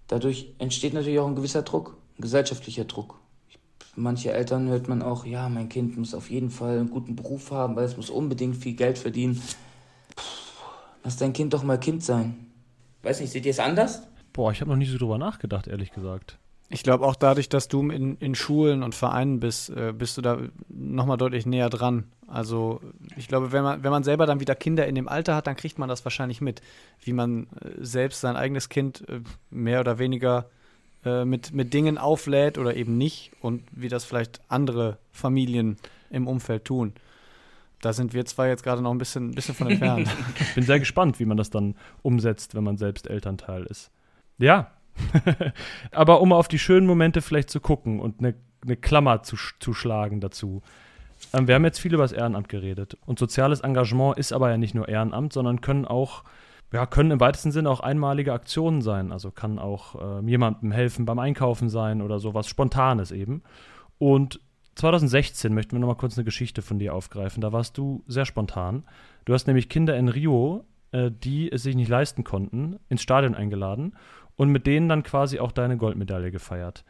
dadurch 0.09 0.53
entsteht 0.59 0.95
natürlich 0.95 1.21
auch 1.21 1.29
ein 1.29 1.37
gewisser 1.37 1.63
Druck, 1.63 1.97
ein 2.19 2.23
gesellschaftlicher 2.23 2.87
Druck. 2.87 3.22
Manche 3.95 4.33
Eltern 4.33 4.69
hört 4.69 4.89
man 4.89 5.03
auch, 5.03 5.27
ja, 5.27 5.49
mein 5.49 5.69
Kind 5.69 5.99
muss 5.99 6.15
auf 6.15 6.31
jeden 6.31 6.51
Fall 6.51 6.79
einen 6.79 6.91
guten 6.91 7.15
Beruf 7.15 7.51
haben, 7.51 7.77
weil 7.77 7.85
es 7.85 7.97
muss 7.97 8.09
unbedingt 8.09 8.57
viel 8.57 8.75
Geld 8.75 8.97
verdienen. 8.97 9.43
Puh, 10.17 10.23
lass 11.05 11.19
dein 11.19 11.35
Kind 11.35 11.53
doch 11.53 11.63
mal 11.63 11.79
Kind 11.79 12.03
sein. 12.03 12.47
Weiß 13.03 13.21
nicht, 13.21 13.33
seht 13.33 13.45
ihr 13.45 13.51
es 13.51 13.59
anders? 13.59 14.03
Boah, 14.33 14.51
ich 14.51 14.61
habe 14.63 14.71
noch 14.71 14.79
nie 14.79 14.87
so 14.87 14.97
drüber 14.97 15.19
nachgedacht, 15.19 15.67
ehrlich 15.67 15.93
gesagt. 15.93 16.39
Ich 16.71 16.83
glaube 16.83 17.05
auch 17.05 17.17
dadurch, 17.17 17.51
dass 17.51 17.69
du 17.69 17.91
in, 17.91 18.17
in 18.17 18.35
Schulen 18.35 18.83
und 18.83 18.95
Vereinen 18.95 19.41
bist, 19.41 19.69
äh, 19.69 19.93
bist 19.93 20.17
du 20.17 20.23
da 20.23 20.39
nochmal 20.71 21.19
deutlich 21.19 21.45
näher 21.45 21.69
dran. 21.69 22.05
Also 22.27 22.81
ich 23.19 23.29
glaube, 23.29 23.53
wenn 23.53 23.63
man, 23.63 23.85
wenn 23.85 23.91
man 23.91 24.05
selber 24.05 24.25
dann 24.25 24.41
wieder 24.41 24.55
Kinder 24.55 24.87
in 24.87 24.95
dem 24.95 25.07
Alter 25.07 25.37
hat, 25.37 25.47
dann 25.47 25.57
kriegt 25.57 25.79
man 25.79 25.91
das 25.91 26.03
wahrscheinlich 26.07 26.41
mit, 26.41 26.63
wie 27.01 27.13
man 27.13 27.47
äh, 27.61 27.73
selbst 27.81 28.23
sein 28.23 28.37
eigenes 28.37 28.71
Kind 28.71 29.07
äh, 29.07 29.21
mehr 29.51 29.81
oder 29.81 29.99
weniger 29.99 30.47
äh, 31.05 31.25
mit, 31.25 31.53
mit 31.53 31.75
Dingen 31.75 31.99
auflädt 31.99 32.59
oder 32.59 32.77
eben 32.77 32.99
nicht 32.99 33.33
und 33.41 33.63
wie 33.73 33.89
das 33.89 34.05
vielleicht 34.05 34.41
andere 34.49 34.99
Familien 35.11 35.77
im 36.11 36.27
Umfeld 36.27 36.65
tun. 36.65 36.93
Da 37.81 37.93
sind 37.93 38.15
wir 38.15 38.25
zwar 38.25 38.47
jetzt 38.47 38.63
gerade 38.63 38.81
noch 38.81 38.93
ein 38.93 38.99
bisschen, 38.99 39.31
ein 39.31 39.35
bisschen 39.35 39.55
von 39.55 39.71
entfernt. 39.71 40.09
ich 40.41 40.55
bin 40.55 40.65
sehr 40.65 40.79
gespannt, 40.79 41.19
wie 41.19 41.25
man 41.25 41.37
das 41.37 41.51
dann 41.51 41.75
umsetzt, 42.03 42.55
wenn 42.55 42.63
man 42.63 42.77
selbst 42.77 43.09
Elternteil 43.09 43.65
ist. 43.65 43.91
Ja, 44.39 44.71
aber 45.91 46.21
um 46.21 46.33
auf 46.33 46.49
die 46.49 46.59
schönen 46.59 46.87
Momente 46.87 47.23
vielleicht 47.23 47.51
zu 47.51 47.61
gucken 47.61 47.99
und 47.99 48.21
eine, 48.21 48.35
eine 48.63 48.77
Klammer 48.77 49.23
zu, 49.23 49.37
zu 49.59 49.75
schlagen 49.75 50.21
dazu. 50.21 50.63
Ähm, 51.33 51.49
wir 51.49 51.55
haben 51.55 51.65
jetzt 51.65 51.81
viel 51.81 51.95
über 51.95 52.05
das 52.05 52.13
Ehrenamt 52.13 52.49
geredet. 52.49 52.97
Und 53.07 53.19
soziales 53.19 53.61
Engagement 53.61 54.19
ist 54.19 54.33
aber 54.33 54.51
ja 54.51 54.57
nicht 54.57 54.75
nur 54.75 54.89
Ehrenamt, 54.89 55.33
sondern 55.33 55.61
können 55.61 55.85
auch, 55.85 56.25
ja, 56.73 56.87
können 56.87 57.11
im 57.11 57.21
weitesten 57.21 57.53
Sinne 57.53 57.71
auch 57.71 57.81
einmalige 57.81 58.33
Aktionen 58.33 58.83
sein. 58.83 59.13
Also 59.13 59.31
kann 59.31 59.59
auch 59.59 60.21
äh, 60.21 60.27
jemandem 60.27 60.73
helfen 60.73 61.05
beim 61.05 61.19
Einkaufen 61.19 61.69
sein 61.69 62.01
oder 62.01 62.19
sowas 62.19 62.49
Spontanes 62.49 63.11
eben. 63.11 63.43
Und 63.99 64.41
2016 64.77 65.53
möchten 65.53 65.73
wir 65.73 65.81
nochmal 65.81 65.97
kurz 65.97 66.17
eine 66.17 66.25
Geschichte 66.25 66.63
von 66.63 66.79
dir 66.79 66.95
aufgreifen. 66.95 67.41
Da 67.43 67.53
warst 67.53 67.77
du 67.77 68.03
sehr 68.07 68.25
spontan. 68.25 68.85
Du 69.27 69.35
hast 69.35 69.47
nämlich 69.47 69.69
Kinder 69.69 69.97
in 69.97 70.09
Rio, 70.09 70.65
äh, 70.93 71.11
die 71.11 71.53
es 71.53 71.63
sich 71.63 71.77
nicht 71.77 71.89
leisten 71.89 72.25
konnten, 72.25 72.79
ins 72.89 73.03
Stadion 73.03 73.35
eingeladen 73.35 73.95
und 74.37 74.49
mit 74.49 74.67
denen 74.67 74.89
dann 74.89 75.03
quasi 75.03 75.39
auch 75.39 75.53
deine 75.53 75.77
Goldmedaille 75.77 76.31
gefeiert. 76.31 76.85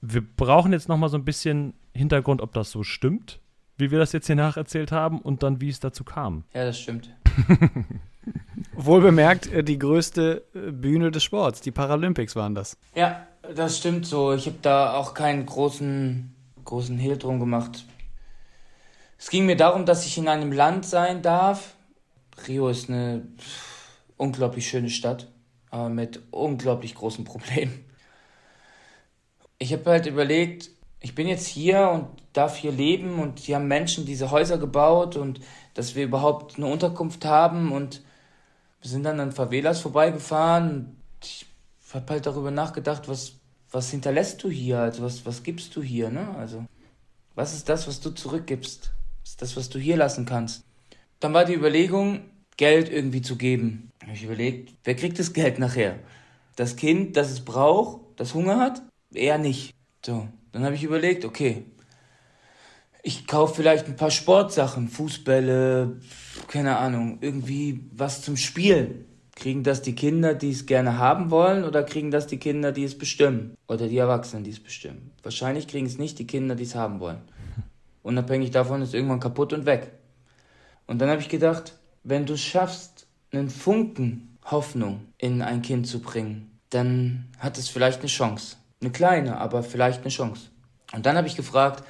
Wir 0.00 0.22
brauchen 0.22 0.72
jetzt 0.72 0.88
noch 0.88 0.98
mal 0.98 1.08
so 1.08 1.16
ein 1.16 1.24
bisschen 1.24 1.74
Hintergrund, 1.94 2.40
ob 2.40 2.52
das 2.52 2.70
so 2.70 2.84
stimmt, 2.84 3.40
wie 3.76 3.90
wir 3.90 3.98
das 3.98 4.12
jetzt 4.12 4.26
hier 4.26 4.36
nacherzählt 4.36 4.92
haben 4.92 5.20
und 5.20 5.42
dann 5.42 5.60
wie 5.60 5.68
es 5.68 5.80
dazu 5.80 6.04
kam. 6.04 6.44
Ja, 6.54 6.64
das 6.64 6.78
stimmt. 6.78 7.14
Wohlbemerkt, 8.74 9.52
äh, 9.52 9.64
die 9.64 9.78
größte 9.78 10.44
äh, 10.54 10.70
Bühne 10.72 11.10
des 11.10 11.22
Sports, 11.24 11.60
die 11.60 11.70
Paralympics 11.70 12.36
waren 12.36 12.54
das. 12.54 12.76
Ja, 12.94 13.26
das 13.54 13.78
stimmt 13.78 14.06
so. 14.06 14.32
Ich 14.32 14.46
habe 14.46 14.58
da 14.62 14.94
auch 14.94 15.14
keinen 15.14 15.46
großen, 15.46 16.34
großen 16.64 16.98
Hehl 16.98 17.16
drum 17.16 17.40
gemacht. 17.40 17.84
Es 19.18 19.30
ging 19.30 19.46
mir 19.46 19.56
darum, 19.56 19.86
dass 19.86 20.06
ich 20.06 20.18
in 20.18 20.28
einem 20.28 20.52
Land 20.52 20.84
sein 20.84 21.22
darf. 21.22 21.74
Rio 22.46 22.68
ist 22.68 22.90
eine 22.90 23.22
unglaublich 24.16 24.68
schöne 24.68 24.90
Stadt 24.90 25.28
aber 25.70 25.88
mit 25.88 26.20
unglaublich 26.30 26.94
großen 26.94 27.24
Problemen. 27.24 27.84
Ich 29.58 29.72
habe 29.72 29.90
halt 29.90 30.06
überlegt, 30.06 30.70
ich 31.00 31.14
bin 31.14 31.28
jetzt 31.28 31.46
hier 31.46 31.90
und 31.90 32.06
darf 32.32 32.56
hier 32.56 32.72
leben 32.72 33.18
und 33.18 33.38
hier 33.38 33.56
haben 33.56 33.68
Menschen 33.68 34.06
diese 34.06 34.30
Häuser 34.30 34.58
gebaut 34.58 35.16
und 35.16 35.40
dass 35.74 35.94
wir 35.94 36.04
überhaupt 36.04 36.56
eine 36.56 36.66
Unterkunft 36.66 37.24
haben 37.24 37.72
und 37.72 38.02
wir 38.80 38.90
sind 38.90 39.04
dann 39.04 39.20
an 39.20 39.32
Favelas 39.32 39.80
vorbeigefahren 39.80 40.70
und 40.70 41.24
ich 41.24 41.46
habe 41.92 42.12
halt 42.12 42.26
darüber 42.26 42.50
nachgedacht, 42.50 43.08
was, 43.08 43.34
was 43.70 43.90
hinterlässt 43.90 44.42
du 44.42 44.50
hier, 44.50 44.80
also 44.80 45.02
was, 45.02 45.24
was 45.26 45.42
gibst 45.42 45.74
du 45.76 45.82
hier, 45.82 46.10
ne? 46.10 46.34
Also, 46.36 46.64
was 47.34 47.54
ist 47.54 47.68
das, 47.68 47.86
was 47.88 48.00
du 48.00 48.10
zurückgibst? 48.10 48.92
Was 49.22 49.30
ist 49.30 49.42
das, 49.42 49.56
was 49.56 49.68
du 49.68 49.78
hier 49.78 49.96
lassen 49.96 50.26
kannst? 50.26 50.64
Dann 51.20 51.34
war 51.34 51.44
die 51.44 51.54
Überlegung, 51.54 52.30
Geld 52.56 52.90
irgendwie 52.90 53.22
zu 53.22 53.36
geben. 53.36 53.90
Da 53.98 54.06
habe 54.06 54.16
ich 54.16 54.24
überlegt, 54.24 54.74
wer 54.84 54.96
kriegt 54.96 55.18
das 55.18 55.32
Geld 55.32 55.58
nachher? 55.58 55.98
Das 56.56 56.76
Kind, 56.76 57.16
das 57.16 57.30
es 57.30 57.44
braucht, 57.44 58.00
das 58.16 58.34
Hunger 58.34 58.58
hat? 58.58 58.82
Eher 59.12 59.38
nicht. 59.38 59.74
So, 60.04 60.28
dann 60.52 60.64
habe 60.64 60.74
ich 60.74 60.84
überlegt, 60.84 61.24
okay, 61.24 61.64
ich 63.06 63.28
kaufe 63.28 63.54
vielleicht 63.54 63.86
ein 63.86 63.94
paar 63.94 64.10
Sportsachen, 64.10 64.88
Fußbälle, 64.88 66.00
keine 66.48 66.76
Ahnung, 66.76 67.18
irgendwie 67.20 67.84
was 67.92 68.20
zum 68.20 68.36
Spielen. 68.36 69.04
Kriegen 69.36 69.62
das 69.62 69.80
die 69.80 69.94
Kinder, 69.94 70.34
die 70.34 70.50
es 70.50 70.66
gerne 70.66 70.98
haben 70.98 71.30
wollen, 71.30 71.62
oder 71.62 71.84
kriegen 71.84 72.10
das 72.10 72.26
die 72.26 72.38
Kinder, 72.38 72.72
die 72.72 72.82
es 72.82 72.98
bestimmen? 72.98 73.56
Oder 73.68 73.86
die 73.86 73.98
Erwachsenen, 73.98 74.42
die 74.42 74.50
es 74.50 74.58
bestimmen? 74.58 75.12
Wahrscheinlich 75.22 75.68
kriegen 75.68 75.86
es 75.86 75.98
nicht 75.98 76.18
die 76.18 76.26
Kinder, 76.26 76.56
die 76.56 76.64
es 76.64 76.74
haben 76.74 76.98
wollen. 76.98 77.20
Unabhängig 78.02 78.50
davon 78.50 78.82
ist 78.82 78.92
irgendwann 78.92 79.20
kaputt 79.20 79.52
und 79.52 79.66
weg. 79.66 79.92
Und 80.88 81.00
dann 81.00 81.08
habe 81.08 81.20
ich 81.20 81.28
gedacht, 81.28 81.78
wenn 82.02 82.26
du 82.26 82.36
schaffst, 82.36 83.06
einen 83.30 83.50
Funken 83.50 84.36
Hoffnung 84.46 85.02
in 85.16 85.42
ein 85.42 85.62
Kind 85.62 85.86
zu 85.86 86.00
bringen, 86.00 86.58
dann 86.70 87.26
hat 87.38 87.56
es 87.56 87.68
vielleicht 87.68 88.00
eine 88.00 88.08
Chance. 88.08 88.56
Eine 88.80 88.90
kleine, 88.90 89.38
aber 89.38 89.62
vielleicht 89.62 90.00
eine 90.00 90.10
Chance. 90.10 90.48
Und 90.92 91.06
dann 91.06 91.16
habe 91.16 91.28
ich 91.28 91.36
gefragt, 91.36 91.84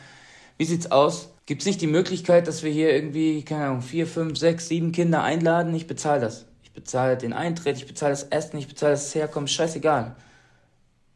wie 0.56 0.64
sieht's 0.64 0.90
aus? 0.90 1.30
Gibt 1.46 1.62
es 1.62 1.66
nicht 1.66 1.80
die 1.80 1.86
Möglichkeit, 1.86 2.48
dass 2.48 2.62
wir 2.62 2.72
hier 2.72 2.92
irgendwie, 2.92 3.42
keine 3.44 3.66
Ahnung, 3.66 3.82
vier, 3.82 4.06
fünf, 4.06 4.38
sechs, 4.38 4.68
sieben 4.68 4.92
Kinder 4.92 5.22
einladen? 5.22 5.74
Ich 5.74 5.86
bezahle 5.86 6.20
das. 6.20 6.46
Ich 6.62 6.72
bezahle 6.72 7.16
den 7.16 7.32
Eintritt, 7.32 7.76
ich 7.76 7.86
bezahle 7.86 8.12
das 8.12 8.24
Essen, 8.24 8.58
ich 8.58 8.68
bezahle 8.68 8.92
das 8.92 9.14
Herkommen, 9.14 9.46
scheißegal. 9.46 10.16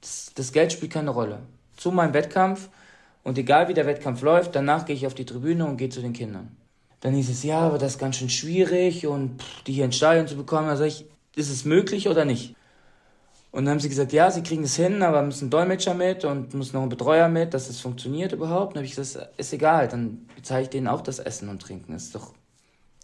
Das, 0.00 0.32
das 0.34 0.52
Geld 0.52 0.72
spielt 0.72 0.92
keine 0.92 1.10
Rolle. 1.10 1.40
Zu 1.76 1.90
meinem 1.90 2.14
Wettkampf 2.14 2.68
und 3.22 3.38
egal 3.38 3.68
wie 3.68 3.74
der 3.74 3.86
Wettkampf 3.86 4.22
läuft, 4.22 4.54
danach 4.54 4.86
gehe 4.86 4.96
ich 4.96 5.06
auf 5.06 5.14
die 5.14 5.24
Tribüne 5.24 5.66
und 5.66 5.76
gehe 5.76 5.88
zu 5.88 6.00
den 6.00 6.12
Kindern. 6.12 6.56
Dann 7.00 7.14
hieß 7.14 7.30
es, 7.30 7.42
ja, 7.42 7.60
aber 7.60 7.78
das 7.78 7.92
ist 7.92 7.98
ganz 7.98 8.16
schön 8.16 8.30
schwierig 8.30 9.06
und 9.06 9.42
pff, 9.42 9.62
die 9.64 9.72
hier 9.72 9.86
ins 9.86 9.96
Stadion 9.96 10.28
zu 10.28 10.36
bekommen. 10.36 10.76
Sag 10.76 10.86
ich, 10.86 11.06
ist 11.34 11.50
es 11.50 11.64
möglich 11.64 12.08
oder 12.08 12.24
nicht? 12.24 12.54
Und 13.52 13.64
dann 13.64 13.72
haben 13.72 13.80
sie 13.80 13.88
gesagt, 13.88 14.12
ja, 14.12 14.30
sie 14.30 14.42
kriegen 14.42 14.62
es 14.62 14.76
hin, 14.76 15.02
aber 15.02 15.22
müssen 15.22 15.50
Dolmetscher 15.50 15.94
mit 15.94 16.24
und 16.24 16.54
müssen 16.54 16.74
noch 16.74 16.82
einen 16.82 16.90
Betreuer 16.90 17.28
mit, 17.28 17.52
dass 17.52 17.68
es 17.68 17.80
funktioniert 17.80 18.32
überhaupt. 18.32 18.74
dann 18.74 18.80
habe 18.80 18.86
ich 18.86 18.94
gesagt, 18.94 19.28
ist 19.38 19.52
egal, 19.52 19.88
dann 19.88 20.28
bezahle 20.36 20.62
ich 20.62 20.68
denen 20.68 20.86
auch 20.86 21.00
das 21.00 21.18
Essen 21.18 21.48
und 21.48 21.60
Trinken. 21.60 21.92
Das 21.92 22.04
ist 22.04 22.14
doch. 22.14 22.32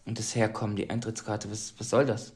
Und 0.04 0.20
das 0.20 0.36
Herkommen, 0.36 0.76
die 0.76 0.88
Eintrittskarte, 0.88 1.50
was, 1.50 1.74
was 1.78 1.90
soll 1.90 2.06
das? 2.06 2.32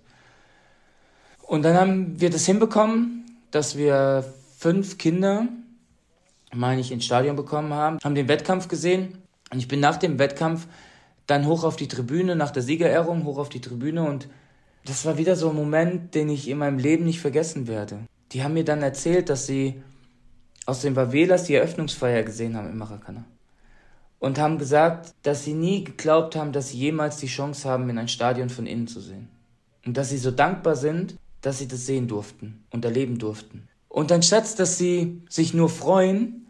Und 1.43 1.63
dann 1.63 1.77
haben 1.77 2.21
wir 2.21 2.31
das 2.31 2.47
hinbekommen, 2.47 3.27
dass 3.53 3.77
wir 3.77 4.25
fünf 4.59 4.99
Kinder, 4.99 5.47
meine 6.53 6.81
ich, 6.81 6.91
ins 6.91 7.05
Stadion 7.05 7.37
bekommen 7.37 7.73
haben, 7.73 7.99
haben 8.03 8.17
den 8.17 8.27
Wettkampf 8.27 8.67
gesehen. 8.67 9.19
Und 9.53 9.59
ich 9.59 9.69
bin 9.69 9.79
nach 9.79 9.99
dem 9.99 10.19
Wettkampf 10.19 10.67
dann 11.27 11.47
hoch 11.47 11.63
auf 11.63 11.77
die 11.77 11.87
Tribüne, 11.87 12.35
nach 12.35 12.51
der 12.51 12.63
Siegerehrung 12.63 13.25
hoch 13.25 13.39
auf 13.39 13.49
die 13.49 13.61
Tribüne 13.61 14.03
und 14.03 14.29
das 14.85 15.05
war 15.05 15.19
wieder 15.19 15.37
so 15.37 15.51
ein 15.51 15.57
Moment, 15.57 16.15
den 16.15 16.29
ich 16.29 16.49
in 16.49 16.59
meinem 16.59 16.79
Leben 16.79 17.05
nicht 17.05 17.21
vergessen 17.21 17.67
werde. 17.69 18.01
Die 18.33 18.43
haben 18.43 18.55
mir 18.55 18.65
dann 18.65 18.83
erzählt, 18.83 19.29
dass 19.29 19.47
sie 19.47 19.83
aus 20.67 20.83
den 20.83 20.95
Favelas 20.95 21.45
die 21.45 21.55
Eröffnungsfeier 21.55 22.23
gesehen 22.23 22.57
haben 22.57 22.71
im 22.71 22.79
Maracana. 22.79 23.25
Und 24.19 24.39
haben 24.39 24.59
gesagt, 24.59 25.15
dass 25.23 25.45
sie 25.45 25.55
nie 25.55 25.85
geglaubt 25.85 26.37
haben, 26.37 26.53
dass 26.53 26.71
sie 26.71 26.79
jemals 26.79 27.17
die 27.17 27.27
Chance 27.27 27.69
haben, 27.69 27.89
in 27.89 27.99
ein 27.99 28.09
Stadion 28.09 28.51
von 28.51 28.67
innen 28.67 28.87
zu 28.87 29.01
sehen. 29.01 29.29
Und 29.85 29.97
dass 29.97 30.11
sie 30.11 30.19
so 30.19 30.31
dankbar 30.31 30.77
sind, 30.77 31.17
dass 31.41 31.59
sie 31.59 31.69
das 31.69 31.87
sehen 31.87 32.07
durften 32.07 32.65
und 32.71 32.85
erleben 32.85 33.19
durften. 33.19 33.67
Und 33.89 34.13
anstatt, 34.13 34.59
dass 34.59 34.79
sie 34.79 35.23
sich 35.29 35.55
nur 35.55 35.71
freuen 35.71 36.47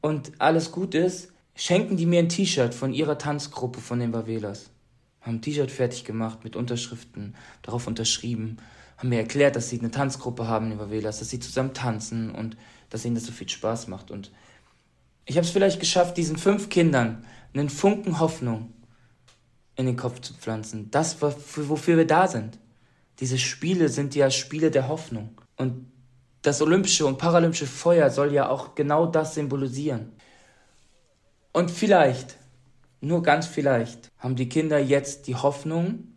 und 0.00 0.32
alles 0.38 0.70
gut 0.70 0.94
ist, 0.94 1.32
schenken 1.54 1.96
die 1.96 2.06
mir 2.06 2.18
ein 2.18 2.28
T-Shirt 2.28 2.74
von 2.74 2.92
ihrer 2.92 3.18
Tanzgruppe 3.18 3.80
von 3.80 3.98
den 3.98 4.12
Bavelas. 4.12 4.70
Haben 5.24 5.36
ein 5.36 5.42
T-Shirt 5.42 5.70
fertig 5.70 6.04
gemacht 6.04 6.44
mit 6.44 6.54
Unterschriften, 6.54 7.34
darauf 7.62 7.86
unterschrieben, 7.86 8.58
haben 8.96 9.08
mir 9.08 9.18
erklärt, 9.18 9.56
dass 9.56 9.70
sie 9.70 9.78
eine 9.78 9.90
Tanzgruppe 9.90 10.46
haben 10.46 10.70
in 10.70 10.78
Bavelas, 10.78 11.18
dass 11.18 11.30
sie 11.30 11.40
zusammen 11.40 11.74
tanzen 11.74 12.30
und 12.30 12.56
dass 12.90 13.04
ihnen 13.04 13.14
das 13.14 13.24
so 13.24 13.32
viel 13.32 13.48
Spaß 13.48 13.88
macht. 13.88 14.10
Und 14.10 14.30
Ich 15.24 15.36
habe 15.36 15.46
es 15.46 15.52
vielleicht 15.52 15.80
geschafft, 15.80 16.16
diesen 16.16 16.36
fünf 16.36 16.68
Kindern 16.68 17.24
einen 17.54 17.70
Funken 17.70 18.20
Hoffnung 18.20 18.72
in 19.76 19.86
den 19.86 19.96
Kopf 19.96 20.20
zu 20.20 20.34
pflanzen. 20.34 20.90
Das, 20.90 21.20
wofür 21.22 21.96
wir 21.96 22.06
da 22.06 22.28
sind. 22.28 22.58
Diese 23.20 23.38
Spiele 23.38 23.88
sind 23.88 24.14
ja 24.14 24.30
Spiele 24.30 24.70
der 24.70 24.88
Hoffnung. 24.88 25.40
Und 25.56 25.90
das 26.42 26.60
olympische 26.60 27.06
und 27.06 27.16
paralympische 27.16 27.66
Feuer 27.66 28.10
soll 28.10 28.32
ja 28.32 28.48
auch 28.48 28.74
genau 28.74 29.06
das 29.06 29.34
symbolisieren. 29.34 30.12
Und 31.52 31.70
vielleicht, 31.70 32.36
nur 33.04 33.22
ganz 33.22 33.46
vielleicht, 33.46 34.10
haben 34.18 34.36
die 34.36 34.48
Kinder 34.48 34.78
jetzt 34.78 35.26
die 35.26 35.36
Hoffnung 35.36 36.08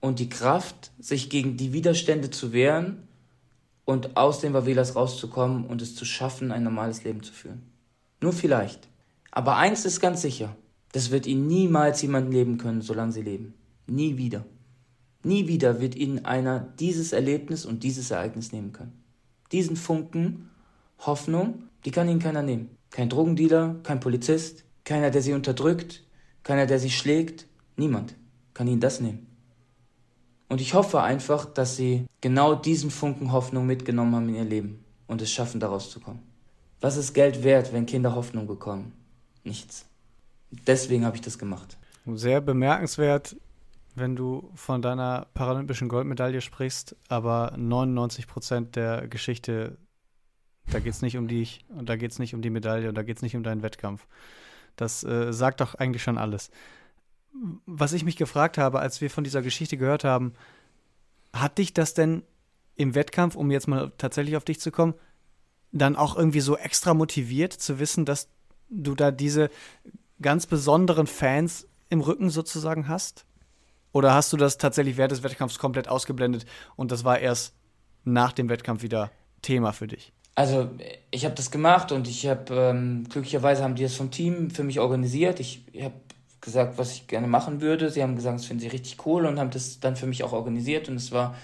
und 0.00 0.18
die 0.18 0.28
Kraft, 0.28 0.92
sich 0.98 1.30
gegen 1.30 1.56
die 1.56 1.72
Widerstände 1.72 2.30
zu 2.30 2.52
wehren 2.52 3.08
und 3.84 4.16
aus 4.16 4.40
den 4.40 4.52
Wavelas 4.52 4.96
rauszukommen 4.96 5.66
und 5.66 5.82
es 5.82 5.94
zu 5.94 6.04
schaffen, 6.04 6.52
ein 6.52 6.62
normales 6.62 7.04
Leben 7.04 7.22
zu 7.22 7.32
führen. 7.32 7.62
Nur 8.20 8.32
vielleicht. 8.32 8.88
Aber 9.30 9.56
eins 9.56 9.84
ist 9.84 10.00
ganz 10.00 10.22
sicher, 10.22 10.54
das 10.92 11.10
wird 11.10 11.26
ihnen 11.26 11.46
niemals 11.46 12.02
jemand 12.02 12.32
leben 12.32 12.58
können, 12.58 12.82
solange 12.82 13.12
sie 13.12 13.22
leben. 13.22 13.54
Nie 13.86 14.16
wieder. 14.16 14.44
Nie 15.22 15.48
wieder 15.48 15.80
wird 15.80 15.94
ihnen 15.94 16.24
einer 16.24 16.60
dieses 16.78 17.12
Erlebnis 17.12 17.64
und 17.64 17.82
dieses 17.82 18.10
Ereignis 18.10 18.52
nehmen 18.52 18.72
können. 18.72 18.92
Diesen 19.52 19.76
Funken 19.76 20.50
Hoffnung, 21.00 21.64
die 21.84 21.90
kann 21.90 22.08
ihnen 22.08 22.20
keiner 22.20 22.42
nehmen. 22.42 22.70
Kein 22.90 23.08
Drogendealer, 23.08 23.76
kein 23.82 24.00
Polizist, 24.00 24.64
keiner, 24.84 25.10
der 25.10 25.22
sie 25.22 25.32
unterdrückt, 25.32 26.04
keiner, 26.42 26.66
der 26.66 26.78
sie 26.78 26.90
schlägt, 26.90 27.46
niemand 27.76 28.14
kann 28.52 28.68
ihnen 28.68 28.80
das 28.80 29.00
nehmen. 29.00 29.26
Und 30.48 30.60
ich 30.60 30.74
hoffe 30.74 31.02
einfach, 31.02 31.46
dass 31.46 31.76
sie 31.76 32.06
genau 32.20 32.54
diesen 32.54 32.90
Funken 32.90 33.32
Hoffnung 33.32 33.66
mitgenommen 33.66 34.14
haben 34.14 34.28
in 34.28 34.36
ihr 34.36 34.44
Leben 34.44 34.84
und 35.06 35.22
es 35.22 35.32
schaffen, 35.32 35.58
daraus 35.58 35.90
zu 35.90 36.00
kommen. 36.00 36.22
Was 36.80 36.96
ist 36.96 37.14
Geld 37.14 37.42
wert, 37.42 37.72
wenn 37.72 37.86
Kinder 37.86 38.14
Hoffnung 38.14 38.46
bekommen? 38.46 38.92
Nichts. 39.42 39.86
Deswegen 40.50 41.04
habe 41.04 41.16
ich 41.16 41.22
das 41.22 41.38
gemacht. 41.38 41.78
Sehr 42.06 42.40
bemerkenswert, 42.40 43.36
wenn 43.94 44.16
du 44.16 44.50
von 44.54 44.82
deiner 44.82 45.26
paralympischen 45.34 45.88
Goldmedaille 45.88 46.40
sprichst, 46.40 46.96
aber 47.08 47.54
99 47.56 48.26
Prozent 48.26 48.76
der 48.76 49.08
Geschichte, 49.08 49.78
da 50.70 50.78
geht 50.78 50.92
es 50.92 51.02
nicht 51.02 51.16
um 51.16 51.26
dich 51.26 51.64
und 51.68 51.88
da 51.88 51.96
geht 51.96 52.10
es 52.10 52.18
nicht 52.18 52.34
um 52.34 52.42
die 52.42 52.50
Medaille 52.50 52.88
und 52.88 52.96
da 52.96 53.02
geht 53.02 53.16
es 53.16 53.22
nicht 53.22 53.36
um 53.36 53.42
deinen 53.42 53.62
Wettkampf. 53.62 54.06
Das 54.76 55.04
äh, 55.04 55.32
sagt 55.32 55.60
doch 55.60 55.74
eigentlich 55.74 56.02
schon 56.02 56.18
alles. 56.18 56.50
Was 57.66 57.92
ich 57.92 58.04
mich 58.04 58.16
gefragt 58.16 58.58
habe, 58.58 58.80
als 58.80 59.00
wir 59.00 59.10
von 59.10 59.24
dieser 59.24 59.42
Geschichte 59.42 59.76
gehört 59.76 60.04
haben, 60.04 60.34
hat 61.32 61.58
dich 61.58 61.74
das 61.74 61.94
denn 61.94 62.22
im 62.76 62.94
Wettkampf, 62.94 63.34
um 63.34 63.50
jetzt 63.50 63.68
mal 63.68 63.92
tatsächlich 63.98 64.36
auf 64.36 64.44
dich 64.44 64.60
zu 64.60 64.70
kommen, 64.70 64.94
dann 65.72 65.96
auch 65.96 66.16
irgendwie 66.16 66.40
so 66.40 66.56
extra 66.56 66.94
motiviert 66.94 67.52
zu 67.52 67.78
wissen, 67.78 68.04
dass 68.04 68.28
du 68.70 68.94
da 68.94 69.10
diese 69.10 69.50
ganz 70.22 70.46
besonderen 70.46 71.06
Fans 71.06 71.66
im 71.90 72.00
Rücken 72.00 72.30
sozusagen 72.30 72.88
hast? 72.88 73.26
Oder 73.92 74.14
hast 74.14 74.32
du 74.32 74.36
das 74.36 74.58
tatsächlich 74.58 74.96
während 74.96 75.12
des 75.12 75.22
Wettkampfs 75.22 75.58
komplett 75.58 75.88
ausgeblendet 75.88 76.46
und 76.76 76.90
das 76.90 77.04
war 77.04 77.18
erst 77.18 77.54
nach 78.04 78.32
dem 78.32 78.48
Wettkampf 78.48 78.82
wieder 78.82 79.10
Thema 79.42 79.72
für 79.72 79.86
dich? 79.86 80.13
Also 80.34 80.68
ich 81.10 81.24
habe 81.24 81.34
das 81.34 81.50
gemacht 81.50 81.92
und 81.92 82.08
ich 82.08 82.26
habe 82.26 82.54
ähm, 82.54 83.06
glücklicherweise 83.08 83.62
haben 83.62 83.76
die 83.76 83.84
das 83.84 83.94
vom 83.94 84.10
Team 84.10 84.50
für 84.50 84.64
mich 84.64 84.80
organisiert. 84.80 85.38
Ich, 85.38 85.64
ich 85.72 85.84
habe 85.84 85.94
gesagt, 86.40 86.76
was 86.76 86.92
ich 86.92 87.06
gerne 87.06 87.28
machen 87.28 87.60
würde. 87.60 87.90
Sie 87.90 88.02
haben 88.02 88.16
gesagt, 88.16 88.40
das 88.40 88.46
finden 88.46 88.62
sie 88.62 88.68
richtig 88.68 89.06
cool 89.06 89.26
und 89.26 89.38
haben 89.38 89.50
das 89.50 89.80
dann 89.80 89.96
für 89.96 90.06
mich 90.06 90.24
auch 90.24 90.32
organisiert 90.32 90.88
und 90.88 90.96
es 90.96 91.12
war 91.12 91.34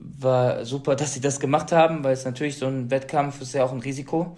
war 0.00 0.64
super, 0.64 0.96
dass 0.96 1.14
sie 1.14 1.20
das 1.20 1.40
gemacht 1.40 1.72
haben, 1.72 2.04
weil 2.04 2.12
es 2.12 2.24
natürlich 2.24 2.58
so 2.58 2.66
ein 2.66 2.90
Wettkampf 2.90 3.40
ist 3.40 3.54
ja 3.54 3.64
auch 3.64 3.72
ein 3.72 3.80
Risiko. 3.80 4.36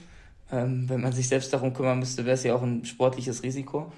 Ähm, 0.52 0.88
wenn 0.88 1.00
man 1.00 1.12
sich 1.12 1.28
selbst 1.28 1.52
darum 1.52 1.72
kümmern 1.72 1.98
müsste, 1.98 2.24
wäre 2.24 2.34
es 2.34 2.42
ja 2.42 2.54
auch 2.54 2.62
ein 2.62 2.84
sportliches 2.84 3.42
Risiko. 3.42 3.92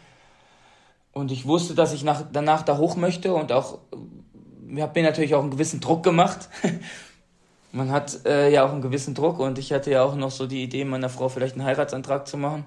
Und 1.13 1.31
ich 1.31 1.47
wusste, 1.47 1.75
dass 1.75 1.93
ich 1.93 2.05
nach, 2.05 2.25
danach 2.33 2.63
da 2.63 2.79
hoch 2.79 2.97
möchte 2.97 3.35
und 3.35 3.53
auch, 3.53 3.79
ich 4.69 4.81
habe 4.81 5.01
mir 5.01 5.07
natürlich 5.07 5.35
auch 5.35 5.43
einen 5.43 5.51
gewissen 5.51 5.81
Druck 5.81 6.03
gemacht. 6.03 6.49
man 7.73 7.91
hat 7.91 8.25
äh, 8.27 8.51
ja 8.51 8.65
auch 8.65 8.73
einen 8.73 8.83
gewissen 8.83 9.15
Druck 9.15 9.39
und 9.39 9.59
ich 9.59 9.73
hatte 9.73 9.91
ja 9.91 10.03
auch 10.03 10.15
noch 10.15 10.31
so 10.31 10.47
die 10.47 10.63
Idee, 10.63 10.85
meiner 10.85 11.09
Frau 11.09 11.29
vielleicht 11.29 11.55
einen 11.55 11.65
Heiratsantrag 11.65 12.29
zu 12.29 12.37
machen. 12.37 12.65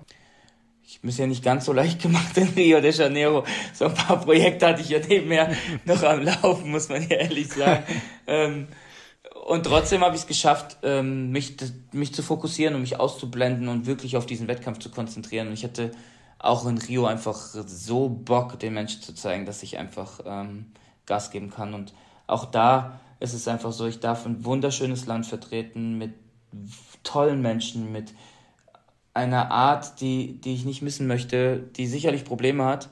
Ich 0.88 1.01
bin 1.01 1.10
ja 1.12 1.28
nicht 1.28 1.43
ganz 1.43 1.66
so 1.66 1.74
leicht 1.74 2.01
gemacht 2.01 2.38
in 2.38 2.49
Rio 2.49 2.82
de 2.82 2.91
Janeiro. 2.91 3.43
So 3.74 3.86
ein 3.86 3.93
paar 3.93 4.20
Projekte 4.20 4.68
hatte 4.68 4.82
ich 4.82 4.89
ja 4.89 4.99
nebenher 4.99 5.56
noch 5.86 6.01
am 6.03 6.24
Laufen, 6.24 6.70
muss 6.70 6.89
man 6.89 7.01
ja 7.03 7.18
ehrlich 7.18 7.51
sagen. 7.51 7.84
ähm, 8.28 8.68
und 9.45 9.64
trotzdem 9.64 10.01
habe 10.01 10.16
ich 10.16 10.22
es 10.22 10.28
geschafft, 10.28 10.78
ähm, 10.84 11.32
mich, 11.32 11.56
mich 11.91 12.14
zu 12.14 12.24
fokussieren 12.24 12.74
und 12.74 12.82
mich 12.82 12.99
auszublenden 12.99 13.68
und 13.68 13.86
wirklich 13.86 14.18
auf 14.18 14.26
diesen 14.26 14.47
Wettkampf 14.47 14.80
zu 14.80 14.89
konzentrieren. 14.89 15.47
Und 15.47 15.53
ich 15.53 15.64
hatte 15.64 15.91
auch 16.39 16.66
in 16.66 16.78
Rio 16.78 17.06
einfach 17.06 17.36
so 17.36 18.10
Bock, 18.10 18.60
den 18.60 18.74
Menschen 18.74 19.01
zu 19.01 19.14
zeigen, 19.14 19.45
dass 19.45 19.64
ich 19.64 19.78
einfach 19.78 20.20
ähm, 20.26 20.72
Gas 21.06 21.30
geben 21.30 21.51
kann. 21.51 21.74
Und 21.74 21.93
auch 22.28 22.45
da 22.45 22.99
ist 23.20 23.34
es 23.34 23.47
einfach 23.47 23.72
so, 23.72 23.86
ich 23.86 23.99
darf 23.99 24.26
ein 24.26 24.45
wunderschönes 24.45 25.05
Land 25.05 25.26
vertreten 25.26 25.97
mit 25.97 26.13
tollen 27.03 27.41
Menschen, 27.41 27.91
mit 27.91 28.13
einer 29.13 29.51
Art, 29.51 30.01
die, 30.01 30.39
die 30.41 30.53
ich 30.53 30.66
nicht 30.66 30.82
missen 30.82 31.07
möchte, 31.07 31.59
die 31.59 31.88
sicherlich 31.88 32.26
Probleme 32.26 32.66
hat, 32.66 32.89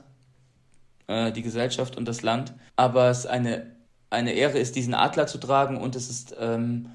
äh, 1.06 1.32
die 1.32 1.42
Gesellschaft 1.42 1.96
und 1.96 2.06
das 2.06 2.22
Land, 2.22 2.54
aber 2.76 3.08
es 3.08 3.26
eine 3.26 3.74
eine 4.14 4.32
Ehre 4.32 4.58
ist, 4.58 4.76
diesen 4.76 4.94
Adler 4.94 5.26
zu 5.26 5.38
tragen 5.38 5.76
und 5.76 5.96
es 5.96 6.08
ist 6.08 6.34
ähm, 6.38 6.86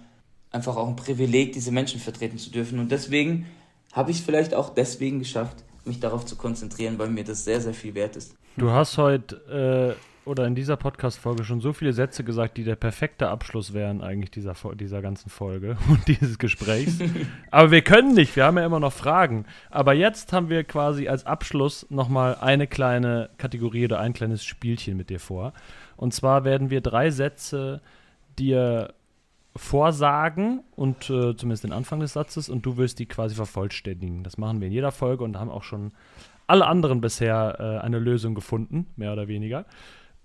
einfach 0.52 0.76
auch 0.76 0.88
ein 0.88 0.96
Privileg, 0.96 1.54
diese 1.54 1.72
Menschen 1.72 2.00
vertreten 2.00 2.38
zu 2.38 2.50
dürfen. 2.50 2.80
Und 2.80 2.92
deswegen 2.92 3.46
habe 3.94 4.12
ich 4.12 4.18
es 4.18 4.24
vielleicht 4.24 4.54
auch 4.54 4.74
deswegen 4.74 5.20
geschafft, 5.20 5.58
mich 5.86 6.00
darauf 6.00 6.26
zu 6.26 6.36
konzentrieren, 6.36 6.98
weil 6.98 7.10
mir 7.10 7.24
das 7.24 7.46
sehr, 7.46 7.62
sehr 7.62 7.74
viel 7.74 7.94
wert 7.94 8.16
ist. 8.16 8.36
Du 8.58 8.72
hast 8.72 8.98
heute 8.98 9.96
äh, 9.98 10.19
oder 10.30 10.46
in 10.46 10.54
dieser 10.54 10.78
Podcast-Folge 10.78 11.44
schon 11.44 11.60
so 11.60 11.74
viele 11.74 11.92
Sätze 11.92 12.24
gesagt, 12.24 12.58
die 12.58 12.64
der 12.64 12.76
perfekte 12.76 13.30
Abschluss 13.30 13.74
wären 13.74 14.04
eigentlich 14.04 14.30
dieser, 14.30 14.54
dieser 14.76 15.02
ganzen 15.02 15.30
Folge 15.32 15.76
und 15.90 16.08
dieses 16.08 16.38
Gesprächs. 16.38 17.00
Aber 17.52 17.72
wir 17.72 17.82
können 17.82 18.14
nicht, 18.14 18.36
wir 18.36 18.46
haben 18.46 18.58
ja 18.58 18.66
immer 18.66 18.80
noch 18.80 18.94
Fragen. 18.94 19.46
Aber 19.72 19.94
jetzt 19.94 20.32
haben 20.32 20.50
wir 20.50 20.64
quasi 20.64 21.08
als 21.08 21.26
Abschluss 21.26 21.88
nochmal 21.90 22.38
eine 22.40 22.68
kleine 22.68 23.32
Kategorie 23.40 23.86
oder 23.86 24.00
ein 24.00 24.14
kleines 24.14 24.46
Spielchen 24.46 24.98
mit 24.98 25.10
dir 25.10 25.20
vor. 25.20 25.54
Und 25.98 26.14
zwar 26.14 26.44
werden 26.44 26.70
wir 26.70 26.82
drei 26.82 27.10
Sätze 27.10 27.82
dir 28.38 28.94
vorsagen 29.56 30.62
und 30.76 31.10
äh, 31.10 31.36
zumindest 31.36 31.64
den 31.64 31.74
Anfang 31.74 32.00
des 32.02 32.14
Satzes 32.14 32.50
und 32.50 32.66
du 32.68 32.78
wirst 32.78 33.00
die 33.00 33.08
quasi 33.08 33.34
vervollständigen. 33.34 34.24
Das 34.24 34.38
machen 34.38 34.62
wir 34.62 34.68
in 34.68 34.74
jeder 34.74 34.92
Folge 34.92 35.24
und 35.24 35.38
haben 35.40 35.50
auch 35.50 35.64
schon 35.64 35.92
alle 36.46 36.68
anderen 36.68 37.02
bisher 37.02 37.58
äh, 37.60 37.84
eine 37.84 37.98
Lösung 37.98 38.36
gefunden, 38.36 38.88
mehr 38.96 39.12
oder 39.12 39.28
weniger. 39.28 39.66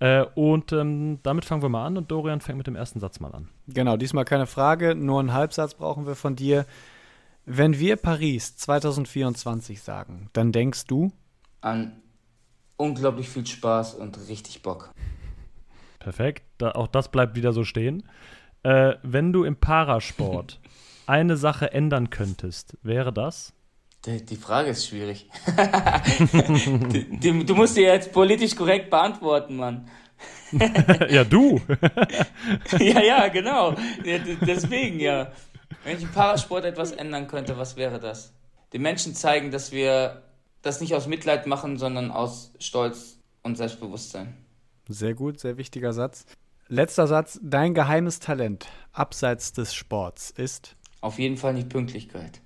Äh, 0.00 0.24
und 0.34 0.72
ähm, 0.72 1.20
damit 1.22 1.44
fangen 1.44 1.62
wir 1.62 1.68
mal 1.68 1.86
an 1.86 1.96
und 1.96 2.10
Dorian 2.10 2.40
fängt 2.40 2.58
mit 2.58 2.66
dem 2.66 2.76
ersten 2.76 3.00
Satz 3.00 3.20
mal 3.20 3.32
an. 3.32 3.48
Genau, 3.68 3.96
diesmal 3.96 4.24
keine 4.24 4.46
Frage, 4.46 4.94
nur 4.94 5.20
einen 5.20 5.32
Halbsatz 5.32 5.74
brauchen 5.74 6.06
wir 6.06 6.16
von 6.16 6.36
dir. 6.36 6.66
Wenn 7.46 7.78
wir 7.78 7.96
Paris 7.96 8.56
2024 8.56 9.82
sagen, 9.82 10.30
dann 10.32 10.50
denkst 10.50 10.86
du 10.86 11.12
an 11.60 12.02
unglaublich 12.76 13.28
viel 13.28 13.46
Spaß 13.46 13.94
und 13.94 14.18
richtig 14.28 14.62
Bock. 14.62 14.90
Perfekt. 15.98 16.44
Da, 16.58 16.72
auch 16.72 16.88
das 16.88 17.10
bleibt 17.10 17.36
wieder 17.36 17.52
so 17.52 17.64
stehen. 17.64 18.02
Äh, 18.62 18.94
wenn 19.02 19.32
du 19.32 19.44
im 19.44 19.56
Parasport 19.56 20.60
eine 21.06 21.36
Sache 21.36 21.72
ändern 21.72 22.10
könntest, 22.10 22.76
wäre 22.82 23.12
das? 23.12 23.54
Die, 24.06 24.24
die 24.24 24.36
Frage 24.36 24.70
ist 24.70 24.86
schwierig. 24.86 25.28
die, 26.92 27.18
die, 27.18 27.46
du 27.46 27.54
musst 27.54 27.74
sie 27.74 27.82
jetzt 27.82 28.12
politisch 28.12 28.54
korrekt 28.54 28.90
beantworten, 28.90 29.56
Mann. 29.56 29.88
ja, 31.08 31.24
du. 31.24 31.60
ja, 32.78 33.00
ja, 33.02 33.28
genau. 33.28 33.74
Ja, 34.04 34.18
deswegen, 34.18 35.00
ja. 35.00 35.32
Wenn 35.84 35.96
ich 35.96 36.02
im 36.02 36.12
Parasport 36.12 36.64
etwas 36.64 36.92
ändern 36.92 37.26
könnte, 37.26 37.56
was 37.56 37.76
wäre 37.76 37.98
das? 37.98 38.32
Den 38.72 38.82
Menschen 38.82 39.14
zeigen, 39.14 39.50
dass 39.50 39.72
wir 39.72 40.22
das 40.62 40.80
nicht 40.80 40.94
aus 40.94 41.06
Mitleid 41.06 41.46
machen, 41.46 41.78
sondern 41.78 42.10
aus 42.10 42.52
Stolz 42.58 43.18
und 43.42 43.56
Selbstbewusstsein. 43.56 44.34
Sehr 44.88 45.14
gut, 45.14 45.40
sehr 45.40 45.56
wichtiger 45.56 45.92
Satz. 45.92 46.26
Letzter 46.68 47.06
Satz. 47.06 47.38
Dein 47.42 47.74
geheimes 47.74 48.20
Talent 48.20 48.66
abseits 48.92 49.52
des 49.52 49.74
Sports 49.74 50.30
ist? 50.30 50.76
Auf 51.04 51.18
jeden 51.18 51.36
Fall 51.36 51.52
nicht 51.52 51.68
Pünktlichkeit. 51.68 52.40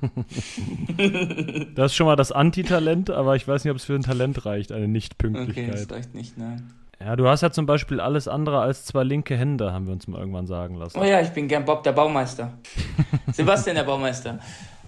das 1.74 1.92
ist 1.92 1.94
schon 1.94 2.06
mal 2.06 2.16
das 2.16 2.32
Antitalent, 2.32 3.10
aber 3.10 3.36
ich 3.36 3.46
weiß 3.46 3.64
nicht, 3.64 3.70
ob 3.70 3.76
es 3.76 3.84
für 3.84 3.94
ein 3.94 4.02
Talent 4.02 4.46
reicht, 4.46 4.72
eine 4.72 4.88
Nicht-Pünktlichkeit. 4.88 5.68
Okay, 5.68 5.70
das 5.70 5.90
reicht 5.90 6.14
nicht, 6.14 6.38
nein. 6.38 6.72
Ja, 6.98 7.16
du 7.16 7.28
hast 7.28 7.42
ja 7.42 7.50
zum 7.50 7.66
Beispiel 7.66 8.00
alles 8.00 8.28
andere 8.28 8.60
als 8.60 8.86
zwei 8.86 9.02
linke 9.04 9.36
Hände, 9.36 9.74
haben 9.74 9.86
wir 9.86 9.92
uns 9.92 10.08
mal 10.08 10.18
irgendwann 10.18 10.46
sagen 10.46 10.76
lassen. 10.76 10.98
Oh 10.98 11.04
ja, 11.04 11.20
ich 11.20 11.30
bin 11.30 11.48
gern 11.48 11.66
Bob 11.66 11.82
der 11.82 11.92
Baumeister. 11.92 12.54
Sebastian 13.32 13.76
der 13.76 13.84
Baumeister. 13.84 14.38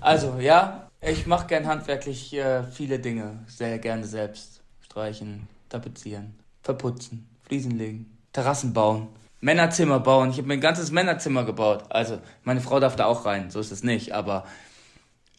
Also, 0.01 0.39
ja, 0.41 0.89
ich 1.03 1.27
mache 1.27 1.47
gern 1.47 1.67
handwerklich 1.67 2.33
äh, 2.35 2.63
viele 2.63 2.99
Dinge. 2.99 3.41
Sehr 3.49 3.79
gerne 3.79 4.05
selbst. 4.05 4.63
Streichen, 4.81 5.47
tapezieren 5.69 6.35
verputzen, 6.63 7.29
Fliesen 7.43 7.73
legen, 7.73 8.19
Terrassen 8.33 8.73
bauen, 8.73 9.09
Männerzimmer 9.45 10.01
bauen. 10.01 10.31
Ich 10.31 10.39
habe 10.39 10.49
mir 10.49 10.55
ein 10.55 10.61
ganzes 10.61 10.91
Männerzimmer 10.91 11.45
gebaut. 11.45 11.85
Also, 11.91 12.19
meine 12.45 12.63
Frau 12.63 12.81
darf 12.81 12.97
da 12.97 13.05
auch 13.05 13.27
rein, 13.27 13.51
so 13.51 13.61
ist 13.61 13.73
es 13.73 13.85
nicht, 13.85 14.13
aber 14.13 14.45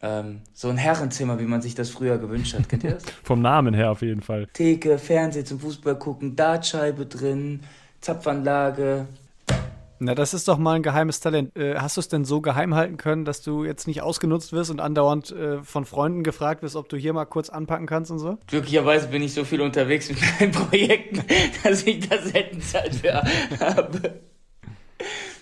ähm, 0.01 0.41
so 0.53 0.69
ein 0.69 0.77
Herrenzimmer, 0.77 1.39
wie 1.39 1.45
man 1.45 1.63
sich 1.63 1.73
das 1.73 1.89
früher 1.89 2.19
gewünscht 2.19 2.53
hat. 2.53 2.69
Kennt 2.69 2.83
ihr 2.83 2.91
das? 2.91 3.03
Vom 3.23 3.41
Namen 3.41 3.73
her 3.73 3.89
auf 3.89 4.03
jeden 4.03 4.21
Fall. 4.21 4.47
Theke, 4.53 4.99
Fernseher 4.99 5.43
zum 5.43 5.59
Fußball 5.59 5.97
gucken, 5.97 6.35
Dartscheibe 6.35 7.07
drin, 7.07 7.61
Zapfanlage. 7.99 9.07
Na, 9.99 10.13
das 10.13 10.33
ist 10.33 10.47
doch 10.47 10.57
mal 10.57 10.73
ein 10.73 10.83
geheimes 10.83 11.21
Talent. 11.21 11.55
Äh, 11.55 11.75
hast 11.75 11.95
du 11.95 12.01
es 12.01 12.09
denn 12.09 12.25
so 12.25 12.41
geheim 12.41 12.75
halten 12.75 12.97
können, 12.97 13.23
dass 13.23 13.41
du 13.41 13.63
jetzt 13.63 13.87
nicht 13.87 14.01
ausgenutzt 14.01 14.51
wirst 14.51 14.69
und 14.69 14.81
andauernd 14.81 15.31
äh, 15.31 15.63
von 15.63 15.85
Freunden 15.85 16.23
gefragt 16.23 16.63
wirst, 16.63 16.75
ob 16.75 16.89
du 16.89 16.97
hier 16.97 17.13
mal 17.13 17.25
kurz 17.25 17.49
anpacken 17.49 17.85
kannst 17.85 18.11
und 18.11 18.19
so? 18.19 18.37
Glücklicherweise 18.47 19.07
bin 19.07 19.23
ich 19.23 19.33
so 19.33 19.45
viel 19.45 19.61
unterwegs 19.61 20.09
mit 20.09 20.19
meinen 20.39 20.51
Projekten, 20.51 21.23
dass 21.63 21.83
ich 21.83 22.07
da 22.07 22.17
selten 22.17 22.61
Zeit 22.61 22.95
für 22.95 23.23
habe. 23.59 24.21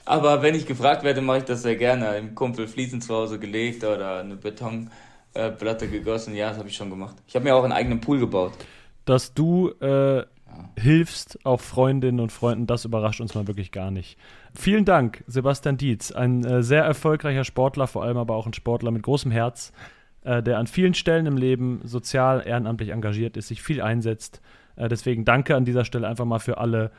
Aber 0.05 0.41
wenn 0.43 0.53
ich 0.53 0.67
gefragt 0.67 1.03
werde, 1.03 1.21
mache 1.21 1.39
ich 1.39 1.43
das 1.45 1.63
sehr 1.63 1.75
gerne. 1.75 2.17
Im 2.17 2.35
Kumpel 2.35 2.67
Fliesen 2.67 3.01
zu 3.01 3.13
Hause 3.15 3.39
gelegt 3.39 3.83
oder 3.83 4.19
eine 4.19 4.35
Betonplatte 4.35 5.87
gegossen. 5.87 6.35
Ja, 6.35 6.49
das 6.49 6.59
habe 6.59 6.69
ich 6.69 6.75
schon 6.75 6.89
gemacht. 6.89 7.15
Ich 7.27 7.35
habe 7.35 7.45
mir 7.45 7.55
auch 7.55 7.63
einen 7.63 7.73
eigenen 7.73 8.01
Pool 8.01 8.19
gebaut. 8.19 8.51
Dass 9.05 9.33
du 9.33 9.69
äh, 9.79 10.23
hilfst, 10.77 11.39
auch 11.45 11.59
Freundinnen 11.61 12.19
und 12.19 12.31
Freunden, 12.31 12.67
das 12.67 12.85
überrascht 12.85 13.21
uns 13.21 13.35
mal 13.35 13.47
wirklich 13.47 13.71
gar 13.71 13.91
nicht. 13.91 14.17
Vielen 14.53 14.85
Dank, 14.85 15.23
Sebastian 15.27 15.77
Dietz, 15.77 16.11
ein 16.11 16.43
äh, 16.43 16.63
sehr 16.63 16.83
erfolgreicher 16.83 17.43
Sportler, 17.43 17.87
vor 17.87 18.03
allem 18.03 18.17
aber 18.17 18.35
auch 18.35 18.45
ein 18.45 18.53
Sportler 18.53 18.91
mit 18.91 19.03
großem 19.03 19.31
Herz, 19.31 19.71
äh, 20.23 20.43
der 20.43 20.57
an 20.57 20.67
vielen 20.67 20.93
Stellen 20.93 21.25
im 21.25 21.37
Leben 21.37 21.81
sozial, 21.83 22.43
ehrenamtlich 22.45 22.89
engagiert 22.89 23.37
ist, 23.37 23.47
sich 23.47 23.61
viel 23.61 23.81
einsetzt. 23.81 24.41
Äh, 24.75 24.89
deswegen 24.89 25.25
danke 25.25 25.55
an 25.55 25.65
dieser 25.65 25.85
Stelle 25.85 26.07
einfach 26.07 26.25
mal 26.25 26.39
für 26.39 26.57
alle 26.57 26.91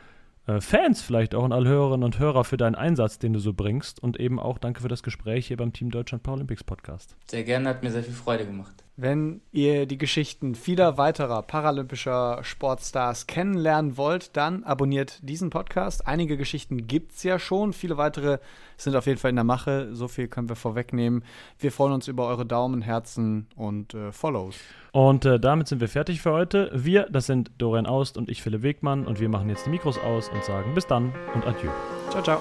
äh, 0.46 0.60
Fans 0.60 1.02
vielleicht 1.02 1.34
auch 1.34 1.42
und 1.42 1.52
alle 1.52 1.68
Hörerinnen 1.68 2.04
und 2.04 2.18
Hörer 2.18 2.44
für 2.44 2.56
deinen 2.56 2.74
Einsatz, 2.74 3.18
den 3.18 3.32
du 3.32 3.38
so 3.38 3.52
bringst 3.52 4.02
und 4.02 4.20
eben 4.20 4.38
auch 4.38 4.58
danke 4.58 4.82
für 4.82 4.88
das 4.88 5.02
Gespräch 5.02 5.46
hier 5.46 5.56
beim 5.56 5.72
Team 5.72 5.90
Deutschland 5.90 6.22
Paralympics 6.22 6.64
Podcast. 6.64 7.16
Sehr 7.30 7.44
gerne, 7.44 7.68
hat 7.68 7.82
mir 7.82 7.90
sehr 7.90 8.04
viel 8.04 8.14
Freude 8.14 8.46
gemacht. 8.46 8.83
Wenn 8.96 9.40
ihr 9.50 9.86
die 9.86 9.98
Geschichten 9.98 10.54
vieler 10.54 10.96
weiterer 10.98 11.42
paralympischer 11.42 12.38
Sportstars 12.44 13.26
kennenlernen 13.26 13.96
wollt, 13.96 14.36
dann 14.36 14.62
abonniert 14.62 15.18
diesen 15.22 15.50
Podcast. 15.50 16.06
Einige 16.06 16.36
Geschichten 16.36 16.86
gibt 16.86 17.12
es 17.12 17.24
ja 17.24 17.40
schon, 17.40 17.72
viele 17.72 17.96
weitere 17.96 18.38
sind 18.76 18.94
auf 18.94 19.06
jeden 19.06 19.18
Fall 19.18 19.30
in 19.30 19.36
der 19.36 19.44
Mache. 19.44 19.94
So 19.94 20.06
viel 20.06 20.28
können 20.28 20.48
wir 20.48 20.56
vorwegnehmen. 20.56 21.24
Wir 21.58 21.72
freuen 21.72 21.92
uns 21.92 22.06
über 22.06 22.26
eure 22.28 22.46
Daumen, 22.46 22.82
Herzen 22.82 23.48
und 23.56 23.94
äh, 23.94 24.12
Follows. 24.12 24.56
Und 24.92 25.24
äh, 25.24 25.40
damit 25.40 25.66
sind 25.66 25.80
wir 25.80 25.88
fertig 25.88 26.20
für 26.20 26.32
heute. 26.32 26.70
Wir, 26.72 27.08
das 27.10 27.26
sind 27.26 27.50
Dorian 27.58 27.86
Aust 27.86 28.16
und 28.16 28.28
ich, 28.28 28.42
Philipp 28.42 28.62
Wegmann. 28.62 29.06
Und 29.06 29.18
wir 29.18 29.28
machen 29.28 29.48
jetzt 29.48 29.66
die 29.66 29.70
Mikros 29.70 29.98
aus 29.98 30.28
und 30.28 30.44
sagen 30.44 30.72
bis 30.74 30.86
dann 30.86 31.12
und 31.34 31.44
adieu. 31.44 31.70
Ciao, 32.10 32.22
ciao. 32.22 32.40